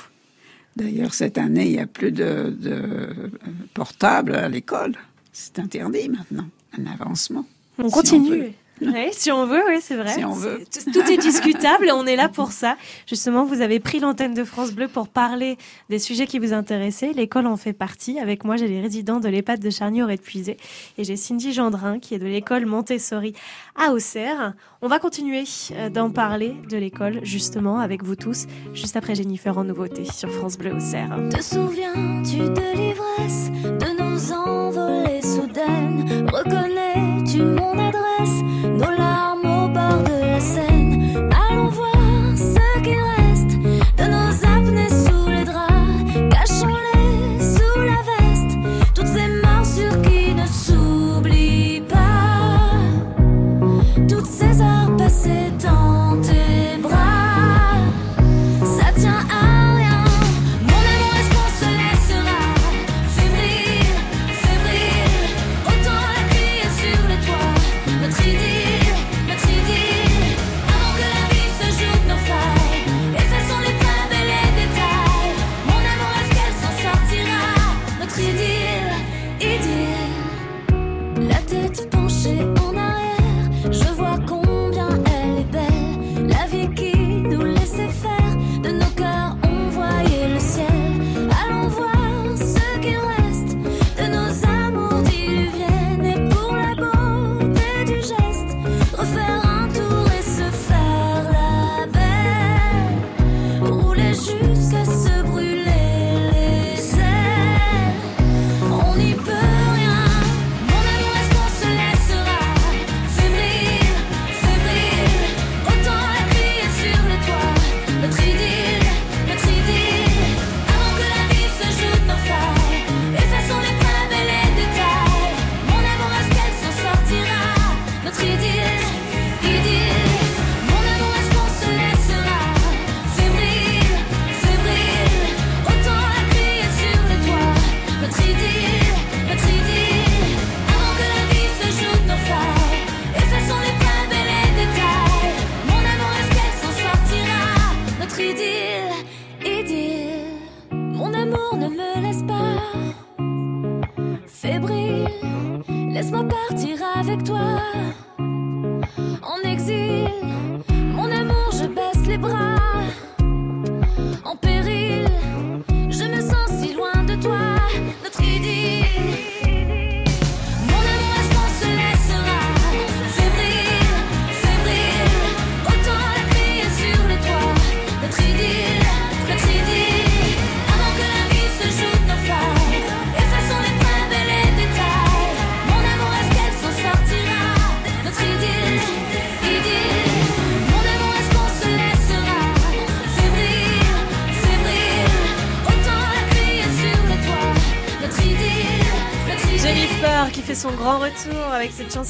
D'ailleurs, 0.76 1.14
cette 1.14 1.38
année, 1.38 1.66
il 1.66 1.72
n'y 1.72 1.80
a 1.80 1.86
plus 1.86 2.10
de, 2.10 2.56
de 2.58 3.30
portable 3.74 4.34
à 4.34 4.48
l'école. 4.48 4.96
C'est 5.32 5.58
interdit 5.58 6.08
maintenant, 6.08 6.48
un 6.78 6.86
avancement. 6.86 7.44
On 7.78 7.82
Si 7.82 7.86
on 7.86 7.90
continue. 7.90 8.52
Oui, 8.82 9.08
si 9.12 9.30
on 9.30 9.46
veut, 9.46 9.62
oui, 9.68 9.76
c'est 9.80 9.96
vrai. 9.96 10.14
Si 10.14 10.24
on 10.24 10.32
veut. 10.32 10.62
C'est- 10.70 10.90
Tout 10.90 11.10
est 11.10 11.16
discutable 11.18 11.88
et 11.88 11.92
on 11.92 12.06
est 12.06 12.16
là 12.16 12.28
pour 12.28 12.52
ça. 12.52 12.76
Justement, 13.06 13.44
vous 13.44 13.60
avez 13.60 13.78
pris 13.80 14.00
l'antenne 14.00 14.34
de 14.34 14.44
France 14.44 14.72
Bleu 14.72 14.88
pour 14.88 15.08
parler 15.08 15.58
des 15.90 15.98
sujets 15.98 16.26
qui 16.26 16.38
vous 16.38 16.52
intéressaient. 16.52 17.12
L'école 17.12 17.46
en 17.46 17.56
fait 17.56 17.72
partie. 17.72 18.18
Avec 18.18 18.44
moi, 18.44 18.56
j'ai 18.56 18.68
les 18.68 18.80
résidents 18.80 19.20
de 19.20 19.28
l'EHPAD 19.28 19.60
de 19.60 19.70
Charny 19.70 20.02
aurait 20.02 20.16
puisé 20.16 20.56
et 20.98 21.04
j'ai 21.04 21.16
Cindy 21.16 21.52
Gendrin 21.52 21.98
qui 21.98 22.14
est 22.14 22.18
de 22.18 22.26
l'école 22.26 22.66
Montessori 22.66 23.34
à 23.80 23.92
Auxerre. 23.92 24.52
On 24.82 24.88
va 24.88 24.98
continuer 24.98 25.44
euh, 25.72 25.88
d'en 25.88 26.10
parler 26.10 26.54
de 26.68 26.76
l'école 26.76 27.20
justement 27.22 27.80
avec 27.80 28.04
vous 28.04 28.14
tous 28.14 28.46
juste 28.74 28.96
après 28.96 29.14
Jennifer 29.14 29.56
en 29.56 29.64
nouveauté 29.64 30.04
sur 30.04 30.30
France 30.30 30.58
Bleu 30.58 30.74
Auxerre. 30.74 31.16
Te 31.30 31.42
souviens-tu 31.42 32.38
de 32.38 32.76
l'ivresse 32.76 33.50
de 33.64 34.02
nos 34.02 34.32
envolées 34.32 35.22
soudaines? 35.22 36.28
Reconnais-tu 36.30 37.42
mon 37.42 37.72
adresse? 37.72 38.42
Nos 38.64 38.90
larmes 38.90 39.46
au 39.46 39.68
bord 39.68 40.02
de 40.04 40.20
la 40.20 40.40
Seine 40.40 41.30
Allons 41.50 41.68
voir 41.68 41.99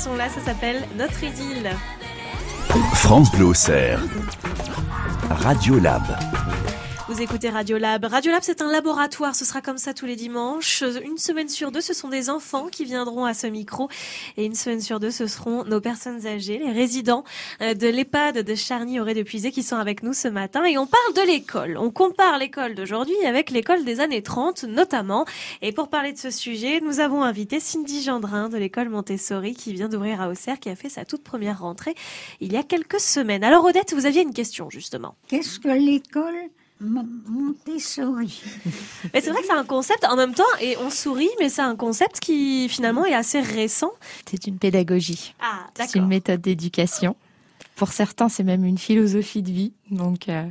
chanson-là, 0.01 0.29
ça 0.31 0.41
s'appelle 0.41 0.83
Notre 0.97 1.23
idylle. 1.23 1.71
France 2.95 3.31
Bleu. 3.33 3.53
Radio 5.31 5.79
Lab. 5.79 6.30
Écoutez 7.21 7.51
Radiolab. 7.51 8.07
Radiolab, 8.07 8.41
c'est 8.43 8.63
un 8.63 8.73
laboratoire. 8.73 9.35
Ce 9.35 9.45
sera 9.45 9.61
comme 9.61 9.77
ça 9.77 9.93
tous 9.93 10.07
les 10.07 10.17
dimanches. 10.17 10.83
Une 11.05 11.19
semaine 11.19 11.51
sur 11.51 11.71
deux, 11.71 11.83
ce 11.83 11.93
sont 11.93 12.09
des 12.09 12.31
enfants 12.31 12.69
qui 12.69 12.87
viendront 12.87 13.27
à 13.27 13.35
ce 13.35 13.47
micro. 13.47 13.91
Et 14.39 14.47
une 14.47 14.55
semaine 14.55 14.81
sur 14.81 15.01
deux, 15.01 15.11
ce 15.11 15.27
seront 15.27 15.65
nos 15.65 15.83
personnes 15.83 16.27
âgées, 16.27 16.59
les 16.59 16.73
résidents 16.73 17.25
euh, 17.61 17.75
de 17.75 17.89
l'EHPAD 17.89 18.39
de 18.39 18.55
Charny-Auray 18.55 19.13
de 19.13 19.23
Puisé 19.23 19.53
qui 19.53 19.63
sont 19.63 19.77
avec 19.77 20.03
nous 20.03 20.15
ce 20.15 20.29
matin. 20.29 20.65
Et 20.65 20.79
on 20.79 20.87
parle 20.87 21.13
de 21.15 21.31
l'école. 21.31 21.77
On 21.77 21.91
compare 21.91 22.39
l'école 22.39 22.75
d'aujourd'hui 22.75 23.17
avec 23.27 23.51
l'école 23.51 23.85
des 23.85 24.01
années 24.01 24.23
30, 24.23 24.65
notamment. 24.65 25.27
Et 25.61 25.73
pour 25.73 25.89
parler 25.89 26.13
de 26.13 26.19
ce 26.19 26.31
sujet, 26.31 26.81
nous 26.81 27.01
avons 27.01 27.23
invité 27.23 27.61
Cindy 27.61 28.03
Gendrin 28.03 28.49
de 28.49 28.57
l'école 28.57 28.89
Montessori 28.89 29.55
qui 29.55 29.75
vient 29.75 29.91
d'ouvrir 29.91 30.23
à 30.23 30.31
Auxerre, 30.31 30.59
qui 30.59 30.71
a 30.71 30.77
fait 30.77 30.89
sa 30.89 31.05
toute 31.05 31.23
première 31.23 31.61
rentrée 31.61 31.95
il 32.41 32.51
y 32.51 32.57
a 32.57 32.63
quelques 32.63 33.01
semaines. 33.01 33.45
Alors 33.45 33.67
Odette, 33.67 33.93
vous 33.93 34.07
aviez 34.07 34.23
une 34.23 34.33
question 34.33 34.71
justement. 34.71 35.17
Qu'est-ce 35.29 35.61
que 35.61 35.69
l'école? 35.69 36.49
Montessori 36.81 38.43
Mais 39.13 39.21
c'est 39.21 39.31
vrai 39.31 39.41
que 39.41 39.47
c'est 39.47 39.53
un 39.53 39.65
concept 39.65 40.05
en 40.05 40.17
même 40.17 40.35
temps, 40.35 40.43
et 40.61 40.77
on 40.79 40.91
sourit, 40.91 41.29
mais 41.39 41.49
c'est 41.49 41.63
un 41.63 41.77
concept 41.77 42.21
qui 42.21 42.69
finalement 42.69 43.05
est 43.05 43.15
assez 43.15 43.41
récent. 43.41 43.93
C'est 44.29 44.47
une 44.47 44.59
pédagogie. 44.59 45.35
Ah, 45.41 45.67
C'est 45.75 45.99
une 45.99 46.07
méthode 46.07 46.41
d'éducation 46.41 47.17
Pour 47.77 47.93
certains, 47.93 48.29
c'est 48.29 48.45
même 48.45 48.65
une 48.65 48.79
philosophie 48.79 49.43
de 49.43 49.51
vie. 49.51 49.73
Donc, 49.91 50.29
euh, 50.29 50.47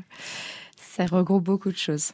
ça 0.77 1.05
regroupe 1.05 1.43
beaucoup 1.43 1.71
de 1.71 1.77
choses. 1.77 2.11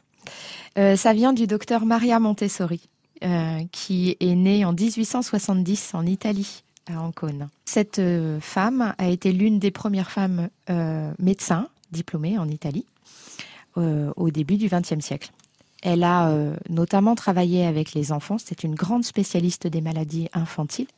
Euh, 0.78 0.96
ça 0.96 1.12
vient 1.12 1.32
du 1.32 1.46
docteur 1.46 1.84
Maria 1.84 2.18
Montessori, 2.18 2.88
euh, 3.24 3.60
qui 3.72 4.16
est 4.20 4.34
née 4.34 4.64
en 4.64 4.72
1870 4.72 5.92
en 5.94 6.06
Italie, 6.06 6.62
à 6.86 7.00
Ancône. 7.00 7.48
Cette 7.64 7.98
euh, 7.98 8.40
femme 8.40 8.94
a 8.98 9.08
été 9.08 9.32
l'une 9.32 9.58
des 9.58 9.70
premières 9.70 10.10
femmes 10.10 10.48
euh, 10.70 11.12
médecins 11.18 11.68
diplômées 11.92 12.38
en 12.38 12.48
Italie 12.48 12.84
euh, 12.88 13.45
au 13.76 14.30
début 14.30 14.56
du 14.56 14.68
XXe 14.68 15.04
siècle. 15.04 15.30
Elle 15.82 16.02
a 16.02 16.30
euh, 16.30 16.56
notamment 16.68 17.14
travaillé 17.14 17.64
avec 17.64 17.94
les 17.94 18.12
enfants. 18.12 18.38
C'était 18.38 18.66
une 18.66 18.74
grande 18.74 19.04
spécialiste 19.04 19.66
des 19.66 19.80
maladies 19.80 20.28
infantiles. 20.32 20.88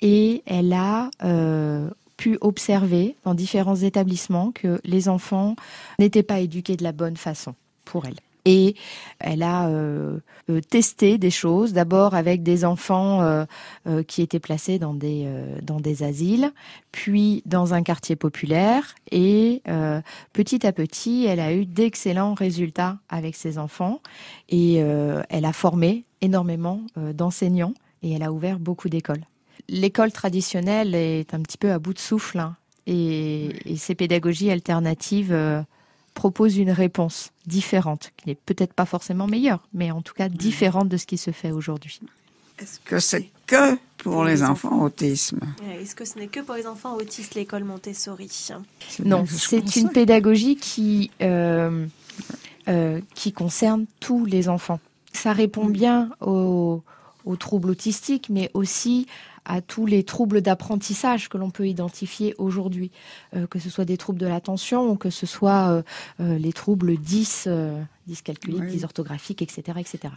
Et 0.00 0.42
elle 0.46 0.72
a 0.72 1.10
euh, 1.24 1.90
pu 2.16 2.38
observer 2.40 3.16
dans 3.24 3.34
différents 3.34 3.76
établissements 3.76 4.52
que 4.52 4.80
les 4.84 5.08
enfants 5.08 5.56
n'étaient 5.98 6.22
pas 6.22 6.40
éduqués 6.40 6.76
de 6.76 6.84
la 6.84 6.92
bonne 6.92 7.16
façon 7.16 7.54
pour 7.84 8.06
elle. 8.06 8.20
Et 8.44 8.76
elle 9.20 9.42
a 9.42 9.68
euh, 9.68 10.18
euh, 10.50 10.60
testé 10.60 11.16
des 11.16 11.30
choses, 11.30 11.72
d'abord 11.72 12.14
avec 12.14 12.42
des 12.42 12.66
enfants 12.66 13.22
euh, 13.22 13.46
euh, 13.86 14.02
qui 14.02 14.20
étaient 14.20 14.40
placés 14.40 14.78
dans 14.78 14.92
des, 14.92 15.26
dans 15.62 15.80
des 15.80 16.02
asiles, 16.02 16.52
puis 16.92 17.42
dans 17.46 17.72
un 17.72 17.82
quartier 17.82 18.14
populaire. 18.16 18.94
Et 19.10 19.62
petit 20.32 20.66
à 20.66 20.72
petit, 20.72 21.24
elle 21.26 21.40
a 21.40 21.54
eu 21.54 21.64
d'excellents 21.64 22.34
résultats 22.34 22.98
avec 23.08 23.36
ses 23.36 23.58
enfants. 23.58 24.00
Et 24.48 24.74
elle 24.74 25.44
a 25.44 25.52
formé 25.52 26.04
énormément 26.20 26.80
d'enseignants 26.96 27.74
et 28.02 28.12
elle 28.12 28.22
a 28.22 28.32
ouvert 28.32 28.58
beaucoup 28.58 28.88
d'écoles. 28.88 29.24
L'école 29.68 30.12
traditionnelle 30.12 30.94
est 30.94 31.32
un 31.32 31.40
petit 31.40 31.58
peu 31.58 31.72
à 31.72 31.78
bout 31.78 31.94
de 31.94 31.98
souffle 31.98 32.38
hein, 32.38 32.56
et, 32.86 33.72
et 33.72 33.76
ces 33.76 33.94
pédagogies 33.94 34.50
alternatives 34.50 35.34
proposent 36.14 36.56
une 36.56 36.70
réponse 36.70 37.32
différente, 37.46 38.12
qui 38.16 38.28
n'est 38.28 38.34
peut-être 38.34 38.72
pas 38.72 38.86
forcément 38.86 39.26
meilleure, 39.26 39.66
mais 39.74 39.90
en 39.90 40.00
tout 40.00 40.14
cas 40.14 40.28
différente 40.28 40.88
de 40.88 40.96
ce 40.96 41.06
qui 41.06 41.18
se 41.18 41.32
fait 41.32 41.50
aujourd'hui. 41.50 42.00
Est-ce 42.58 42.78
que 42.80 43.00
c'est 43.00 43.30
que 43.46 43.76
pour 43.98 44.24
les 44.24 44.42
enfants. 44.42 44.82
autisme? 44.82 45.40
Euh, 45.62 45.80
Est-ce 45.80 45.94
que 45.94 46.04
ce 46.04 46.18
n'est 46.18 46.28
que 46.28 46.40
pour 46.40 46.54
les 46.54 46.66
enfants 46.66 46.94
autistes, 46.94 47.34
l'école 47.34 47.64
Montessori? 47.64 48.30
Non, 49.04 49.24
c'est 49.26 49.76
une 49.76 49.88
pédagogie 49.90 50.56
qui, 50.56 51.10
euh, 51.22 51.86
euh, 52.68 53.00
qui 53.14 53.32
concerne 53.32 53.86
tous 54.00 54.24
les 54.24 54.48
enfants. 54.48 54.78
Ça 55.12 55.32
répond 55.32 55.66
bien 55.66 56.10
aux, 56.20 56.82
aux 57.24 57.36
troubles 57.36 57.70
autistiques, 57.70 58.28
mais 58.28 58.50
aussi 58.54 59.06
à 59.44 59.60
tous 59.60 59.86
les 59.86 60.04
troubles 60.04 60.40
d'apprentissage 60.40 61.28
que 61.28 61.36
l'on 61.38 61.50
peut 61.50 61.66
identifier 61.68 62.34
aujourd'hui, 62.38 62.90
euh, 63.36 63.46
que 63.46 63.58
ce 63.58 63.70
soit 63.70 63.84
des 63.84 63.96
troubles 63.96 64.18
de 64.18 64.26
l'attention 64.26 64.90
ou 64.90 64.96
que 64.96 65.10
ce 65.10 65.26
soit 65.26 65.68
euh, 65.70 65.82
euh, 66.20 66.38
les 66.38 66.52
troubles 66.52 66.96
10, 66.96 67.44
euh, 67.46 67.80
dyscalculiques, 68.06 68.60
Oui. 68.60 68.70
dysorthographiques, 68.70 69.42
etc., 69.42 69.78
etc. 69.80 70.14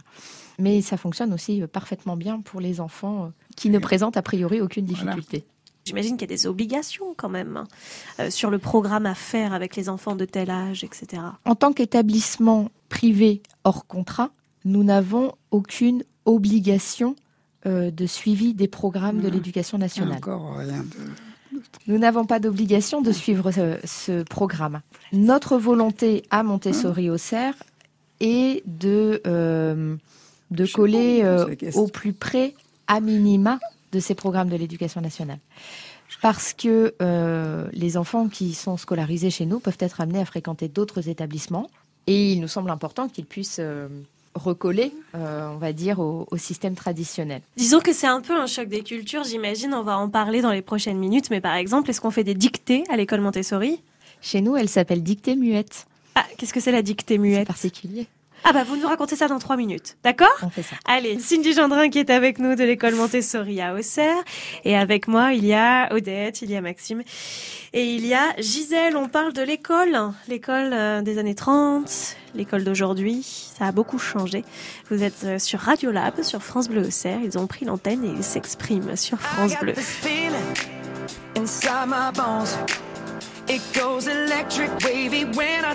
Mais 0.58 0.80
ça 0.82 0.96
fonctionne 0.96 1.32
aussi 1.34 1.62
parfaitement 1.70 2.16
bien 2.16 2.40
pour 2.40 2.60
les 2.60 2.80
enfants 2.80 3.24
euh, 3.24 3.28
qui 3.56 3.70
ne 3.70 3.78
présentent 3.78 4.16
a 4.16 4.22
priori 4.22 4.60
aucune 4.60 4.84
difficulté. 4.86 5.44
J'imagine 5.84 6.18
qu'il 6.18 6.28
y 6.28 6.32
a 6.32 6.36
des 6.36 6.46
obligations 6.46 7.14
quand 7.16 7.30
même 7.30 7.64
hein, 8.18 8.30
sur 8.30 8.50
le 8.50 8.58
programme 8.58 9.06
à 9.06 9.14
faire 9.14 9.54
avec 9.54 9.74
les 9.74 9.88
enfants 9.88 10.16
de 10.16 10.26
tel 10.26 10.50
âge, 10.50 10.84
etc. 10.84 11.22
En 11.46 11.54
tant 11.54 11.72
qu'établissement 11.72 12.70
privé 12.90 13.42
hors 13.64 13.86
contrat, 13.86 14.30
nous 14.66 14.84
n'avons 14.84 15.32
aucune 15.50 16.04
obligation 16.26 17.16
euh, 17.66 17.90
de 17.90 18.06
suivi 18.06 18.54
des 18.54 18.68
programmes 18.68 19.20
de 19.20 19.28
l'éducation 19.28 19.78
nationale. 19.78 20.18
Encore 20.18 20.56
rien 20.56 20.84
de. 20.84 21.60
Nous 21.88 21.98
n'avons 21.98 22.24
pas 22.24 22.38
d'obligation 22.38 23.02
de 23.02 23.10
suivre 23.10 23.50
ce, 23.50 23.78
ce 23.84 24.22
programme. 24.22 24.80
Notre 25.12 25.56
volonté 25.56 26.22
à 26.30 26.44
Montessori 26.44 27.10
Auxerre 27.10 27.54
est 28.20 28.62
de, 28.66 29.20
euh, 29.26 29.96
de 30.52 30.66
coller 30.66 31.22
euh, 31.24 31.52
au 31.74 31.88
plus 31.88 32.12
près, 32.12 32.54
à 32.86 33.00
minima, 33.00 33.58
de 33.90 33.98
ces 33.98 34.14
programmes 34.14 34.50
de 34.50 34.56
l'éducation 34.56 35.00
nationale. 35.00 35.38
Parce 36.22 36.52
que 36.52 36.94
les 37.72 37.96
enfants 37.96 38.28
qui 38.28 38.54
sont 38.54 38.76
scolarisés 38.76 39.30
chez 39.30 39.46
nous 39.46 39.58
peuvent 39.58 39.76
être 39.80 40.00
amenés 40.00 40.20
à 40.20 40.24
fréquenter 40.24 40.68
d'autres 40.68 41.08
établissements 41.08 41.68
et 42.06 42.32
il 42.32 42.40
nous 42.40 42.48
semble 42.48 42.70
important 42.70 43.08
qu'ils 43.08 43.26
puissent 43.26 43.60
recoller, 44.38 44.92
euh, 45.14 45.50
on 45.52 45.58
va 45.58 45.72
dire, 45.72 45.98
au, 46.00 46.26
au 46.30 46.36
système 46.36 46.74
traditionnel. 46.74 47.42
Disons 47.56 47.80
que 47.80 47.92
c'est 47.92 48.06
un 48.06 48.20
peu 48.20 48.34
un 48.34 48.46
choc 48.46 48.68
des 48.68 48.82
cultures, 48.82 49.24
j'imagine, 49.24 49.74
on 49.74 49.82
va 49.82 49.98
en 49.98 50.08
parler 50.08 50.40
dans 50.40 50.52
les 50.52 50.62
prochaines 50.62 50.98
minutes, 50.98 51.30
mais 51.30 51.40
par 51.40 51.54
exemple, 51.54 51.90
est-ce 51.90 52.00
qu'on 52.00 52.10
fait 52.10 52.24
des 52.24 52.34
dictées 52.34 52.84
à 52.90 52.96
l'école 52.96 53.20
Montessori? 53.20 53.82
Chez 54.20 54.40
nous, 54.40 54.56
elle 54.56 54.68
s'appelle 54.68 55.02
dictée 55.02 55.36
muette. 55.36 55.86
Ah, 56.14 56.24
qu'est-ce 56.36 56.52
que 56.52 56.60
c'est 56.60 56.72
la 56.72 56.82
dictée 56.82 57.18
muette? 57.18 57.46
particulier. 57.46 58.06
Ah 58.44 58.52
bah 58.52 58.64
vous 58.64 58.76
nous 58.76 58.86
racontez 58.86 59.16
ça 59.16 59.28
dans 59.28 59.38
trois 59.38 59.56
minutes, 59.56 59.96
d'accord 60.02 60.36
On 60.42 60.50
fait 60.50 60.62
ça. 60.62 60.76
Allez, 60.86 61.18
Cindy 61.18 61.52
Gendrin 61.52 61.90
qui 61.90 61.98
est 61.98 62.10
avec 62.10 62.38
nous 62.38 62.54
de 62.54 62.64
l'école 62.64 62.94
Montessori 62.94 63.60
à 63.60 63.74
Auxerre. 63.74 64.16
Et 64.64 64.76
avec 64.76 65.08
moi, 65.08 65.32
il 65.32 65.44
y 65.44 65.54
a 65.54 65.92
Odette, 65.92 66.42
il 66.42 66.50
y 66.50 66.56
a 66.56 66.60
Maxime. 66.60 67.02
Et 67.72 67.84
il 67.84 68.06
y 68.06 68.14
a 68.14 68.34
Gisèle, 68.38 68.96
on 68.96 69.08
parle 69.08 69.32
de 69.32 69.42
l'école. 69.42 69.98
L'école 70.28 70.70
euh, 70.72 71.02
des 71.02 71.18
années 71.18 71.34
30, 71.34 72.16
l'école 72.34 72.64
d'aujourd'hui. 72.64 73.22
Ça 73.22 73.66
a 73.66 73.72
beaucoup 73.72 73.98
changé. 73.98 74.44
Vous 74.90 75.02
êtes 75.02 75.24
euh, 75.24 75.38
sur 75.38 75.60
Radio 75.60 75.90
Lab, 75.90 76.22
sur 76.22 76.42
France 76.42 76.68
Bleu 76.68 76.86
Auxerre. 76.86 77.18
Ils 77.22 77.38
ont 77.38 77.46
pris 77.46 77.64
l'antenne 77.64 78.04
et 78.04 78.08
ils 78.16 78.24
s'expriment 78.24 78.96
sur 78.96 79.18
France 79.20 79.58
Bleu. 79.60 79.74
this 79.74 79.84
feeling 79.84 80.56
inside 81.36 81.88
my 81.88 82.10
bones. 82.14 82.56
It 83.48 83.62
goes 83.74 84.06
electric 84.06 84.70
wavy 84.84 85.24
when 85.24 85.64
I 85.64 85.74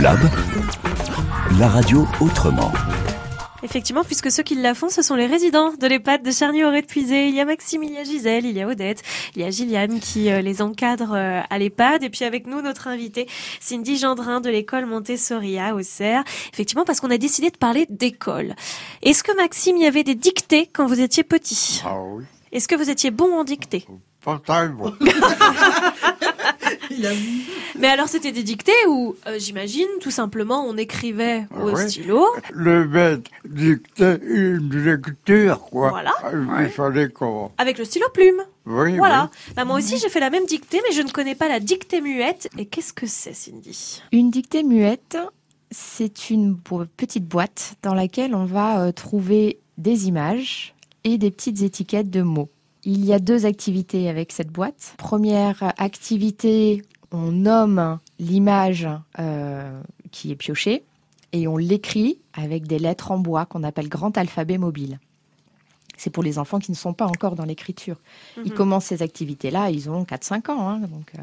Lab, 0.00 0.18
la 1.58 1.68
radio 1.68 2.06
autrement. 2.20 2.70
Effectivement, 3.68 4.02
puisque 4.02 4.30
ceux 4.30 4.42
qui 4.42 4.54
la 4.54 4.74
font, 4.74 4.88
ce 4.88 5.02
sont 5.02 5.14
les 5.14 5.26
résidents 5.26 5.74
de 5.78 5.86
l'EHPAD 5.86 6.22
de 6.22 6.30
Charny-Auray 6.30 6.80
de 6.80 6.86
Puisé. 6.86 7.28
Il 7.28 7.34
y 7.34 7.40
a 7.40 7.44
Maxime, 7.44 7.82
il 7.82 7.92
y 7.92 7.98
a 7.98 8.02
Gisèle, 8.02 8.46
il 8.46 8.56
y 8.56 8.62
a 8.62 8.66
Odette, 8.66 9.02
il 9.36 9.42
y 9.42 9.44
a 9.44 9.50
Gilliane 9.50 10.00
qui 10.00 10.30
euh, 10.30 10.40
les 10.40 10.62
encadre 10.62 11.12
euh, 11.12 11.42
à 11.50 11.58
l'EHPAD. 11.58 12.02
Et 12.02 12.08
puis 12.08 12.24
avec 12.24 12.46
nous, 12.46 12.62
notre 12.62 12.88
invitée, 12.88 13.28
Cindy 13.60 13.98
Gendrin 13.98 14.40
de 14.40 14.48
l'école 14.48 14.86
Montessori 14.86 15.58
à 15.58 15.74
Auxerre. 15.74 16.24
Effectivement, 16.54 16.86
parce 16.86 17.00
qu'on 17.00 17.10
a 17.10 17.18
décidé 17.18 17.50
de 17.50 17.58
parler 17.58 17.84
d'école. 17.90 18.54
Est-ce 19.02 19.22
que 19.22 19.36
Maxime, 19.36 19.76
il 19.76 19.82
y 19.82 19.86
avait 19.86 20.02
des 20.02 20.14
dictées 20.14 20.66
quand 20.72 20.86
vous 20.86 21.00
étiez 21.00 21.22
petit? 21.22 21.82
Ah 21.84 22.00
oui, 22.00 22.24
Est-ce 22.52 22.68
que 22.68 22.74
vous 22.74 22.88
étiez 22.88 23.10
bon 23.10 23.38
en 23.38 23.44
dictée 23.44 23.84
pas 24.24 24.40
très 24.44 24.68
bon. 24.70 24.94
Mais 27.78 27.88
alors, 27.88 28.08
c'était 28.08 28.32
des 28.32 28.42
dictées 28.42 28.72
où, 28.88 29.14
euh, 29.26 29.36
j'imagine, 29.38 29.86
tout 30.00 30.10
simplement, 30.10 30.64
on 30.66 30.76
écrivait 30.76 31.46
au 31.60 31.70
Oui. 31.70 31.88
stylo. 31.88 32.24
Le 32.52 32.86
maître 32.88 33.30
dictait 33.48 34.18
une 34.24 34.68
lecture, 34.84 35.60
quoi. 35.70 35.90
Voilà. 35.90 36.12
Il 36.62 36.68
fallait 36.70 37.08
qu'on... 37.10 37.50
Avec 37.58 37.78
le 37.78 37.84
stylo 37.84 38.06
plume. 38.12 38.42
Oui, 38.66 38.96
Voilà. 38.96 39.30
Bah, 39.56 39.64
moi 39.64 39.76
aussi, 39.78 39.98
j'ai 39.98 40.08
fait 40.08 40.20
la 40.20 40.30
même 40.30 40.46
dictée, 40.46 40.80
mais 40.88 40.94
je 40.94 41.02
ne 41.02 41.10
connais 41.10 41.34
pas 41.34 41.48
la 41.48 41.60
dictée 41.60 42.00
muette. 42.00 42.48
Et 42.58 42.66
qu'est-ce 42.66 42.92
que 42.92 43.06
c'est, 43.06 43.32
Cindy? 43.34 44.02
Une 44.12 44.30
dictée 44.30 44.62
muette, 44.62 45.16
c'est 45.70 46.30
une 46.30 46.54
bo- 46.54 46.84
petite 46.96 47.26
boîte 47.26 47.74
dans 47.82 47.94
laquelle 47.94 48.34
on 48.34 48.44
va 48.44 48.80
euh, 48.82 48.92
trouver 48.92 49.58
des 49.78 50.08
images 50.08 50.74
et 51.04 51.16
des 51.18 51.30
petites 51.30 51.62
étiquettes 51.62 52.10
de 52.10 52.22
mots. 52.22 52.50
Il 52.90 53.04
y 53.04 53.12
a 53.12 53.18
deux 53.18 53.44
activités 53.44 54.08
avec 54.08 54.32
cette 54.32 54.50
boîte. 54.50 54.94
Première 54.96 55.74
activité, 55.76 56.82
on 57.12 57.30
nomme 57.32 57.98
l'image 58.18 58.88
euh, 59.18 59.78
qui 60.10 60.30
est 60.32 60.36
piochée 60.36 60.84
et 61.34 61.46
on 61.46 61.58
l'écrit 61.58 62.18
avec 62.32 62.66
des 62.66 62.78
lettres 62.78 63.10
en 63.10 63.18
bois 63.18 63.44
qu'on 63.44 63.62
appelle 63.62 63.90
grand 63.90 64.16
alphabet 64.16 64.56
mobile. 64.56 65.00
C'est 65.98 66.08
pour 66.08 66.22
les 66.22 66.38
enfants 66.38 66.60
qui 66.60 66.70
ne 66.70 66.76
sont 66.76 66.94
pas 66.94 67.04
encore 67.04 67.34
dans 67.34 67.44
l'écriture. 67.44 67.96
Ils 68.38 68.52
Mhm. 68.52 68.56
commencent 68.56 68.86
ces 68.86 69.02
activités-là, 69.02 69.68
ils 69.70 69.90
ont 69.90 70.04
4-5 70.04 70.48
ans, 70.48 70.66
hein, 70.66 70.78
donc 70.78 71.12
euh, 71.18 71.22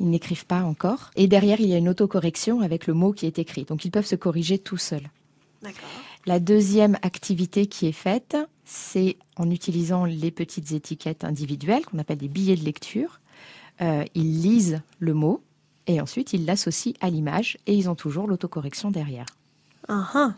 ils 0.00 0.10
n'écrivent 0.10 0.46
pas 0.46 0.62
encore. 0.62 1.10
Et 1.14 1.28
derrière, 1.28 1.60
il 1.60 1.68
y 1.68 1.74
a 1.74 1.78
une 1.78 1.90
autocorrection 1.90 2.60
avec 2.60 2.88
le 2.88 2.94
mot 2.94 3.12
qui 3.12 3.26
est 3.26 3.38
écrit. 3.38 3.62
Donc 3.62 3.84
ils 3.84 3.92
peuvent 3.92 4.04
se 4.06 4.16
corriger 4.16 4.58
tout 4.58 4.78
seuls. 4.78 5.08
La 6.26 6.40
deuxième 6.40 6.96
activité 7.02 7.66
qui 7.66 7.86
est 7.86 7.92
faite, 7.92 8.36
c'est 8.64 9.16
en 9.38 9.50
utilisant 9.50 10.04
les 10.04 10.30
petites 10.30 10.72
étiquettes 10.72 11.24
individuelles 11.24 11.84
qu'on 11.86 11.98
appelle 11.98 12.18
des 12.18 12.28
billets 12.28 12.56
de 12.56 12.64
lecture. 12.64 13.20
Euh, 13.80 14.04
ils 14.14 14.42
lisent 14.42 14.82
le 14.98 15.14
mot 15.14 15.42
et 15.86 16.00
ensuite 16.00 16.32
ils 16.32 16.44
l'associent 16.44 16.94
à 17.00 17.08
l'image 17.08 17.56
et 17.66 17.74
ils 17.74 17.88
ont 17.88 17.94
toujours 17.94 18.26
l'autocorrection 18.26 18.90
derrière. 18.90 19.26
Ah, 19.88 20.10
ah. 20.14 20.34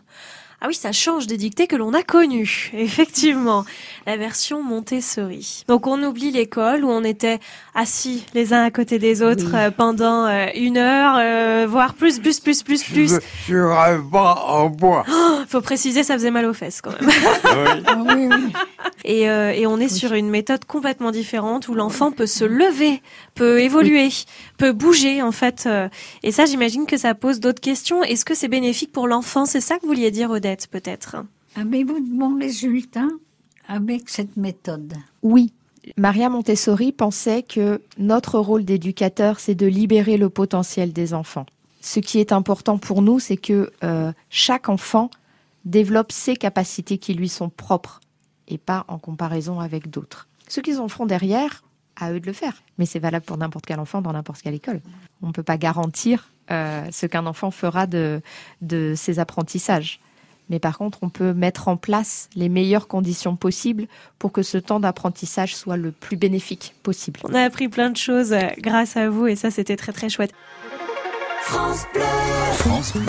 Ah 0.63 0.67
oui, 0.67 0.75
ça 0.75 0.91
change 0.91 1.25
des 1.25 1.37
dictées 1.37 1.65
que 1.65 1.75
l'on 1.75 1.91
a 1.95 2.03
connues, 2.03 2.69
effectivement. 2.77 3.65
La 4.05 4.15
version 4.15 4.61
Montessori. 4.61 5.63
Donc 5.67 5.87
on 5.87 6.01
oublie 6.03 6.29
l'école 6.31 6.85
où 6.85 6.89
on 6.89 7.03
était 7.03 7.39
assis 7.73 8.23
les 8.35 8.53
uns 8.53 8.63
à 8.63 8.69
côté 8.69 8.99
des 8.99 9.23
autres 9.23 9.45
Oui. 9.47 9.55
euh, 9.59 9.71
pendant 9.71 10.25
euh, 10.27 10.45
une 10.55 10.77
heure, 10.77 11.15
euh, 11.19 11.65
voire 11.67 11.95
plus, 11.95 12.19
plus, 12.19 12.39
plus, 12.39 12.61
plus, 12.61 12.83
plus. 12.83 13.07
Sur- 13.09 13.21
Sur 13.45 13.71
un 13.79 13.97
banc 13.99 14.35
en 14.47 14.69
bois. 14.69 15.03
Oh, 15.33 15.37
faut 15.47 15.61
préciser, 15.61 16.03
ça 16.03 16.13
faisait 16.15 16.31
mal 16.31 16.45
aux 16.45 16.53
fesses 16.53 16.81
quand 16.81 16.91
même. 17.01 18.51
Et, 19.03 19.27
euh, 19.29 19.51
et 19.51 19.65
on 19.65 19.79
est 19.79 19.87
sur 19.89 20.13
une 20.13 20.29
méthode 20.29 20.65
complètement 20.65 21.09
différente 21.11 21.67
où 21.67 21.73
l'enfant 21.73 22.11
peut 22.11 22.27
se 22.27 22.45
lever, 22.45 23.01
peut 23.33 23.59
évoluer, 23.59 24.09
peut 24.57 24.73
bouger 24.73 25.23
en 25.23 25.31
fait. 25.31 25.67
Et 26.21 26.31
ça, 26.31 26.45
j'imagine 26.45 26.85
que 26.85 26.97
ça 26.97 27.15
pose 27.15 27.39
d'autres 27.39 27.61
questions. 27.61 28.03
Est-ce 28.03 28.25
que 28.25 28.35
c'est 28.35 28.47
bénéfique 28.47 28.91
pour 28.91 29.07
l'enfant? 29.07 29.45
C'est 29.47 29.59
ça 29.61 29.77
que 29.77 29.81
vous 29.81 29.87
vouliez 29.87 30.11
dire, 30.11 30.29
Odette, 30.29 30.50
peut-être 30.69 31.17
Avez-vous 31.55 31.99
de 31.99 32.17
bons 32.17 32.39
résultats 32.39 33.09
avec 33.67 34.09
cette 34.09 34.37
méthode? 34.37 34.93
Oui, 35.21 35.51
Maria 35.97 36.29
Montessori 36.29 36.91
pensait 36.91 37.43
que 37.43 37.81
notre 37.97 38.39
rôle 38.39 38.63
d'éducateur, 38.63 39.39
c'est 39.39 39.55
de 39.55 39.65
libérer 39.67 40.17
le 40.17 40.29
potentiel 40.29 40.93
des 40.93 41.13
enfants. 41.13 41.45
Ce 41.81 41.99
qui 41.99 42.19
est 42.19 42.31
important 42.31 42.77
pour 42.77 43.01
nous, 43.01 43.19
c'est 43.19 43.37
que 43.37 43.71
euh, 43.83 44.11
chaque 44.29 44.69
enfant 44.69 45.09
développe 45.65 46.11
ses 46.11 46.35
capacités 46.35 46.97
qui 46.97 47.13
lui 47.13 47.29
sont 47.29 47.49
propres 47.49 47.99
et 48.47 48.57
pas 48.57 48.85
en 48.87 48.99
comparaison 48.99 49.59
avec 49.59 49.89
d'autres. 49.89 50.27
Ce 50.47 50.59
qu'ils 50.59 50.79
en 50.79 50.87
feront 50.87 51.05
derrière, 51.05 51.63
à 51.95 52.11
eux 52.11 52.19
de 52.19 52.25
le 52.25 52.33
faire. 52.33 52.61
Mais 52.77 52.85
c'est 52.85 52.99
valable 52.99 53.25
pour 53.25 53.37
n'importe 53.37 53.65
quel 53.65 53.79
enfant 53.79 54.01
dans 54.01 54.13
n'importe 54.13 54.41
quelle 54.41 54.55
école. 54.55 54.81
On 55.21 55.27
ne 55.27 55.31
peut 55.31 55.43
pas 55.43 55.57
garantir 55.57 56.29
euh, 56.49 56.85
ce 56.91 57.05
qu'un 57.05 57.25
enfant 57.25 57.51
fera 57.51 57.87
de, 57.87 58.21
de 58.61 58.93
ses 58.95 59.19
apprentissages. 59.19 59.99
Mais 60.51 60.59
par 60.59 60.77
contre, 60.77 60.99
on 61.01 61.09
peut 61.09 61.33
mettre 61.33 61.69
en 61.69 61.77
place 61.77 62.29
les 62.35 62.49
meilleures 62.49 62.89
conditions 62.89 63.37
possibles 63.37 63.87
pour 64.19 64.33
que 64.33 64.43
ce 64.43 64.57
temps 64.57 64.81
d'apprentissage 64.81 65.55
soit 65.55 65.77
le 65.77 65.91
plus 65.91 66.17
bénéfique 66.17 66.75
possible. 66.83 67.21
On 67.23 67.33
a 67.33 67.41
appris 67.41 67.69
plein 67.69 67.89
de 67.89 67.95
choses 67.95 68.33
euh, 68.33 68.41
grâce 68.57 68.97
à 68.97 69.09
vous 69.09 69.27
et 69.27 69.37
ça, 69.37 69.49
c'était 69.49 69.77
très 69.77 69.93
très 69.93 70.09
chouette. 70.09 70.33
France 71.43 71.85
Bleu. 71.93 72.03
France 72.53 72.93
Bleu. 72.93 73.05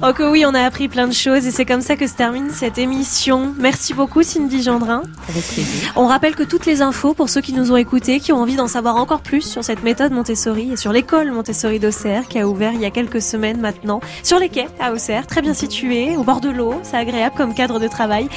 Oh 0.00 0.12
que 0.12 0.22
oui, 0.22 0.44
on 0.46 0.54
a 0.54 0.60
appris 0.60 0.88
plein 0.88 1.06
de 1.06 1.12
choses 1.12 1.46
et 1.46 1.50
c'est 1.50 1.64
comme 1.64 1.82
ça 1.82 1.96
que 1.96 2.06
se 2.06 2.14
termine 2.14 2.50
cette 2.50 2.78
émission. 2.78 3.54
Merci 3.58 3.92
beaucoup 3.94 4.22
Cindy 4.22 4.62
Gendrin. 4.62 5.02
Avec 5.28 5.44
plaisir. 5.44 5.92
On 5.96 6.06
rappelle 6.06 6.34
que 6.34 6.42
toutes 6.42 6.66
les 6.66 6.80
infos 6.80 7.14
pour 7.14 7.28
ceux 7.28 7.40
qui 7.40 7.52
nous 7.52 7.72
ont 7.72 7.76
écoutés, 7.76 8.20
qui 8.20 8.32
ont 8.32 8.38
envie 8.38 8.56
d'en 8.56 8.68
savoir 8.68 8.96
encore 8.96 9.20
plus 9.20 9.42
sur 9.42 9.62
cette 9.62 9.82
méthode 9.82 10.12
Montessori 10.12 10.72
et 10.72 10.76
sur 10.76 10.92
l'école 10.92 11.30
Montessori 11.30 11.78
d'Auxerre 11.78 12.26
qui 12.28 12.38
a 12.38 12.48
ouvert 12.48 12.72
il 12.72 12.80
y 12.80 12.86
a 12.86 12.90
quelques 12.90 13.20
semaines 13.22 13.60
maintenant 13.60 14.00
sur 14.22 14.38
les 14.38 14.48
quais 14.48 14.68
à 14.80 14.92
Auxerre, 14.92 15.26
très 15.26 15.42
bien 15.42 15.54
situé, 15.54 16.16
au 16.16 16.24
bord 16.24 16.40
de 16.40 16.48
l'eau, 16.48 16.80
c'est 16.82 16.96
agréable 16.96 17.34
comme 17.36 17.54
cadre 17.54 17.78
de 17.78 17.88
travail. 17.88 18.28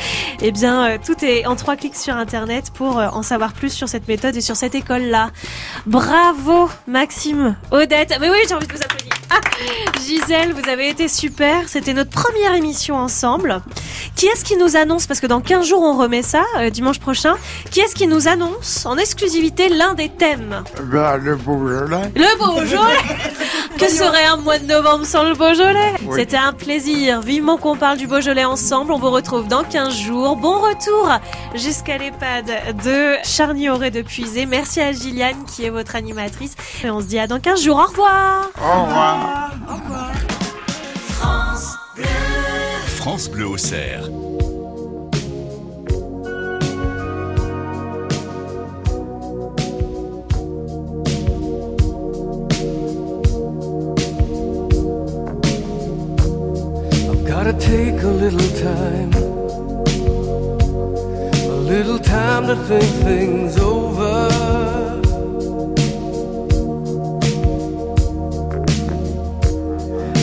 Eh 0.41 0.51
bien, 0.51 0.86
euh, 0.86 0.97
tout 1.03 1.24
est 1.24 1.45
en 1.45 1.56
trois 1.56 1.76
clics 1.76 1.95
sur 1.95 2.16
internet 2.16 2.72
pour 2.74 2.99
euh, 2.99 3.08
en 3.08 3.24
savoir 3.24 3.53
plus 3.53 3.72
sur 3.72 3.88
cette 3.88 4.08
méthode 4.08 4.36
et 4.36 4.41
sur 4.41 4.56
cette 4.56 4.76
école-là. 4.76 5.32
Bravo 5.86 6.70
Maxime, 6.88 7.56
Odette. 7.72 8.18
Mais 8.20 8.30
oui, 8.30 8.38
j'ai 8.47 8.56
envie 8.56 8.68
de 8.68 8.74
vous 8.74 8.82
applaudir. 8.82 9.14
Ah, 9.30 9.41
Gisèle, 10.06 10.53
vous 10.53 10.70
avez 10.70 10.89
été 10.89 11.08
super. 11.08 11.55
C'était 11.68 11.93
notre 11.93 12.10
première 12.10 12.53
émission 12.53 12.95
ensemble. 12.95 13.62
Qui 14.16 14.28
est-ce 14.28 14.45
qui 14.45 14.58
nous 14.58 14.76
annonce, 14.76 15.08
parce 15.08 15.20
que 15.20 15.28
dans 15.28 15.41
15 15.41 15.66
jours 15.66 15.82
on 15.82 15.97
remet 15.97 16.22
ça, 16.22 16.43
euh, 16.58 16.70
dimanche 16.70 16.99
prochain, 16.99 17.36
qui 17.72 17.80
est-ce 17.82 17.95
qui 17.95 18.08
nous 18.08 18.28
annonce 18.28 18.86
en 18.86 18.97
exclusivité 18.97 19.70
l'un 19.70 19.93
des 19.93 20.10
thèmes? 20.10 20.64
Ben, 20.84 21.18
le 21.18 21.36
Beaujolais. 21.36 22.12
Le 22.16 22.38
Beaujolais 22.38 22.95
Que 23.78 23.89
serait 23.89 24.26
un 24.26 24.38
mois 24.38 24.58
de 24.58 24.66
novembre 24.66 25.06
sans 25.06 25.24
le 25.24 25.34
Beaujolais? 25.36 25.95
Oui. 26.06 26.16
C'était 26.16 26.38
un 26.38 26.53
plaisir. 26.53 27.20
Vivement 27.22 27.58
qu'on 27.58 27.76
parle 27.76 27.97
du 27.97 28.08
Beaujolais 28.08 28.45
ensemble. 28.45 28.93
On 28.93 28.99
vous 28.99 29.12
retrouve 29.12 29.49
dans 29.49 29.64
15 29.64 29.93
jours. 29.93 30.38
Bon 30.38 30.60
retour 30.60 31.10
jusqu'à 31.56 31.97
l'EHPAD 31.97 32.45
de 32.86 33.16
Charny-Auray 33.26 33.91
de 33.91 34.01
Puisé. 34.01 34.45
Merci 34.45 34.80
à 34.80 34.93
Gilliane 34.93 35.43
qui 35.45 35.66
est 35.66 35.70
votre 35.70 35.95
animatrice. 35.97 36.56
Et 36.86 36.89
on 36.89 37.01
se 37.01 37.06
dit 37.06 37.20
à 37.20 37.28
dans 37.28 37.39
15 37.41 37.62
jours. 37.62 37.78
Au 37.78 37.89
revoir 37.89 38.49
Au 38.62 38.84
revoir. 38.86 39.51
France 39.68 39.82
Bleu. 39.88 40.34
France 43.06 43.28
Bleu 43.28 43.53
Auxerre. 43.53 44.01
I've 57.12 57.26
gotta 57.28 57.53
take 57.60 58.01
a 58.01 58.08
little 58.08 58.49
time, 58.58 59.14
a 61.43 61.60
little 61.74 61.99
time 61.99 62.47
to 62.47 62.56
think 62.66 62.91
things 63.03 63.60
over. 63.60 64.30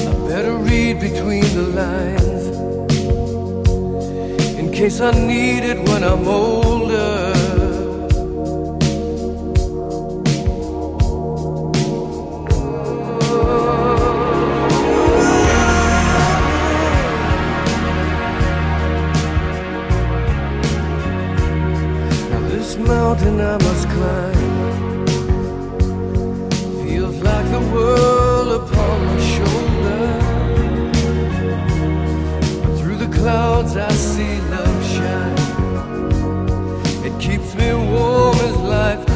I 0.09 0.29
better 0.29 0.57
read 0.57 0.99
between 0.99 1.45
the 1.55 1.63
lines 1.77 2.23
in 2.25 2.32
case 4.83 5.01
I 5.01 5.13
need 5.13 5.63
it 5.63 5.79
when 5.89 6.03
I'm 6.03 6.27
older. 6.27 7.33
Now 22.31 22.43
this 22.49 22.77
mountain 22.77 23.41
I 23.41 23.57
must 23.67 23.89
climb 23.95 25.07
feels 26.83 27.19
like 27.29 27.49
the 27.57 27.63
world 27.73 28.51
upon 28.63 28.97
my 29.07 29.19
shoulder. 29.35 30.07
Through 32.79 32.97
the 32.97 33.11
clouds 33.17 33.77
I 33.77 33.93
see 33.93 34.52
keeps 37.53 37.65
me 37.65 37.75
warm 37.75 38.37
as 38.37 38.57
life 38.59 39.12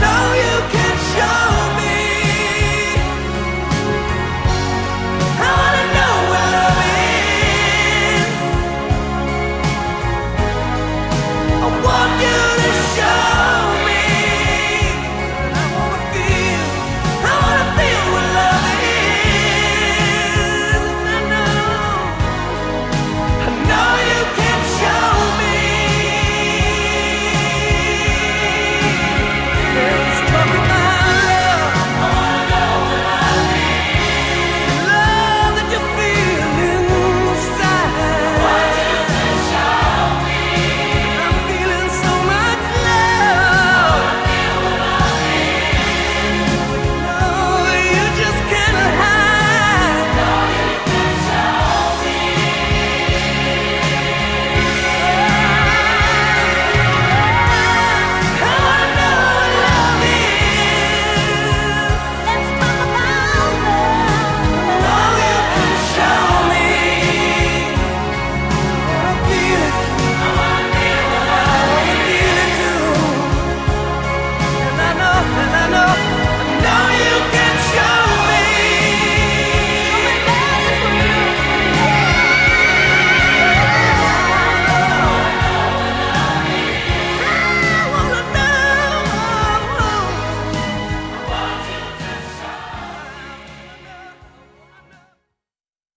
know 0.00 0.27